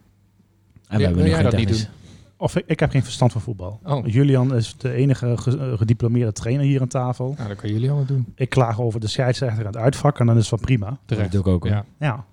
we 0.88 0.96
wil 0.96 1.06
hebben 1.06 1.24
jij 1.24 1.34
geen 1.34 1.42
dat 1.44 1.56
niet 1.56 1.66
technisch. 1.68 1.88
Of 2.36 2.56
ik, 2.56 2.64
ik 2.66 2.80
heb 2.80 2.90
geen 2.90 3.02
verstand 3.02 3.32
van 3.32 3.40
voetbal. 3.40 3.80
Oh. 3.84 4.06
Julian 4.06 4.54
is 4.54 4.74
de 4.78 4.92
enige 4.92 5.36
ge- 5.36 5.58
eh, 5.58 5.78
gediplomeerde 5.78 6.32
trainer 6.32 6.64
hier 6.66 6.80
aan 6.80 6.88
tafel. 6.88 7.34
Nou, 7.36 7.48
dat 7.48 7.56
kunnen 7.56 7.72
jullie 7.76 7.90
allemaal 7.90 8.06
doen. 8.16 8.32
Ik 8.34 8.48
klaag 8.50 8.80
over 8.80 9.00
de 9.00 9.06
scheidsrechter 9.06 9.60
en 9.60 9.66
het 9.66 9.76
uitvak 9.76 10.18
en 10.20 10.26
dan 10.26 10.36
is 10.36 10.40
het 10.40 10.50
wel 10.50 10.60
prima. 10.60 10.98
Terecht. 11.06 11.32
Dat 11.32 11.44
doe 11.44 11.54
ik 11.54 11.64
ook. 11.64 11.70
Ja. 11.70 11.84
Ja. 11.98 12.24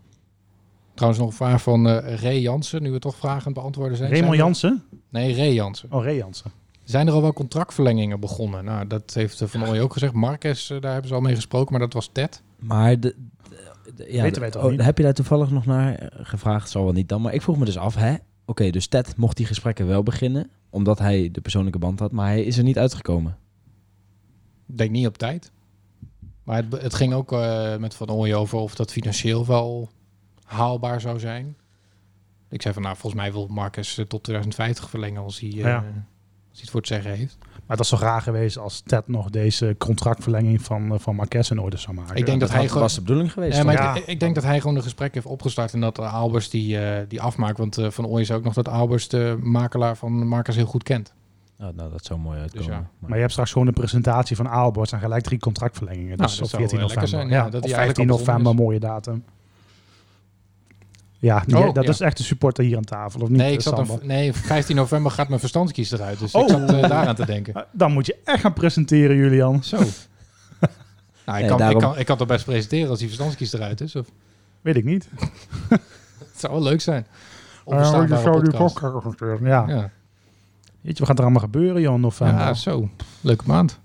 Trouwens 0.94 1.22
nog 1.22 1.30
een 1.32 1.38
vraag 1.38 1.62
van 1.62 1.88
eh 1.90 2.22
Ray 2.22 2.40
Jansen, 2.40 2.82
nu 2.82 2.92
we 2.92 3.00
toch 3.00 3.16
vragen 3.16 3.40
aan 3.40 3.46
het 3.46 3.54
beantwoorden 3.54 3.98
zijn. 3.98 4.10
Raymond 4.12 4.36
Zijn 4.36 4.46
er- 4.46 4.46
Jansen? 4.48 4.84
Nee, 5.10 5.36
Ray 5.36 5.54
Jansen. 5.54 5.92
Oh, 5.92 6.04
Ray 6.04 6.16
Jansen. 6.18 6.52
Zijn 6.84 7.08
er 7.08 7.14
al 7.14 7.22
wel 7.22 7.34
contractverlengingen 7.34 8.20
begonnen? 8.20 8.66
Nou, 8.66 8.88
dat 8.88 9.14
heeft 9.14 9.42
eh, 9.42 9.48
Van 9.48 9.64
Ooy 9.68 9.80
ook 9.80 9.94
gezegd. 9.94 10.14
Marquez, 10.14 10.72
eh, 10.72 10.82
daar 10.82 10.92
hebben 10.92 11.10
ze 11.10 11.16
al 11.16 11.22
mee 11.22 11.36
gesproken, 11.36 11.72
maar 11.72 11.82
dat 11.82 11.94
was 11.94 12.10
Ted. 12.12 12.42
Maar 12.60 13.00
de- 13.00 13.16
ja, 13.96 14.22
Weten 14.22 14.42
wij 14.42 14.52
toch 14.52 14.64
oh, 14.64 14.72
niet? 14.72 14.82
heb 14.82 14.98
je 14.98 15.04
daar 15.04 15.14
toevallig 15.14 15.50
nog 15.52 15.66
naar 15.66 15.96
eh, 15.96 16.08
gevraagd? 16.26 16.70
Zal 16.70 16.84
wel 16.84 16.94
niet 16.94 17.10
dan. 17.10 17.22
Maar 17.22 17.34
ik 17.34 17.42
vroeg 17.42 17.58
me 17.58 17.66
dus 17.66 17.78
af, 17.78 17.96
hè? 17.96 18.16
Oké, 18.46 18.70
dus 18.70 18.88
Ted 18.88 19.16
mocht 19.18 19.38
die 19.38 19.46
gesprekken 19.46 19.88
wel 19.88 20.04
beginnen, 20.04 20.50
omdat 20.70 21.00
hij 21.00 21.30
de 21.32 21.42
persoonlijke 21.42 21.80
band 21.80 22.00
had, 22.00 22.12
maar 22.12 22.28
hij 22.28 22.44
is 22.44 22.58
er 22.58 22.64
niet 22.64 22.78
uitgekomen. 22.78 23.38
Ik 24.68 24.78
denk 24.78 24.92
niet 24.92 25.08
op 25.08 25.18
tijd. 25.18 25.52
Maar 26.44 26.56
het, 26.64 26.82
het 26.82 26.94
ging 26.94 27.14
ook 27.14 27.32
eh, 27.32 27.78
met 27.78 27.94
Van 27.96 28.10
Ooy 28.10 28.34
over 28.34 28.58
of 28.58 28.76
dat 28.76 28.92
financieel 28.92 29.46
wel 29.46 29.90
haalbaar 30.44 31.02
zou 31.02 31.20
zijn. 31.20 31.56
Ik 32.50 32.62
zei 32.62 32.74
van, 32.74 32.84
nou, 32.84 32.96
volgens 32.98 33.22
mij 33.22 33.32
wil 33.32 33.48
Marcus 33.48 33.94
tot 34.08 34.24
2050 34.24 34.90
verlengen 34.90 35.22
als 35.22 35.40
hij, 35.40 35.50
eh, 35.50 35.58
Ja. 35.58 35.76
als 35.76 35.84
hij 35.84 36.62
het 36.62 36.70
voor 36.70 36.80
het 36.80 36.90
zeggen 36.90 37.12
heeft. 37.12 37.38
Maar 37.72 37.80
dat 37.80 37.90
zou 37.90 38.02
raar 38.02 38.22
geweest 38.22 38.58
als 38.58 38.82
Ted 38.86 39.08
nog 39.08 39.30
deze 39.30 39.76
contractverlenging 39.78 40.62
van, 40.62 40.94
eh, 40.94 41.00
van 41.00 41.16
Marquez 41.16 41.50
in 41.52 41.60
orde 41.60 41.78
zou 41.78 41.96
maken. 41.96 42.16
Ik 42.16 42.26
denk 42.26 42.40
dat 42.40 42.50
hij 42.52 42.68
gewoon- 42.68 42.82
was 42.82 42.96
de 42.96 43.02
bedoeling 43.02 43.32
geweest. 43.32 43.58
Ja, 43.58 43.64
maar? 43.64 43.74
Ja. 43.74 43.96
ik, 43.96 44.06
ik 44.06 44.20
denk 44.20 44.36
dat 44.36 44.44
hij 44.44 44.60
gewoon 44.60 44.76
een 44.76 44.84
gesprek 44.84 45.14
heeft 45.14 45.26
opgestart 45.26 45.74
en 45.74 45.80
dat 45.82 46.00
uh, 46.00 46.14
Albers 46.14 46.50
die, 46.50 46.78
eh, 46.80 47.06
die 47.08 47.22
afmaakt. 47.22 47.58
Want 47.58 47.78
eh, 47.78 47.90
Van 47.90 48.06
Ooy 48.08 48.22
is 48.22 48.32
ook 48.32 48.44
nog 48.44 48.54
dat 48.54 48.68
Albers 48.68 49.08
de 49.08 49.38
makelaar 49.42 49.98
van 49.98 50.28
Marcus 50.28 50.56
heel 50.56 50.66
goed 50.66 50.84
kent. 50.84 51.14
Oh, 51.60 51.68
nou, 51.76 51.92
dat 51.92 52.06
zou 52.06 52.20
mooi 52.20 52.40
uitkomen. 52.40 52.70
ja. 52.70 52.76
Maar- 52.78 52.90
Maar 53.00 53.14
je 53.14 53.20
hebt 53.20 53.32
straks 53.32 53.52
gewoon 53.52 53.68
een 53.68 53.74
presentatie 53.74 54.36
van 54.36 54.48
Aalborst 54.50 54.94
en 54.94 55.00
gelijk 55.00 55.24
drie 55.24 55.40
contractverlengingen. 55.40 56.18
Nou, 56.18 56.22
dus 56.22 56.32
dat 56.36 56.44
op 56.44 56.50
zou 56.50 56.62
14 56.62 56.80
wel 56.80 56.88
lekker 56.88 57.04
november. 57.06 57.30
zijn, 57.30 57.40
ja, 57.42 57.46
ja, 57.46 57.52
dat 57.52 57.64
of 57.64 57.70
hij 57.70 57.86
15 57.86 58.06
eigenlijk 58.08 58.10
al 58.12 58.18
begonnen 58.18 58.44
november, 58.44 58.66
mooie 58.66 58.80
datum. 58.80 59.24
Ja, 61.22 61.44
Oh, 61.54 61.74
dat 61.74 61.84
ja. 61.84 61.90
is 61.90 62.00
echt 62.00 62.18
de 62.18 62.24
supporter 62.24 62.64
hier 62.64 62.78
aan 62.78 62.84
tafel, 62.84 63.22
of 63.22 63.30
niet? 63.30 63.38
Nee, 63.38 63.52
ik 63.52 63.58
eh, 63.58 63.64
zat 63.64 63.80
een, 63.90 64.00
nee, 64.08 64.34
15 64.34 64.76
november 64.76 65.12
gaat 65.12 65.28
mijn 65.28 65.40
verstandskies 65.40 65.92
eruit. 65.92 66.20
Dus 66.20 66.32
Oh. 66.32 66.42
ik 66.42 66.50
zat 66.50 66.70
eh, 66.70 66.90
daaraan 66.90 67.16
te 67.16 67.26
denken. 67.26 67.54
Eh, 67.54 67.62
Dan 67.72 67.92
moet 67.92 68.06
je 68.06 68.16
echt 68.24 68.40
gaan 68.42 68.54
presenteren, 68.54 69.16
Julian. 69.16 69.64
Zo. 69.64 69.78
nou, 69.78 69.88
ik, 69.90 71.26
Nee, 71.26 71.46
kan, 71.48 71.58
daarom- 71.58 71.78
ik, 71.78 71.84
kan, 71.84 71.98
ik 72.00 72.06
kan 72.06 72.18
toch 72.18 72.28
best 72.28 72.46
presenteren 72.46 72.90
als 72.90 73.00
die 73.00 73.08
verstandskies 73.08 73.54
eruit 73.54 73.82
is? 73.82 73.96
Of? 73.96 74.08
Weet 74.62 74.76
ik 74.76 74.84
niet. 74.84 75.10
Het 75.70 76.40
zou 76.50 76.54
wel 76.54 76.64
leuk 76.64 76.82
zijn. 76.82 77.04
Eh, 77.04 77.62
Onverstaanbare 77.64 78.22
zou 78.22 78.42
die 78.44 78.58
podcast. 78.58 79.40
Ja. 79.44 79.64
Ja. 79.68 79.90
Weet 80.82 80.94
je, 80.94 81.00
wat 81.00 81.08
gaat 81.08 81.18
er 81.18 81.24
allemaal 81.24 81.42
gebeuren, 81.42 81.82
Jan? 81.82 82.02
November? 82.02 82.40
ja, 82.40 82.54
zo. 82.54 82.90
Leuke 83.22 83.44
maand. 83.48 83.80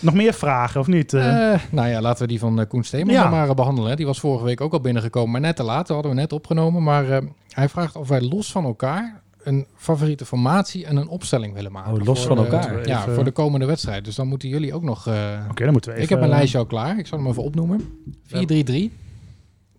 Nog 0.00 0.14
meer 0.14 0.32
vragen, 0.34 0.80
of 0.80 0.86
niet? 0.86 1.12
Eh, 1.14 1.52
Eh, 1.52 1.60
nou 1.70 1.88
ja, 1.88 2.00
laten 2.00 2.22
we 2.22 2.28
die 2.28 2.38
van 2.38 2.60
eh, 2.60 2.66
Koen 2.68 2.84
Steeman 2.84 3.14
Ja. 3.14 3.22
dan 3.22 3.30
maar 3.30 3.48
eh, 3.48 3.54
behandelen. 3.54 3.90
hè. 3.90 3.96
Die 3.96 4.06
was 4.06 4.20
vorige 4.20 4.44
week 4.44 4.60
ook 4.60 4.72
al 4.72 4.80
binnengekomen, 4.80 5.30
maar 5.30 5.40
net 5.40 5.56
te 5.56 5.62
laat. 5.62 5.86
Dat 5.86 5.96
hadden 5.96 6.14
we 6.14 6.20
net 6.20 6.32
opgenomen. 6.32 6.82
Maar 6.82 7.10
eh, 7.10 7.26
hij 7.50 7.68
vraagt 7.68 7.96
of 7.96 8.08
wij 8.08 8.20
los 8.20 8.52
van 8.52 8.64
elkaar 8.64 9.22
een 9.42 9.66
favoriete 9.76 10.24
formatie 10.24 10.86
en 10.86 10.96
een 10.96 11.08
opstelling 11.08 11.54
willen 11.54 11.72
maken. 11.72 11.92
Oh, 11.92 12.04
los 12.04 12.26
van 12.26 12.36
de- 12.36 12.42
elkaar. 12.42 12.88
Ja, 12.88 13.00
Even- 13.00 13.14
voor 13.14 13.24
de 13.24 13.30
komende 13.30 13.66
wedstrijd. 13.66 14.04
Dus 14.04 14.14
dan 14.14 14.26
moeten 14.28 14.48
jullie 14.48 14.74
ook 14.74 14.82
nog... 14.82 15.06
eh, 15.06 15.14
Oké, 15.50 15.64
dan 15.64 15.72
moeten 15.72 15.90
we 15.90 15.96
even... 15.96 16.02
ik 16.02 16.08
heb 16.08 16.18
mijn 16.18 16.30
lijstje 16.30 16.58
al 16.58 16.66
klaar. 16.66 16.98
Ik 16.98 17.06
zal 17.06 17.18
hem 17.18 17.26
even 17.28 17.42
opnoemen. 17.42 17.80
4-3-3. 18.26 18.92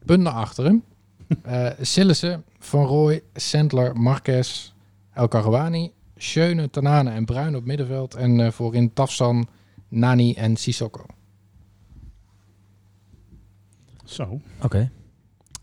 Punt 0.05 0.23
naar 0.23 0.33
achteren. 0.33 0.83
Eh 1.43 1.65
Sillissen, 1.81 2.43
Van 2.59 2.85
Rooij, 2.85 3.21
Sandler, 3.33 3.95
Marquez, 3.99 4.71
El 5.13 5.27
Karouani, 5.27 5.91
Schöne, 6.17 6.69
Tanane 6.69 7.09
en 7.11 7.25
Bruin 7.25 7.55
op 7.55 7.65
middenveld. 7.65 8.15
En 8.15 8.39
eh, 8.39 8.51
voorin 8.51 8.93
Tafsan, 8.93 9.47
Nani 9.87 10.33
en 10.33 10.55
Sissoko. 10.55 11.05
Zo. 14.05 14.41
Oké. 14.63 14.89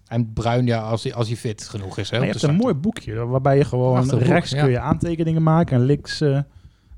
En 0.07 0.33
Bruin, 0.33 0.67
ja, 0.67 0.81
als 0.81 1.03
hij, 1.03 1.15
als 1.15 1.27
hij 1.29 1.37
fit 1.37 1.69
genoeg 1.69 1.99
is. 1.99 2.11
Hè, 2.11 2.17
Maar 2.19 2.27
je 2.27 2.33
hebt 2.33 2.45
een 2.45 2.55
mooi 2.57 2.75
boekje 2.75 3.15
waarbij 3.27 3.57
je 3.57 3.65
gewoon 3.65 4.09
boek, 4.09 4.21
rechts 4.21 4.51
ja. 4.51 4.63
kun 4.63 4.71
je 4.71 4.79
aantekeningen 4.81 5.43
maken 5.43 5.77
en 5.77 5.85
links 5.85 6.21
eh, 6.21 6.41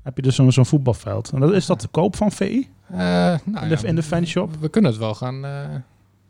heb 0.03 0.15
je 0.15 0.21
dus 0.21 0.35
zo'n 0.35 0.51
zo'n 0.51 0.65
voetbalveld. 0.65 1.31
En 1.31 1.39
dat, 1.39 1.53
is 1.53 1.65
dat 1.65 1.79
te 1.79 1.87
koop 1.87 2.15
van 2.15 2.31
VI? 2.31 2.69
Eh, 2.89 2.97
nou 2.97 3.37
in, 3.61 3.69
de, 3.69 3.77
ja, 3.81 3.87
in 3.87 3.95
de 3.95 4.03
fanshop? 4.03 4.55
We 4.59 4.69
kunnen 4.69 4.91
het 4.91 4.99
wel 4.99 5.13
gaan... 5.15 5.45
eh 5.45 5.61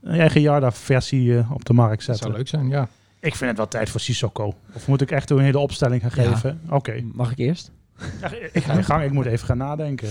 Een 0.01 0.19
eigen 0.19 0.41
Jarda-versie 0.41 1.45
op 1.53 1.65
de 1.65 1.73
markt 1.73 1.95
dat 1.95 2.03
zetten. 2.05 2.23
zou 2.25 2.33
leuk 2.37 2.47
zijn, 2.47 2.69
ja. 2.69 2.87
Ik 3.19 3.35
vind 3.35 3.49
het 3.49 3.57
wel 3.57 3.67
tijd 3.67 3.89
voor 3.89 3.99
Sissoko. 3.99 4.53
Of 4.73 4.87
moet 4.87 5.01
ik 5.01 5.11
echt 5.11 5.29
een 5.29 5.39
hele 5.39 5.59
opstelling 5.59 6.01
gaan 6.01 6.23
Ja. 6.23 6.31
geven? 6.31 6.61
Oké. 6.69 7.01
Mag 7.13 7.31
ik 7.31 7.37
eerst? 7.37 7.71
Ja, 8.21 8.31
ik 8.51 8.63
ga 8.63 8.73
in 8.73 8.83
gang. 8.83 9.03
Ik 9.03 9.11
moet 9.11 9.25
even 9.25 9.47
gaan 9.47 9.57
nadenken. 9.57 10.09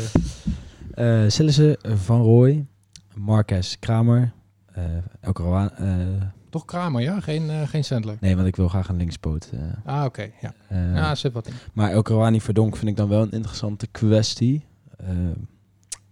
Eh 0.96 1.24
Sillissen, 1.28 1.76
Van 1.82 2.20
Rooij, 2.22 2.66
Marquez, 3.14 3.76
Kramer, 3.78 4.32
eh 4.72 4.84
El 5.20 5.68
eh, 5.78 5.96
Toch 6.50 6.64
Kramer, 6.64 7.02
ja? 7.02 7.20
Geen, 7.20 7.50
eh 7.50 7.68
geen 7.68 7.84
Sandler. 7.84 8.16
nee, 8.20 8.36
want 8.36 8.48
ik 8.48 8.56
wil 8.56 8.68
graag 8.68 8.88
een 8.88 8.96
linkspoot. 8.96 9.50
Ah, 9.84 10.04
oké. 10.04 10.30
ja. 10.40 10.54
ja, 10.70 11.14
zit 11.14 11.32
wat 11.32 11.46
in. 11.46 11.54
Maar 11.72 11.90
El 11.90 12.02
Karouani 12.02 12.40
Verdonk 12.40 12.76
vind 12.76 12.90
ik 12.90 12.96
dan 12.96 13.08
wel 13.08 13.22
een 13.22 13.30
interessante 13.30 13.86
kwestie. 13.86 14.64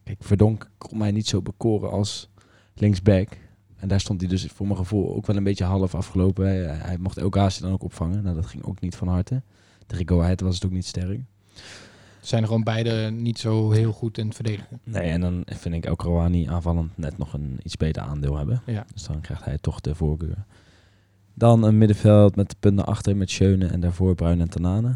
Kijk, 0.05 0.19
Verdonk 0.21 0.71
kon 0.79 0.99
mij 0.99 1.11
niet 1.11 1.29
zo 1.29 1.43
bekoren 1.43 1.91
als 1.91 2.31
linksback. 2.75 3.29
En 3.77 3.89
daar 3.89 4.01
stond 4.01 4.21
hij 4.21 4.31
dus 4.31 4.47
voor 4.47 4.67
mijn 4.67 4.79
gevoel 4.79 5.15
ook 5.17 5.27
wel 5.27 5.37
een 5.37 5.45
beetje 5.45 5.65
half 5.65 5.95
afgelopen. 5.95 6.47
Hij, 6.47 6.63
hij 6.65 6.99
mocht 6.99 7.17
El 7.17 7.31
Ghazi 7.31 7.61
dan 7.61 7.73
ook 7.73 7.83
opvangen. 7.83 8.23
Nou, 8.23 8.35
dat 8.35 8.47
ging 8.47 8.65
ook 8.65 8.81
niet 8.81 8.97
van 8.97 9.09
harte. 9.09 9.43
Tegen 9.87 10.09
Go 10.09 10.21
Ahead 10.21 10.41
was 10.41 10.55
het 10.55 10.65
ook 10.65 10.71
niet 10.71 10.87
sterk. 10.87 11.21
Zijn 12.25 12.43
er 12.43 12.49
gewoon 12.49 12.63
beide 12.63 13.11
niet 13.11 13.39
zo 13.39 13.71
heel 13.71 13.93
goed 13.93 14.19
in 14.19 14.27
het 14.27 14.35
verdedigen. 14.35 14.81
Nee, 14.85 15.11
en 15.11 15.21
dan 15.21 15.43
vind 15.47 15.75
ik 15.75 15.87
El 15.87 15.97
Karouani 15.97 16.47
aanvallend 16.47 16.97
net 16.97 17.19
nog 17.19 17.33
een 17.33 17.61
iets 17.63 17.77
beter 17.77 18.03
aandeel 18.03 18.37
hebben. 18.37 18.63
Ja. 18.67 18.87
Dus 18.93 19.03
dan 19.03 19.21
krijgt 19.21 19.45
hij 19.45 19.59
toch 19.61 19.81
de 19.81 19.95
voorkeur. 19.95 20.45
Dan 21.35 21.63
een 21.63 21.79
middenveld 21.79 22.37
met 22.37 22.51
de 22.51 22.57
punt 22.61 22.75
naar 22.75 22.85
achter 22.85 23.17
met 23.17 23.31
Schöne 23.31 23.67
en 23.67 23.81
daarvoor 23.81 24.15
Bruin 24.15 24.41
en 24.41 24.49
Tanane. 24.49 24.95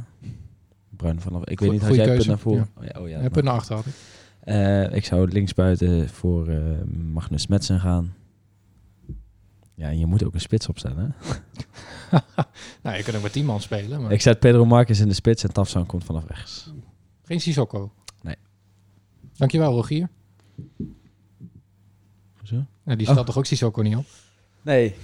Bruin 0.96 1.20
vanaf... 1.20 1.44
Ik 1.44 1.60
weet 1.60 1.70
niet, 1.70 1.80
had 1.80 1.94
jij 1.94 2.04
punt 2.04 2.08
keuze, 2.08 2.28
naar 2.28 2.38
voren? 2.38 2.68
ja. 2.74 2.80
Oh 2.80 2.84
ja, 2.84 3.00
oh 3.00 3.08
ja, 3.08 3.16
Ja, 3.16 3.22
dat 3.22 3.32
punt 3.32 3.44
naar 3.44 3.54
achter 3.54 3.74
had 3.76 3.86
ik. 3.86 3.92
Eh, 4.40 4.92
ik 4.92 5.04
zou 5.04 5.28
linksbuiten 5.28 6.08
voor 6.08 6.48
eh, 6.48 6.58
Magnus 7.12 7.46
Metsen 7.46 7.80
gaan. 7.80 8.14
Ja, 9.74 9.88
en 9.88 9.98
je 9.98 10.06
moet 10.06 10.24
ook 10.24 10.34
een 10.34 10.40
spits 10.40 10.68
opstellen. 10.68 11.14
Nou, 12.82 12.96
je 12.96 13.02
kunt 13.02 13.16
ook 13.16 13.22
met 13.22 13.32
10 13.32 13.44
man 13.44 13.60
spelen, 13.60 14.02
maar 14.02 14.12
Ik 14.12 14.20
zet 14.20 14.38
Pedro 14.38 14.64
Marquez 14.64 15.00
in 15.00 15.08
de 15.08 15.14
spits 15.14 15.42
en 15.42 15.52
Tafsan 15.52 15.86
komt 15.86 16.04
vanaf 16.04 16.24
rechts. 16.26 16.72
Geen 17.28 17.40
Sissoko. 17.40 17.92
Nee. 18.22 18.36
Dankjewel, 19.36 19.72
Rogier. 19.72 20.08
Zo? 22.42 22.64
Ja, 22.84 22.94
die 22.94 23.06
Oh. 23.06 23.12
stelt 23.12 23.26
toch 23.26 23.38
ook 23.38 23.46
Sissoko 23.46 23.82
niet 23.82 23.96
op? 23.96 24.04
Nee, 24.62 24.94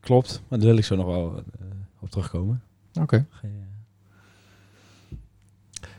klopt. 0.00 0.42
Maar 0.48 0.58
daar 0.58 0.68
wil 0.68 0.76
ik 0.78 0.84
zo 0.84 0.96
nog 0.96 1.06
wel 1.06 1.36
eh, 1.36 1.42
op 2.00 2.10
terugkomen. 2.10 2.62
Oké. 3.00 3.26
Eh, 3.42 3.50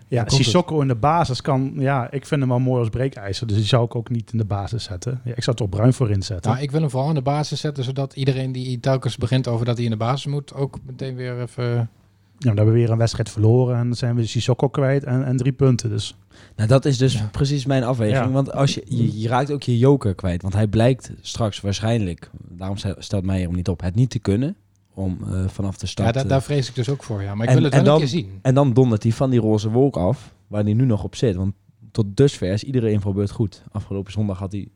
Ja. 0.07 0.29
Sissoko 0.29 0.81
in 0.81 0.87
de 0.87 0.95
basis 0.95 1.41
kan... 1.41 1.73
Ja, 1.77 2.11
ik 2.11 2.25
vind 2.25 2.41
hem 2.41 2.49
wel 2.49 2.59
mooi 2.59 2.79
als 2.79 2.89
breekijzer. 2.89 3.47
Dus 3.47 3.55
die 3.57 3.65
zou 3.65 3.85
ik 3.85 3.95
ook 3.95 4.09
niet 4.09 4.31
in 4.31 4.37
de 4.37 4.45
basis 4.45 4.83
zetten. 4.83 5.21
Ja, 5.23 5.35
ik 5.35 5.43
zou 5.43 5.55
er 5.57 5.61
toch 5.61 5.69
bruin 5.69 5.93
voor 5.93 6.09
inzetten. 6.11 6.51
Nou, 6.51 6.63
ik 6.63 6.71
wil 6.71 6.81
hem 6.81 6.89
vooral 6.89 7.09
in 7.09 7.15
de 7.15 7.21
basis 7.21 7.59
zetten, 7.59 7.83
zodat 7.83 8.15
iedereen 8.15 8.51
die 8.51 8.79
telkens 8.79 9.17
begint 9.17 9.47
over 9.47 9.65
dat 9.65 9.75
hij 9.75 9.85
in 9.85 9.91
de 9.91 9.97
basis 9.97 10.25
moet, 10.25 10.53
ook 10.53 10.79
meteen 10.85 11.15
weer 11.15 11.41
even... 11.41 11.89
Ja, 12.37 12.49
dan 12.49 12.55
hebben 12.57 12.73
we 12.73 12.79
weer 12.79 12.89
een 12.91 12.97
wedstrijd 12.97 13.29
verloren. 13.29 13.77
En 13.77 13.87
dan 13.87 13.95
zijn 13.95 14.15
we 14.15 14.25
Sissoko 14.25 14.67
kwijt 14.69 15.03
en, 15.03 15.25
en 15.25 15.37
drie 15.37 15.51
punten. 15.51 15.89
Dus 15.89 16.15
Nou, 16.55 16.67
dat 16.69 16.85
is 16.85 16.97
dus 16.97 17.13
Ja. 17.13 17.29
precies 17.31 17.65
mijn 17.65 17.83
afweging. 17.83 18.25
Ja. 18.25 18.31
Want 18.31 18.51
als 18.53 18.73
je, 18.73 18.83
je, 18.87 19.19
je 19.19 19.27
raakt 19.27 19.51
ook 19.51 19.63
je 19.63 19.77
joker 19.77 20.15
kwijt. 20.15 20.41
Want 20.41 20.53
hij 20.53 20.67
blijkt 20.67 21.11
straks 21.21 21.61
waarschijnlijk, 21.61 22.29
daarom 22.49 22.77
stel- 22.77 22.95
stelt 22.97 23.25
mij 23.25 23.41
hem 23.41 23.53
niet 23.55 23.67
op, 23.69 23.81
het 23.81 23.95
niet 23.95 24.09
te 24.09 24.19
kunnen. 24.19 24.55
Om 24.93 25.17
eh, 25.23 25.47
vanaf 25.47 25.73
de 25.77 25.85
Ja, 25.85 25.91
start... 25.91 26.13
daar, 26.13 26.23
eh, 26.23 26.29
daar 26.29 26.43
vrees 26.43 26.69
ik 26.69 26.75
dus 26.75 26.89
ook 26.89 27.03
voor, 27.03 27.21
ja. 27.21 27.35
Maar 27.35 27.43
ik 27.43 27.49
En- 27.49 27.55
wil 27.55 27.63
het 27.65 27.73
en 27.73 27.83
wel 27.83 27.93
een 27.93 27.99
keer 27.99 28.07
zien. 28.07 28.39
En 28.41 28.53
dan 28.53 28.73
dondert 28.73 29.03
hij 29.03 29.11
van 29.11 29.29
die 29.29 29.39
roze 29.39 29.69
wolk 29.69 29.97
af, 29.97 30.33
waar 30.47 30.63
hij 30.63 30.73
nu 30.73 30.85
nog 30.85 31.03
op 31.03 31.15
zit. 31.15 31.35
Want 31.35 31.53
tot 31.91 32.17
dusver 32.17 32.51
is 32.51 32.63
iedere 32.63 32.91
invalbeurt 32.91 33.31
goed. 33.31 33.63
Afgelopen 33.71 34.11
zondag 34.11 34.39
had 34.39 34.51
hij, 34.51 34.67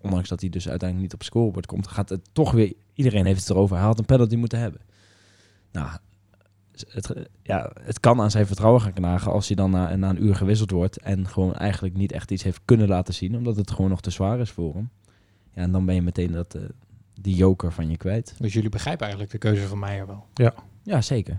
ondanks 0.00 0.28
dat 0.28 0.40
hij 0.40 0.50
dus 0.50 0.68
uiteindelijk 0.68 1.00
niet 1.02 1.12
op 1.12 1.18
het 1.18 1.28
scorebord 1.28 1.66
komt, 1.66 1.86
gaat 1.86 2.08
het 2.08 2.20
toch 2.32 2.52
weer, 2.52 2.72
iedereen 2.94 3.26
heeft 3.26 3.40
het 3.40 3.50
erover, 3.50 3.76
hij 3.76 3.84
had 3.84 3.98
een 3.98 4.04
penalty 4.04 4.36
moeten 4.36 4.58
hebben. 4.58 4.80
Nou, 5.72 5.88
het, 6.88 7.28
ja, 7.42 7.70
het 7.80 8.00
kan 8.00 8.20
aan 8.20 8.30
zijn 8.30 8.46
vertrouwen 8.46 8.80
gaan 8.80 8.92
knagen 8.92 9.32
als 9.32 9.46
hij 9.46 9.56
dan 9.56 9.70
na, 9.70 9.96
na 9.96 10.10
een 10.10 10.24
uur 10.24 10.34
gewisseld 10.34 10.70
wordt 10.70 10.98
en 10.98 11.28
gewoon 11.28 11.54
eigenlijk 11.54 11.96
niet 11.96 12.12
echt 12.12 12.30
iets 12.30 12.42
heeft 12.42 12.60
kunnen 12.64 12.88
laten 12.88 13.14
zien, 13.14 13.36
omdat 13.36 13.56
het 13.56 13.70
gewoon 13.70 13.90
nog 13.90 14.00
te 14.00 14.10
zwaar 14.10 14.40
is 14.40 14.50
voor 14.50 14.74
hem. 14.74 14.90
Ja, 15.54 15.62
en 15.62 15.72
dan 15.72 15.84
ben 15.86 15.94
je 15.94 16.02
meteen 16.02 16.32
dat, 16.32 16.54
eh, 16.54 16.62
die 17.20 17.34
joker 17.34 17.72
van 17.72 17.90
je 17.90 17.96
kwijt. 17.96 18.34
Dus 18.38 18.52
jullie 18.52 18.70
begrijpen 18.70 19.02
eigenlijk 19.02 19.32
de 19.32 19.38
keuze 19.38 19.66
van 19.66 19.78
Meijer 19.78 20.06
wel. 20.06 20.26
Ja, 20.82 21.02
zeker. 21.02 21.36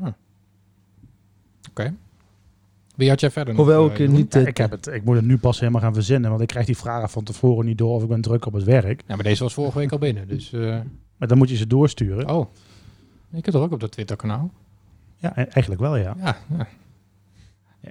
Wie 2.95 3.09
had 3.09 3.19
jij 3.19 3.31
verder 3.31 3.53
nog? 3.53 3.65
Hoewel 3.65 3.91
eh, 3.91 3.99
ik 3.99 4.09
niet... 4.09 4.33
ja, 4.33 4.39
eh, 4.39 4.47
ik, 4.47 4.57
heb 4.57 4.71
het, 4.71 4.88
ik 4.88 5.03
moet 5.03 5.15
het 5.15 5.25
nu 5.25 5.38
pas 5.38 5.59
helemaal 5.59 5.81
gaan 5.81 5.93
verzinnen. 5.93 6.29
Want 6.29 6.41
ik 6.41 6.47
krijg 6.47 6.65
die 6.65 6.77
vragen 6.77 7.09
van 7.09 7.23
tevoren 7.23 7.65
niet 7.65 7.77
door 7.77 7.95
of 7.95 8.03
ik 8.03 8.09
ben 8.09 8.21
druk 8.21 8.45
op 8.45 8.53
het 8.53 8.63
werk. 8.63 9.03
Ja, 9.07 9.15
maar 9.15 9.23
deze 9.23 9.43
was 9.43 9.53
vorige 9.53 9.77
week 9.77 9.91
al 9.91 9.97
binnen, 9.97 10.27
dus... 10.27 10.53
eh, 10.53 10.79
Maar 11.17 11.27
dan 11.27 11.38
moet 11.38 11.49
je 11.49 11.55
ze 11.55 11.67
doorsturen. 11.67 12.29
Oh. 12.29 12.51
Je 13.29 13.41
kunt 13.41 13.55
er 13.55 13.61
ook 13.61 13.71
op 13.71 13.79
dat 13.79 13.91
Twitter-kanaal. 13.91 14.51
Ja, 15.26 15.41
e- 15.41 15.49
eigenlijk 15.49 15.82
wel, 15.82 15.95
ja. 15.95 16.15
Ja, 16.19 16.38
ja. 16.57 16.67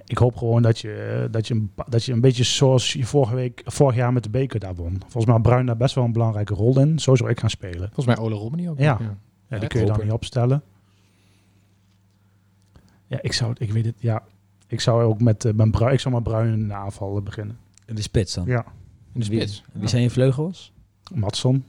Ik 0.05 0.17
hoop 0.17 0.35
gewoon 0.37 0.61
dat 0.61 0.79
je, 0.79 0.93
eh, 1.25 1.31
dat 1.31 1.47
je, 1.47 1.53
een, 1.53 1.71
dat 1.89 2.03
je 2.03 2.11
een 2.13 2.21
beetje 2.21 2.43
zoals 2.43 2.93
je 2.93 3.05
vorige 3.05 3.35
week, 3.35 3.61
vorig 3.65 3.95
jaar 3.95 4.13
met 4.13 4.23
de 4.23 4.29
beker 4.29 4.59
daar 4.59 4.75
won. 4.75 4.95
Volgens 4.99 5.25
mij 5.25 5.33
had 5.33 5.41
Bruin 5.43 5.65
daar 5.65 5.77
best 5.77 5.95
wel 5.95 6.03
een 6.03 6.11
belangrijke 6.11 6.53
rol 6.53 6.79
in. 6.79 6.99
Zo 6.99 7.15
zou 7.15 7.29
ik 7.29 7.39
gaan 7.39 7.49
spelen. 7.49 7.89
volgens 7.93 8.05
mij 8.05 8.17
Ole 8.17 8.35
Romani 8.35 8.69
ook. 8.69 8.77
Ja. 8.79 8.97
Ja, 8.99 9.17
Ja, 9.49 9.59
die 9.59 9.69
kun 9.69 9.79
je 9.79 9.85
dan 9.85 9.99
niet 10.03 10.11
opstellen. 10.11 10.63
Ja, 13.07 13.17
ik 13.21 13.33
zou, 13.33 13.49
het- 13.49 13.59
ik 13.59 13.71
weet 13.71 13.85
het, 13.85 13.95
ja. 13.99 14.23
Ik 14.67 14.79
zou 14.79 15.03
ook 15.03 15.21
met, 15.21 15.45
eh, 15.45 15.53
mijn 15.53 15.71
bruin, 15.71 15.93
ik 15.93 15.99
zou 15.99 16.13
met 16.13 16.23
Bruin 16.23 16.53
in 16.53 16.67
de 16.67 16.73
aanval 16.73 17.21
beginnen. 17.21 17.57
In 17.85 17.95
de 17.95 18.01
spits 18.01 18.33
dan. 18.33 18.45
Ja, 18.45 18.65
In 19.13 19.19
de 19.19 19.27
Wie, 19.27 19.39
spits. 19.41 19.63
wie 19.73 19.87
zijn 19.87 20.01
je 20.01 20.09
vleugels? 20.09 20.71
Matson 21.13 21.65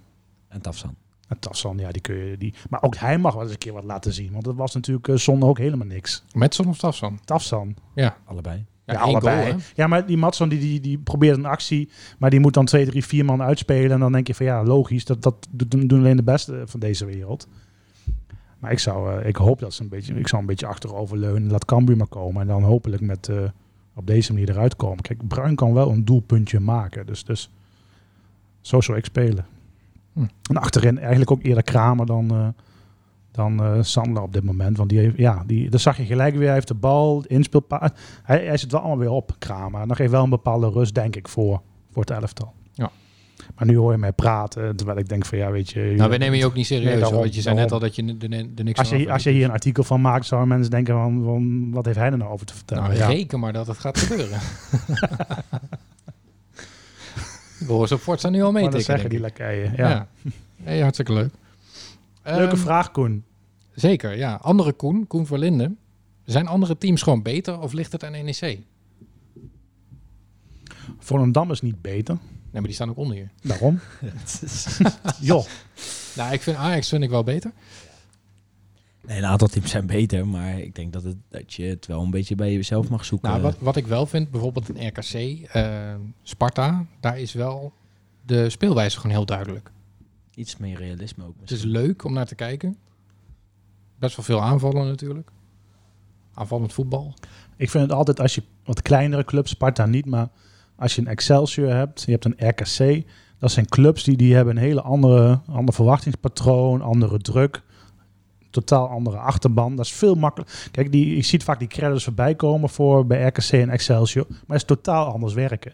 En 0.49 0.61
Tafsan. 0.61 0.95
En 1.27 1.39
Tassan, 1.39 1.79
ja, 1.79 1.91
die 1.91 2.03
kun 2.03 2.15
je, 2.17 2.39
die, 2.39 2.55
maar 2.71 2.83
ook 2.83 2.97
hij 2.97 3.19
mag 3.19 3.35
wel 3.35 3.43
eens 3.43 3.53
een 3.53 3.59
keer 3.59 3.73
wat 3.73 3.85
laten 3.85 4.13
zien. 4.13 4.33
Want 4.33 4.45
dat 4.45 4.55
was 4.55 4.75
natuurlijk 4.75 5.09
eh, 5.09 5.17
zonder 5.17 5.49
ook 5.49 5.59
helemaal 5.59 5.87
niks. 5.87 6.25
Metson 6.33 6.67
of 6.67 6.79
Tafsan? 6.79 7.21
Tafsan, 7.25 7.77
Allebei. 8.25 8.65
Ja, 8.85 8.95
Ja, 8.95 9.01
allebei. 9.01 9.37
goal, 9.37 9.59
hè? 9.59 9.65
Ja, 9.75 9.87
maar 9.87 10.07
die 10.07 10.17
Matson 10.17 10.49
die, 10.49 10.59
die, 10.59 10.81
die 10.81 10.99
probeert 10.99 11.37
een 11.37 11.47
actie, 11.47 11.91
maar 12.19 12.31
die 12.31 12.41
moet 12.41 12.55
dan 12.55 12.65
twee, 12.65 12.87
drie, 12.87 13.05
vier 13.05 13.25
man 13.25 13.43
uitspelen. 13.43 13.91
En 13.91 14.01
dan 14.01 14.13
denk 14.13 14.27
je 14.27 14.35
van 14.35 14.47
ja, 14.47 14.65
logisch, 14.65 15.05
dat, 15.05 15.23
dat 15.23 15.47
doen 15.51 15.87
doen 15.87 15.99
alleen 15.99 16.17
de 16.17 16.23
beste 16.23 16.63
van 16.67 16.81
deze 16.81 17.05
wereld. 17.05 17.49
Maar 18.59 18.73
ik, 18.73 18.79
zou, 18.79 19.21
eh, 19.21 19.29
ik 19.29 19.37
hoop 19.37 19.59
dat 19.59 19.75
ze 19.75 19.83
een 19.83 19.89
beetje, 19.89 20.15
ik 20.15 20.29
zou 20.29 20.41
een 20.41 20.49
beetje 20.49 20.67
achteroverleunen. 20.67 21.51
Laat 21.51 21.65
Cambuur 21.65 21.97
maar 21.97 22.07
komen. 22.07 22.41
En 22.41 22.47
dan 22.47 22.63
hopelijk 22.63 23.03
met 23.03 23.29
eh, 23.29 23.43
op 23.95 24.07
deze 24.07 24.33
manier 24.33 24.51
eruit 24.51 24.77
komen. 24.77 25.03
Kijk, 25.03 25.29
Bruin 25.29 25.55
kan 25.55 25.73
wel 25.73 25.91
een 25.91 26.05
doelpuntje 26.05 26.61
maken. 26.61 27.07
Dus, 27.07 27.25
dus 27.25 27.51
zo 28.61 28.81
zou 28.81 28.99
ik 28.99 29.05
spelen. 29.05 29.47
Hm. 30.17 30.27
En 30.51 30.57
achterin 30.57 30.99
eigenlijk 30.99 31.31
ook 31.31 31.43
eerder 31.43 31.63
Kramer 31.63 32.07
dan, 32.07 32.31
eh 32.31 32.49
dan 33.33 33.63
eh 33.63 33.79
Sandler 33.81 34.23
op 34.23 34.33
dit 34.33 34.45
moment. 34.45 34.77
Want 34.77 34.89
die 34.89 34.99
heeft, 34.99 35.17
ja, 35.17 35.43
die, 35.47 35.71
dat 35.71 35.81
zag 35.81 35.97
je 35.97 36.05
gelijk 36.05 36.35
weer. 36.35 36.45
Hij 36.45 36.55
heeft 36.55 36.69
de 36.69 36.75
bal, 36.75 37.25
inspeelpa. 37.27 37.93
Hij, 38.23 38.45
hij 38.45 38.57
zit 38.57 38.73
wel 38.73 38.81
allemaal 38.81 38.99
weer 38.99 39.11
op, 39.11 39.35
Kramer. 39.39 39.81
En 39.81 39.89
dat 39.89 39.97
geeft 39.97 40.11
wel 40.11 40.23
een 40.23 40.31
bepaalde 40.31 40.71
rust, 40.71 40.95
denk 40.95 41.17
ik, 41.17 41.29
voor, 41.29 41.61
voor 41.93 42.03
het 42.03 42.11
elftal. 42.11 42.53
Ja. 42.73 42.91
Maar 43.57 43.67
nu 43.67 43.77
hoor 43.77 43.93
je 43.93 43.99
mij 43.99 44.13
praten, 44.13 44.77
terwijl 44.77 44.99
ik 44.99 45.09
denk 45.09 45.27
van 45.27 45.39
ja, 45.39 45.51
weet 45.51 45.71
je... 45.71 45.95
Nou, 45.97 46.11
we 46.11 46.17
nemen 46.17 46.39
je 46.39 46.45
ook 46.45 46.55
niet 46.55 46.71
Nee, 46.71 46.81
serieus. 46.81 47.01
daarom, 47.01 47.21
want 47.21 47.35
je 47.35 47.41
zei 47.41 47.55
net 47.55 47.73
al 47.73 47.79
dat 47.79 47.97
je 47.97 48.17
er, 48.57 48.65
niks 48.65 48.79
als 48.79 48.89
je, 48.89 49.13
als 49.13 49.23
je 49.23 49.31
hier 49.31 49.45
een 49.45 49.51
artikel 49.51 49.85
van 49.85 50.01
maakt, 50.01 50.27
zouden 50.27 50.49
mensen 50.51 50.71
denken 50.71 50.95
van, 50.95 51.23
van 51.25 51.71
wat 51.71 51.85
heeft 51.85 51.99
hij 51.99 52.11
er 52.11 52.19
nou 52.19 52.31
over 52.31 52.47
te 52.47 52.55
vertellen? 52.55 52.83
Nou, 52.83 52.97
ja. 52.97 53.07
reken 53.07 53.41
maar 53.41 53.53
dat 53.53 53.67
het 53.67 53.79
gaat 53.79 53.99
gebeuren. 53.99 54.39
We 57.67 57.73
horen 57.73 57.93
op 57.93 58.01
Forza 58.01 58.29
nu 58.29 58.43
al 58.43 58.53
mee 58.53 58.63
Maar 58.63 58.73
dat 58.73 58.83
zeggen 58.83 59.11
die 59.11 59.21
lakkeien. 59.21 59.73
Ja. 59.77 60.09
Ja. 60.65 60.81
Hartstikke 60.81 61.13
leuk. 61.13 61.31
Leuke 62.25 62.53
Ehm, 62.53 62.57
vraag, 62.57 62.91
Koen. 62.91 63.25
Zeker, 63.75 64.17
ja. 64.17 64.35
Andere 64.35 64.73
Koen, 64.73 65.07
Koen 65.07 65.27
Verlinden. 65.27 65.79
Zijn 66.25 66.47
andere 66.47 66.79
teams 66.79 67.03
gewoon 67.03 67.23
beter 67.23 67.61
of 67.61 67.73
ligt 67.73 67.93
het 67.93 68.05
aan 68.05 68.13
NEC? 68.13 68.59
Volendam 70.99 71.51
is 71.51 71.61
niet 71.61 71.83
beter. 71.83 72.15
Nee, 72.15 72.53
maar 72.53 72.63
die 72.63 72.73
staan 72.73 72.91
ook 72.91 72.97
onder 72.97 73.17
je. 73.17 73.27
Daarom. 73.43 73.81
Joh. 75.21 75.45
Nou, 76.17 76.33
ik 76.33 76.43
vind 76.43 76.57
Ajax 76.57 76.89
vind 76.89 77.03
ik 77.03 77.11
wel 77.11 77.25
beter. 77.25 77.53
Nee, 79.07 79.19
een 79.19 79.27
aantal 79.27 79.49
teams 79.49 79.71
zijn 79.71 79.87
beter, 79.87 80.27
maar 80.27 80.59
ik 80.59 80.75
denk 80.75 80.93
dat, 80.93 81.03
het, 81.03 81.17
dat 81.29 81.55
je 81.55 81.65
het 81.65 81.87
wel 81.87 82.03
een 82.03 82.11
beetje 82.11 82.35
bij 82.35 82.53
jezelf 82.53 82.89
mag 82.89 83.05
zoeken. 83.05 83.31
Nou, 83.31 83.43
wat, 83.43 83.57
wat 83.59 83.77
ik 83.77 83.87
wel 83.87 84.07
vind, 84.07 84.31
bijvoorbeeld 84.31 84.69
een 84.69 84.87
RKC, 84.87 85.15
eh, 85.49 85.95
Sparta, 86.23 86.87
daar 87.01 87.19
is 87.19 87.33
wel 87.33 87.73
de 88.25 88.51
speelwijze 88.51 88.97
gewoon 88.97 89.17
heel 89.17 89.27
duidelijk. 89.27 89.71
Iets 90.35 90.57
meer 90.57 90.79
realisme 90.79 91.25
ook. 91.25 91.35
Het 91.41 91.51
is 91.51 91.63
leuk 91.63 92.05
om 92.05 92.13
naar 92.13 92.27
te 92.27 92.35
kijken. 92.35 92.77
Best 93.99 94.17
wel 94.17 94.25
veel 94.25 94.43
aanvallen 94.43 94.87
natuurlijk. 94.87 95.31
Aanvallend 96.35 96.73
voetbal. 96.73 97.15
Ik 97.57 97.71
vind 97.71 97.83
het 97.83 97.93
altijd 97.93 98.21
als 98.21 98.35
je 98.35 98.43
wat 98.65 98.83
kleinere 98.83 99.25
clubs, 99.25 99.51
Sparta 99.51 99.87
niet, 99.87 100.07
maar 100.07 100.29
als 100.77 100.95
je 100.95 101.01
een 101.01 101.07
Excelsior 101.07 101.71
hebt, 101.71 102.03
je 102.03 102.11
hebt 102.11 102.25
een 102.25 102.49
RKC, 102.49 103.07
dat 103.39 103.51
zijn 103.51 103.67
clubs 103.67 104.05
die, 104.05 104.17
die 104.17 104.35
hebben 104.35 104.57
een 104.57 104.63
hele 104.63 104.83
andere, 104.83 105.41
ander 105.47 105.75
verwachtingspatroon, 105.75 106.83
andere 106.83 107.19
druk, 107.19 107.63
totaal 108.61 108.89
andere 108.89 109.17
achterban. 109.17 109.77
Dat 109.77 109.85
is 109.85 109.93
veel 109.93 110.15
makkelijker. 110.15 110.69
Kijk, 110.71 110.93
die, 110.93 111.17
je 111.17 111.23
ziet 111.23 111.45
vaak 111.45 111.59
die 111.59 111.69
credits 111.69 112.05
voorbij 112.05 112.35
komen 112.35 112.69
voor 112.69 113.07
bij 113.07 113.27
RKC 113.27 113.51
en 113.53 113.71
Excelsior, 113.71 114.27
maar 114.29 114.39
het 114.47 114.57
is 114.57 114.65
totaal 114.65 115.13
anders 115.13 115.35
werken. 115.35 115.73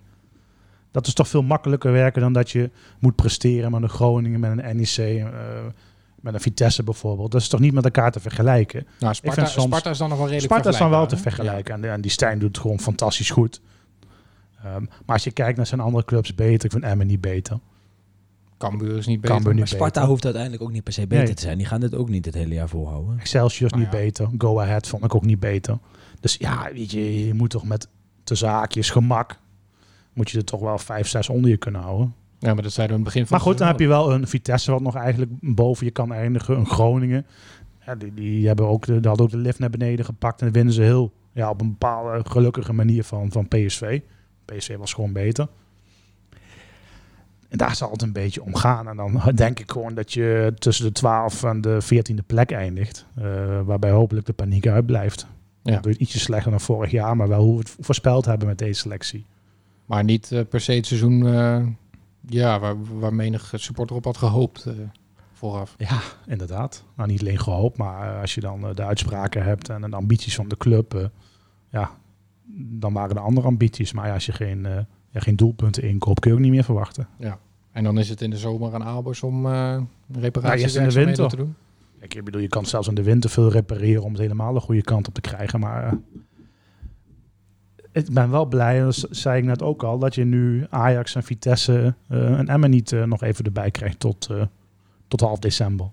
Dat 0.91 1.07
is 1.07 1.15
toch 1.15 1.29
veel 1.29 1.43
makkelijker 1.43 1.93
werken 1.93 2.21
dan 2.21 2.33
dat 2.33 2.51
je 2.51 2.71
moet 2.99 3.15
presteren 3.17 3.71
met 3.71 3.83
een 3.83 3.89
Groningen, 3.89 4.41
met 4.41 4.51
een 4.51 4.77
NEC, 4.77 4.97
eh, 4.97 5.27
met 6.21 6.35
een 6.35 6.41
Vitesse 6.41 6.83
bijvoorbeeld. 6.83 7.33
Dat 7.33 7.41
is 7.41 7.49
toch 7.49 7.61
niet 7.61 7.73
met 7.73 7.85
elkaar 7.85 8.13
te 8.13 8.21
vergelijken. 8.21 8.87
Nou, 8.99 9.15
Sparta, 9.15 9.37
vind 9.37 9.53
soms- 9.53 9.67
Sparta 9.67 9.91
is 9.91 9.99
dan 9.99 10.09
nog 10.09 10.19
wel 10.19 10.27
redelijk 10.29 10.53
Sparta 10.53 10.71
is 10.71 10.79
dan 10.79 10.91
wel 10.91 11.07
te 11.07 11.17
vergelijken. 11.17 11.75
En, 11.75 11.91
en 11.93 12.01
die 12.01 12.11
Stijn 12.11 12.39
doet 12.39 12.49
het 12.49 12.59
gewoon 12.59 12.81
fantastisch 12.81 13.31
goed. 13.31 13.61
Ehm, 14.65 14.81
maar 14.81 15.15
als 15.17 15.25
je 15.25 15.31
kijkt 15.31 15.57
naar 15.57 15.67
zijn 15.67 15.81
andere 15.81 16.05
clubs 16.05 16.35
beter, 16.35 16.65
ik 16.65 16.71
vind 16.71 16.85
Emmen 16.85 17.07
niet 17.07 17.21
beter. 17.21 17.59
Cambuur 18.69 18.97
is 18.97 19.07
niet 19.07 19.21
beter. 19.21 19.35
Cambuur 19.35 19.53
Maar 19.55 19.63
niet 19.63 19.73
Sparta 19.73 19.93
beter. 19.95 20.09
hoeft 20.09 20.25
uiteindelijk 20.25 20.63
ook 20.63 20.73
niet 20.73 20.83
per 20.83 20.93
se 20.93 21.07
beter 21.07 21.25
Nee. 21.25 21.35
te 21.35 21.43
zijn. 21.43 21.59
Die 21.59 21.67
gaan 21.67 21.81
dit 21.81 21.95
ook 21.95 22.09
niet 22.09 22.25
het 22.25 22.35
hele 22.35 22.55
jaar 22.55 22.69
volhouden. 22.69 23.19
Excelsior 23.19 23.65
is 23.67 23.71
Nou 23.73 23.83
niet 23.85 23.93
ja. 23.93 23.99
beter. 23.99 24.29
Go 24.39 24.61
Ahead 24.61 24.89
vond 24.89 25.05
ik 25.05 25.15
ook 25.15 25.25
niet 25.25 25.41
beter. 25.41 25.79
Dus 26.21 26.37
ja, 26.39 26.71
weet 26.73 26.91
je, 26.91 27.27
je 27.27 27.35
moet 27.35 27.51
toch 27.51 27.65
met 27.65 27.89
de 28.25 28.35
zaakjes, 28.35 28.91
gemak, 28.91 29.39
moet 30.13 30.31
je 30.31 30.39
er 30.39 30.45
toch 30.45 30.61
wel 30.61 30.79
vijf, 30.79 31.09
zes 31.09 31.29
onder 31.29 31.51
je 31.51 31.57
kunnen 31.57 31.81
houden. 31.81 32.15
Ja, 32.39 32.55
maar 32.55 32.63
dat 32.63 32.73
zeiden 32.73 32.97
we 32.97 33.03
in 33.03 33.07
het 33.07 33.15
begin 33.15 33.27
van 33.29 33.37
Maar 33.37 33.47
goed, 33.47 33.59
dan 33.59 33.67
heb 33.67 33.81
je 33.81 33.87
wel 33.89 34.13
een 34.13 34.27
Vitesse 34.27 34.71
wat 34.71 34.81
nog 34.81 34.97
eigenlijk 34.97 35.31
boven 35.41 35.87
je 35.87 35.93
kan 35.93 36.13
eindigen. 36.13 36.57
Een 36.57 36.67
Groningen. 36.67 37.27
Ja, 37.87 37.95
die, 37.95 38.15
die, 38.15 38.47
hebben 38.47 38.67
ook 38.67 38.87
de, 38.87 39.01
die 39.01 39.09
hadden 39.09 39.27
ook 39.27 39.33
de 39.33 39.39
lift 39.39 39.59
naar 39.59 39.71
beneden 39.71 40.05
gepakt. 40.05 40.39
En 40.41 40.45
dan 40.47 40.55
winnen 40.55 40.75
ze 40.75 40.83
heel 40.83 41.13
ja, 41.33 41.51
op 41.51 41.61
een 41.61 41.71
bepaalde 41.71 42.21
gelukkige 42.29 42.73
manier 42.73 43.05
van, 43.05 43.33
van 43.33 43.49
PSV. 43.49 44.01
PSV 44.45 44.77
was 44.77 44.93
gewoon 44.93 45.13
beter. 45.13 45.49
En 47.53 47.59
daar 47.59 47.77
zal 47.77 47.91
het 47.91 48.03
een 48.03 48.13
beetje 48.13 48.43
om 48.43 48.55
gaan. 48.55 48.89
En 48.89 48.97
dan 48.97 49.21
denk 49.35 49.61
ik 49.61 49.71
gewoon 49.71 49.95
dat 49.95 50.13
je 50.13 50.53
tussen 50.59 50.85
de 50.85 50.93
12 50.93 51.43
en 51.45 51.61
de 51.61 51.79
14e 51.85 52.27
plek 52.27 52.51
eindigt. 52.51 53.07
eh, 53.15 53.61
waarbij 53.65 53.91
hopelijk 53.91 54.27
de 54.27 54.33
paniek 54.33 54.67
uitblijft. 54.67 55.27
Ja. 55.63 55.81
Het 55.81 55.97
ietsje 55.97 56.19
slechter 56.19 56.51
dan 56.51 56.61
vorig 56.61 56.91
jaar, 56.91 57.17
maar 57.17 57.29
wel 57.29 57.43
hoe 57.43 57.53
we 57.53 57.59
het 57.59 57.77
voorspeld 57.81 58.25
hebben 58.25 58.49
met 58.49 58.59
deze 58.59 58.81
selectie. 58.81 59.27
Maar 59.87 60.05
niet 60.05 60.33
eh, 60.33 60.41
per 60.49 60.61
se 60.61 60.73
het 60.73 60.87
seizoen 60.87 61.27
eh, 61.27 61.67
ja, 62.29 62.59
waar, 62.61 62.99
waar 62.99 63.15
menig 63.15 63.53
supporter 63.57 63.97
op 63.97 64.05
had 64.05 64.17
gehoopt 64.17 64.65
eh, 64.67 64.75
vooraf. 65.33 65.75
Ja, 65.79 66.01
inderdaad. 66.27 66.85
Nou, 66.97 67.09
niet 67.09 67.21
alleen 67.21 67.39
gehoopt, 67.39 67.77
maar 67.77 68.21
als 68.21 68.35
je 68.35 68.41
dan 68.41 68.73
de 68.75 68.85
uitspraken 68.85 69.45
hebt 69.45 69.69
en 69.69 69.81
de 69.81 69.97
ambities 69.97 70.35
van 70.35 70.49
de 70.49 70.57
club, 70.57 71.11
ja, 71.71 71.91
dan 72.55 72.93
waren 72.93 73.17
er 73.17 73.23
andere 73.23 73.47
ambities. 73.47 73.93
Maar 73.93 74.07
ja, 74.07 74.15
als 74.15 74.27
je 74.27 74.33
geen, 74.33 74.87
ja, 75.13 75.21
geen 75.21 75.37
doelpunten 75.37 75.83
inkoopt, 75.83 76.21
kun 76.21 76.31
je 76.31 76.37
ook 76.37 76.43
niet 76.43 76.53
meer 76.53 76.65
verwachten. 76.65 77.09
En 77.73 77.85
dan 77.85 77.99
is 77.99 78.09
het 78.09 78.21
in 78.21 78.31
de 78.31 78.37
zomer 78.37 78.75
aan 78.75 78.83
Albers 78.83 79.23
om 79.23 79.47
Ja, 79.47 79.85
reparaties 80.13 80.63
eerst 80.63 80.77
in 80.77 80.89
de 80.89 81.05
winter. 81.05 81.29
te 81.29 81.37
doen. 81.37 81.55
Kijk, 81.99 82.15
ik 82.15 82.25
bedoel, 82.25 82.41
je 82.41 82.49
kan 82.49 82.67
zelfs 82.67 82.89
in 82.89 82.95
de 82.95 83.03
winter 83.03 83.31
veel 83.31 83.51
repareren 83.51 84.03
om 84.03 84.13
het 84.13 84.21
helemaal 84.21 84.53
de 84.53 84.61
goede 84.61 84.83
kant 84.83 85.09
op 85.09 85.15
te 85.15 85.21
krijgen. 85.21 85.61
Maar 85.61 85.85
eh, 85.85 85.93
ik 87.93 88.13
ben 88.13 88.31
wel 88.31 88.47
blij, 88.47 88.81
dat 88.81 89.07
zei 89.11 89.39
ik 89.39 89.45
net 89.45 89.63
ook 89.63 89.83
al, 89.83 89.99
dat 89.99 90.15
je 90.15 90.25
nu 90.25 90.67
Ajax 90.71 91.15
en 91.15 91.23
Vitesse 91.23 91.95
eh, 92.09 92.39
en 92.39 92.49
Emmen 92.49 92.71
niet 92.71 92.91
nog 93.07 93.23
even 93.23 93.45
erbij 93.45 93.71
krijgt 93.71 94.01
tot, 94.01 94.31
tot 95.09 95.21
half 95.21 95.39
december. 95.39 95.91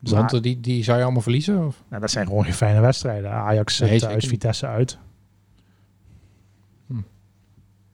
Dus 0.00 0.12
Want 0.12 0.42
die, 0.42 0.60
die 0.60 0.84
zou 0.84 0.96
je 0.98 1.02
allemaal 1.04 1.22
verliezen? 1.22 1.66
Of? 1.66 1.82
Nou, 1.88 2.00
dat 2.00 2.10
zijn 2.10 2.26
gewoon 2.26 2.44
geen 2.44 2.54
fijne 2.54 2.80
wedstrijden. 2.80 3.30
Ajax 3.30 3.80
Nee, 3.80 3.98
thuis. 4.00 4.26
Vitesse 4.26 4.66
uit. 4.66 4.98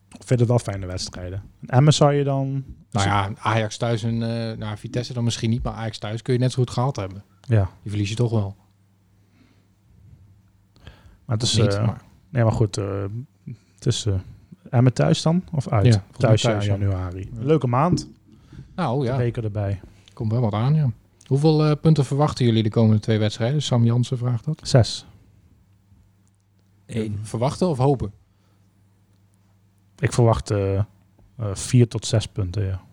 Ik 0.09 0.22
vind 0.26 0.40
het 0.40 0.48
wel 0.48 0.59
fijne 0.59 0.86
wedstrijden. 0.86 1.42
En 1.61 1.68
Emmen 1.68 1.92
zou 1.92 2.12
je 2.12 2.24
dan... 2.24 2.64
Nou 2.90 3.07
ja, 3.07 3.32
Ajax 3.38 3.76
thuis 3.76 4.02
en 4.02 4.22
eh 4.22 4.59
nou, 4.59 4.76
Vitesse 4.76 5.12
dan 5.12 5.24
misschien 5.24 5.50
niet, 5.50 5.62
maar 5.62 5.72
Ajax 5.72 5.98
thuis 5.98 6.22
kun 6.22 6.32
je 6.32 6.38
net 6.38 6.52
zo 6.52 6.59
goed 6.62 6.70
gehad 6.70 6.96
hebben. 6.96 7.24
Ja, 7.40 7.70
Die 7.82 7.90
verlies 7.90 8.09
je 8.09 8.14
toch 8.14 8.30
wel. 8.30 8.57
maar 11.24 11.36
het 11.36 11.42
is... 11.42 11.57
niet, 11.57 11.74
eh, 11.74 11.86
maar 11.86 12.02
Nee, 12.30 12.42
maar 12.42 12.52
goed. 12.52 12.76
eh, 12.76 13.04
het 13.74 13.86
is... 13.86 14.07
Emmen 14.70 14.92
thuis 14.92 15.22
dan? 15.22 15.42
Of 15.52 15.68
uit? 15.68 15.86
Ja, 15.86 16.04
thuis, 16.16 16.42
thuis, 16.42 16.64
ja, 16.64 16.72
ja. 16.72 16.78
januari. 16.78 17.30
Leuke 17.34 17.66
maand. 17.66 18.09
nou 18.74 19.04
Ja. 19.04 19.16
Beker 19.16 19.44
erbij. 19.44 19.80
komt 20.12 20.32
wel 20.32 20.40
wat 20.40 20.52
aan, 20.52 20.74
ja. 20.74 20.90
Hoeveel 21.26 21.64
eh, 21.64 21.72
punten 21.80 22.04
verwachten 22.04 22.44
jullie 22.44 22.62
de 22.62 22.70
komende 22.70 23.00
twee 23.00 23.18
wedstrijden? 23.18 23.62
Sam 23.62 23.84
Jansen 23.84 24.18
vraagt 24.18 24.44
dat. 24.44 24.61
Zes. 24.62 25.07
Eén. 26.86 27.18
Verwachten 27.22 27.68
of 27.68 27.78
hopen? 27.78 28.12
Ik 29.99 30.12
verwacht 30.12 30.51
eh, 30.51 30.74
eh, 30.76 30.82
vier 31.53 31.88
tot 31.88 32.07
zes 32.07 32.26
punten, 32.26 32.64
ja. 32.64 32.80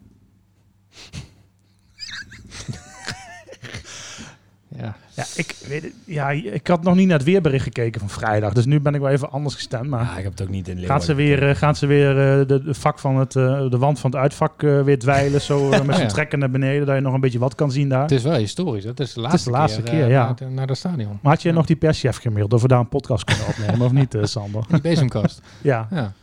Ja. 4.77 4.95
Ja, 5.15 5.23
ik, 5.35 5.55
weet 5.67 5.83
het- 5.83 5.93
ja, 6.05 6.29
ik 6.31 6.67
had 6.67 6.83
nog 6.83 6.95
niet 6.95 7.07
naar 7.07 7.17
het 7.17 7.25
weerbericht 7.27 7.63
gekeken 7.63 7.99
van 7.99 8.09
vrijdag. 8.09 8.53
Dus 8.53 8.65
nu 8.65 8.79
ben 8.79 8.93
ik 8.95 9.01
wel 9.01 9.09
even 9.09 9.31
anders 9.31 9.55
gestemd. 9.55 9.89
Maar 9.89 10.03
Ja, 10.03 10.17
ik 10.17 10.23
heb 10.23 10.31
het 10.31 10.41
ook 10.41 10.49
niet 10.49 10.67
in 10.67 10.77
gaat 10.77 11.03
ze 11.03 11.13
weer, 11.13 11.49
eh, 11.49 11.55
gaat 11.55 11.77
ze 11.77 11.85
weer 11.85 12.09
eh, 12.09 12.47
de, 12.47 12.63
de, 12.63 12.73
vak 12.73 12.99
van 12.99 13.15
het, 13.17 13.35
eh, 13.35 13.69
de 13.69 13.77
wand 13.77 13.99
van 13.99 14.11
het 14.11 14.19
uitvak 14.19 14.63
eh, 14.63 14.81
weer 14.81 14.99
dweilen? 14.99 15.41
Zo 15.41 15.65
eh, 15.71 15.81
met 15.81 15.95
zo'n 15.95 16.03
Ja. 16.05 16.11
trekker 16.11 16.37
naar 16.37 16.49
beneden, 16.49 16.85
dat 16.85 16.95
je 16.95 17.01
nog 17.01 17.13
een 17.13 17.19
beetje 17.19 17.39
wat 17.39 17.55
kan 17.55 17.71
zien 17.71 17.89
daar. 17.89 18.01
Het 18.01 18.11
is 18.11 18.23
wel 18.23 18.35
historisch. 18.37 18.83
Dat 18.83 18.99
is 18.99 19.13
de 19.13 19.21
laatste, 19.21 19.49
de 19.51 19.55
laatste 19.57 19.81
keer, 19.81 19.93
keer, 19.93 20.03
eh, 20.03 20.09
ja. 20.09 20.25
naar, 20.25 20.35
de- 20.35 20.45
naar 20.45 20.67
dat 20.67 20.77
stadion. 20.77 21.19
Maar 21.21 21.33
had 21.33 21.41
je 21.41 21.51
nog 21.51 21.65
die 21.65 21.75
perschef 21.75 22.17
gemaild 22.17 22.53
of 22.53 22.61
we 22.61 22.67
daar 22.67 22.79
een 22.79 22.89
podcast 22.89 23.23
kunnen 23.23 23.45
opnemen 23.47 23.81
of 23.85 23.91
niet, 23.91 24.15
eh, 24.15 24.23
Sander? 24.23 24.63
Die 24.69 24.81
bezemkast. 24.81 25.41
Ja, 25.61 25.87
ja. 25.91 26.13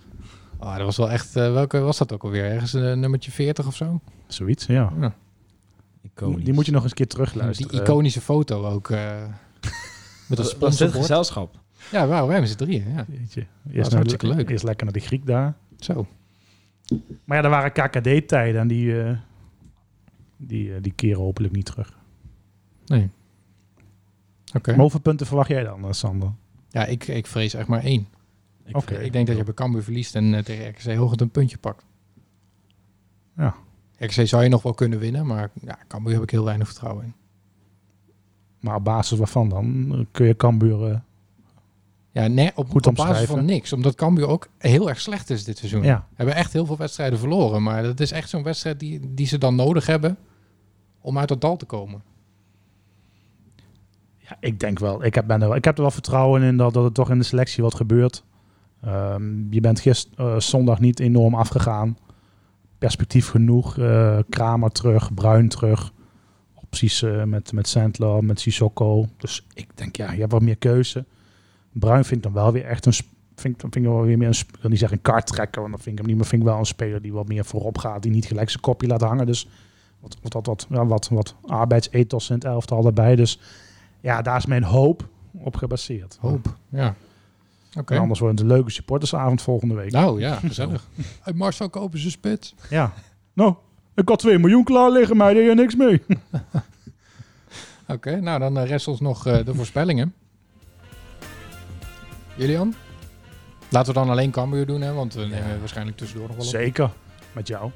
Oh, 0.61 0.77
dat 0.77 0.85
was 0.85 0.97
wel 0.97 1.11
echt... 1.11 1.37
eh, 1.37 1.53
welke 1.53 1.79
was 1.79 1.99
dat 1.99 2.13
ook 2.13 2.23
alweer? 2.25 2.45
Ergens 2.45 2.75
eh, 2.75 2.93
nummertje 2.93 3.31
40 3.31 3.67
of 3.67 3.77
zo? 3.77 4.01
zoiets, 4.27 4.67
ja. 4.67 4.93
Ja. 5.01 5.15
Iconisch. 6.03 6.45
Die 6.45 6.53
moet 6.55 6.67
je 6.67 6.73
nog 6.73 6.83
eens 6.83 6.91
een 6.91 6.97
keer 6.97 7.07
terugluisteren. 7.07 7.73
Die 7.73 7.81
iconische 7.81 8.21
foto 8.21 8.65
ook. 8.67 8.91
eh 8.91 8.99
met 10.29 10.39
een 10.39 10.45
Dat 10.45 10.49
sponsorbord. 10.49 10.99
gezelschap. 11.01 11.59
Ja, 11.91 12.07
wauw, 12.07 12.23
wij 12.25 12.33
hebben 12.33 12.51
z'n 12.51 12.57
drieën. 12.57 12.93
Ja. 12.95 13.05
Jeetje. 13.09 13.41
is 13.41 13.75
Eerst, 13.75 13.91
naar 13.91 13.99
hartstikke 13.99 14.27
de- 14.29 14.35
leuk. 14.35 14.51
eerst 14.51 14.65
lekker 14.65 14.85
naar 14.85 14.95
de 14.95 15.01
Griek 15.01 15.27
daar. 15.27 15.55
Zo. 15.79 16.07
Maar 17.25 17.37
ja, 17.39 17.45
er 17.45 17.51
waren 17.51 17.73
KKD-tijden 17.73 18.61
en 18.61 18.69
die, 18.69 19.03
eh, 19.03 19.17
die, 20.37 20.81
die 20.81 20.93
keren 20.93 21.21
hopelijk 21.23 21.55
niet 21.55 21.65
terug. 21.67 21.99
Nee. 22.87 23.11
Oké. 24.57 24.75
Hoeveel 24.75 25.01
punten 25.01 25.27
verwacht 25.27 25.49
jij 25.49 25.63
dan, 25.63 25.95
Sander? 25.95 26.33
Ja, 26.69 26.85
ik, 26.85 27.07
ik 27.09 27.27
vrees 27.27 27.55
echt 27.55 27.69
maar 27.69 27.83
één. 27.85 28.07
Ik, 28.77 28.91
Ik 28.91 29.13
denk 29.13 29.27
dat 29.27 29.37
je 29.37 29.45
bij 29.45 29.55
Cambuur 29.55 29.83
verliest 29.83 30.15
en 30.15 30.35
eh, 30.35 30.43
tegen 30.43 30.69
RKC 30.69 30.95
hoogend 30.97 31.21
een 31.21 31.31
puntje 31.31 31.59
pakt. 31.59 31.85
Ja. 33.37 33.55
RKC 33.99 34.27
zou 34.27 34.43
je 34.43 34.49
nog 34.49 34.63
wel 34.63 34.75
kunnen 34.75 34.99
winnen, 34.99 35.27
maar 35.27 35.51
ja, 35.65 35.79
Cambuur 35.89 36.15
heb 36.15 36.23
ik 36.23 36.31
heel 36.31 36.45
weinig 36.45 36.67
vertrouwen 36.67 37.05
in. 37.05 37.15
Maar 38.61 38.75
op 38.77 38.85
basis 38.85 39.19
waarvan 39.19 39.49
dan? 39.49 40.07
Kun 40.11 40.27
je 40.27 40.37
Cambuur... 40.37 40.91
eh, 40.91 40.99
Ja, 42.13 42.27
nee, 42.27 42.51
op, 42.55 42.71
Goed 42.71 42.87
op 42.87 42.95
basis 42.95 43.27
van 43.29 43.45
niks. 43.45 43.73
Omdat 43.73 43.95
Cambuur 43.95 44.27
ook 44.29 44.49
heel 44.59 44.89
erg 44.89 45.01
slecht 45.01 45.31
is 45.31 45.45
dit 45.45 45.59
seizoen. 45.59 45.83
ja. 45.83 46.07
Hebben 46.15 46.35
echt 46.35 46.53
heel 46.53 46.67
veel 46.67 46.77
wedstrijden 46.77 47.19
verloren. 47.19 47.63
Maar 47.63 47.83
dat 47.83 48.01
is 48.01 48.13
echt 48.13 48.29
zo'n 48.29 48.43
wedstrijd 48.43 48.81
die, 48.81 49.15
die 49.15 49.27
ze 49.27 49.39
dan 49.39 49.55
nodig 49.55 49.87
hebben 49.87 50.17
om 51.01 51.19
uit 51.19 51.29
dat 51.29 51.41
dal 51.41 51.57
te 51.57 51.65
komen. 51.67 52.03
ja, 54.19 54.37
ik 54.41 54.61
denk 54.61 54.79
wel. 54.79 55.05
Ik 55.05 55.15
heb, 55.15 55.27
ben 55.27 55.41
er, 55.43 55.49
wel- 55.49 55.57
ik 55.57 55.65
heb 55.65 55.77
er 55.77 55.83
wel 55.83 55.91
vertrouwen 55.91 56.43
in 56.43 56.57
dat, 56.57 56.75
dat 56.75 56.85
er 56.85 56.93
toch 56.93 57.11
in 57.11 57.19
de 57.19 57.25
selectie 57.25 57.63
wat 57.63 57.75
gebeurt. 57.75 58.25
Ehm, 58.81 59.53
je 59.53 59.61
bent 59.61 59.81
gisteren 59.81 60.43
zondag 60.43 60.81
niet 60.81 61.01
enorm 61.01 61.35
afgegaan. 61.35 61.99
Perspectief 62.79 63.29
genoeg. 63.29 63.79
eh, 63.79 64.19
Kramer 64.29 64.71
terug, 64.73 65.15
Bruin 65.15 65.49
terug. 65.49 65.93
Opties 66.55 67.03
eh, 67.03 67.25
met, 67.25 67.53
met 67.53 67.69
Sandler, 67.69 68.25
met 68.25 68.41
Sissoko. 68.41 69.07
Dus 69.17 69.47
ik 69.55 69.69
denk, 69.75 69.97
ja, 69.97 70.13
je 70.13 70.21
hebt 70.21 70.33
wat 70.33 70.43
meer 70.43 70.57
keuze. 70.57 71.05
Bruin 71.73 72.05
vind 72.05 72.17
ik 72.17 72.23
dan 72.23 72.43
wel 72.43 72.53
weer 72.53 72.65
echt 72.65 72.87
een... 72.87 72.93
Vind, 73.35 73.61
vind 73.61 73.77
ik 73.77 73.83
wel 73.83 74.03
weer 74.03 74.19
meer 74.19 74.29
een... 74.29 74.35
Ik 74.63 74.69
niet 74.69 74.79
zeggen 74.79 74.97
een 74.97 75.03
karttrekker, 75.03 75.61
want 75.61 75.73
dat 75.73 75.83
vind 75.83 75.93
ik 75.95 76.01
hem 76.01 76.11
niet. 76.11 76.21
Maar 76.21 76.27
vind 76.31 76.43
ik 76.43 76.49
wel 76.49 76.59
een 76.59 76.67
speler 76.67 77.03
die 77.03 77.13
wat 77.13 77.29
meer 77.29 77.45
voorop 77.45 77.79
gaat. 77.79 78.03
Die 78.03 78.11
niet 78.11 78.27
gelijk 78.27 78.51
zijn 78.51 78.63
kopje 78.63 78.87
laat 78.89 79.01
hangen. 79.01 79.27
Dus 79.27 79.49
wat, 80.01 80.17
wat, 80.23 80.33
wat, 80.33 80.47
wat, 80.47 80.67
ja, 80.71 80.87
wat, 80.87 81.09
wat 81.09 81.35
arbeidsethos 81.47 82.29
in 82.29 82.35
het 82.35 82.45
elftal 82.45 82.87
erbij. 82.87 83.17
Dus 83.17 83.41
ja, 84.01 84.23
daar 84.23 84.37
is 84.37 84.47
mijn 84.47 84.63
hoop 84.63 85.09
op 85.33 85.57
gebaseerd. 85.57 86.19
Hoop. 86.21 86.57
Ja. 86.69 86.95
Oké. 87.79 87.95
En 87.95 88.01
anders 88.01 88.21
wordt 88.21 88.39
het 88.39 88.49
een 88.49 88.55
leuke 88.55 88.71
supportersavond 88.71 89.43
volgende 89.43 89.75
week. 89.75 89.91
Nou 89.91 90.21
ja, 90.21 90.35
gezellig. 90.35 90.89
Uit 91.25 91.37
Marcel 91.37 91.71
kopen 91.71 91.99
ze 91.99 92.11
spits. 92.11 92.55
Ja. 92.71 92.93
Nou, 93.33 93.55
ik 93.95 94.09
had 94.09 94.19
2 94.19 94.39
miljoen 94.39 94.65
klaar 94.65 94.91
liggen, 94.91 95.17
maar 95.17 95.35
deed 95.35 95.47
je 95.47 95.55
niks 95.55 95.77
mee. 95.77 96.03
Oké, 97.95 98.21
nou 98.21 98.39
dan 98.39 98.59
eh, 98.59 98.69
rest 98.69 98.89
ons 98.89 99.01
nog 99.01 99.27
eh, 99.27 99.45
de 99.45 99.55
voorspellingen. 99.55 100.15
Julian? 102.37 102.75
Laten 103.69 103.95
we 103.95 103.99
dan 103.99 104.11
alleen 104.11 104.31
Cambuur 104.31 104.67
doen, 104.67 104.81
hè? 104.81 104.93
want 104.93 105.15
we 105.15 105.25
nemen 105.25 105.59
waarschijnlijk 105.59 105.97
tussendoor 105.97 106.27
nog 106.27 106.37
wel 106.37 106.47
op. 106.47 106.51
Zeker. 106.51 106.91
Met 107.33 107.49
jou. 107.49 107.71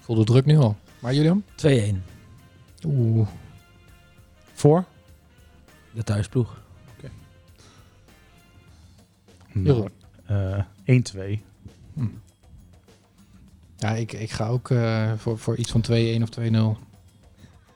Voel 0.00 0.16
de 0.16 0.24
druk 0.24 0.44
nu 0.44 0.56
al. 0.56 0.76
Maar 0.98 1.14
Julian? 1.14 1.44
2-1. 1.66 1.66
Oeh. 2.84 3.28
Voor? 4.52 4.84
De 5.92 6.02
thuisploeg. 6.02 6.64
Jeroen? 9.64 9.90
Eh 10.26 10.58
1-2. 11.36 11.40
Ja, 13.78 13.90
ik, 13.90 14.12
ik 14.12 14.30
ga 14.30 14.46
ook 14.48 14.70
eh, 14.70 15.12
voor, 15.16 15.38
voor 15.38 15.56
iets 15.56 15.70
van 15.70 15.84
2-1 15.90 16.22
of 16.22 16.76
2-0. 16.76 16.80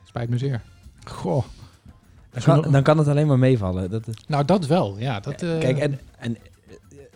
Spijt 0.03 0.29
me 0.29 0.37
zeer. 0.37 0.61
Goh. 1.03 1.43
Dan 2.31 2.43
kan, 2.43 2.71
dan 2.71 2.83
kan 2.83 2.97
het 2.97 3.07
alleen 3.07 3.27
maar 3.27 3.39
meevallen. 3.39 3.89
Dat, 3.89 4.07
is- 4.07 4.15
Nou, 4.27 4.45
dat 4.45 4.65
wel. 4.67 4.99
Ja, 4.99 5.19
dat, 5.19 5.41
eh, 5.41 5.59
Kijk, 5.59 5.77
en, 5.77 5.99
en 6.17 6.37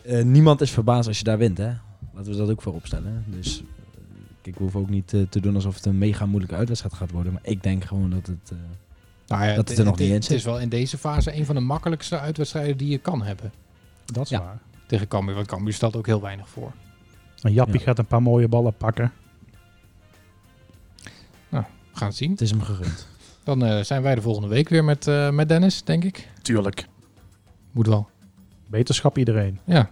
eh, 0.04 0.20
eh, 0.20 0.26
niemand 0.26 0.62
is 0.62 0.72
verbaasd 0.72 1.08
als 1.08 1.18
je 1.18 1.24
daar 1.24 1.38
wint, 1.38 1.58
hè? 1.58 1.72
Laten 2.14 2.32
we 2.32 2.38
dat 2.38 2.50
ook 2.50 2.62
voorop 2.62 2.86
stellen. 2.86 3.24
Dus 3.28 3.64
eh, 4.44 4.54
we 4.54 4.58
hoeven 4.58 4.80
ook 4.80 4.90
niet 4.90 5.14
eh, 5.14 5.22
te 5.30 5.40
doen 5.40 5.56
alsof 5.56 5.76
het 5.76 5.86
een 5.86 5.98
mega 5.98 6.26
moeilijke 6.26 6.56
uitwedstrijd 6.56 6.96
gaat 6.96 7.12
worden. 7.12 7.34
Maar 7.34 7.42
ik 7.46 7.64
denk 7.64 7.84
gewoon 7.84 8.10
dat 8.10 8.28
het... 8.28 8.52
eh, 8.52 8.58
nou 9.28 9.44
ja, 9.46 9.56
dat 9.56 9.70
het 9.70 9.78
er 9.78 9.86
nog 9.86 9.98
niet 10.00 10.08
in 10.08 10.14
Het 10.14 10.24
zit. 10.26 10.38
is 10.38 10.44
wel 10.44 10.60
in 10.60 10.70
deze 10.70 10.98
fase 10.98 11.36
een 11.38 11.46
van 11.46 11.56
de 11.56 11.62
makkelijkste 11.62 12.20
uitwedstrijden 12.20 12.78
die 12.78 12.90
je 12.90 12.98
kan 12.98 13.22
hebben. 13.24 13.52
Dat 14.06 14.24
is 14.24 14.30
Ja. 14.30 14.40
waar. 14.40 14.60
Tegen 14.88 15.08
Cambuur, 15.08 15.36
want 15.36 15.48
Cambuur 15.48 15.74
stelt 15.74 15.96
ook 15.96 16.06
heel 16.06 16.22
weinig 16.22 16.50
voor. 16.50 16.72
En 17.42 17.54
Jappie 17.54 17.80
Ja. 17.80 17.86
gaat 17.86 18.00
een 18.00 18.06
paar 18.06 18.22
mooie 18.22 18.48
ballen 18.48 18.74
pakken. 18.78 19.12
We 21.50 22.02
gaan 22.02 22.08
het 22.08 22.18
zien. 22.18 22.32
het 22.32 22.42
is 22.42 22.50
hem 22.50 22.62
gegund. 22.62 23.08
Dan 23.44 23.66
eh, 23.66 23.84
zijn 23.84 24.02
wij 24.02 24.16
de 24.16 24.22
volgende 24.22 24.48
week 24.48 24.70
weer 24.70 24.84
met, 24.84 25.08
eh, 25.08 25.30
met 25.30 25.50
Dennis, 25.50 25.84
denk 25.84 26.04
ik. 26.04 26.30
Tuurlijk. 26.42 26.88
Moet 27.72 27.88
wel. 27.88 28.10
Beterschap 28.68 29.18
iedereen. 29.18 29.60
Ja, 29.64 29.90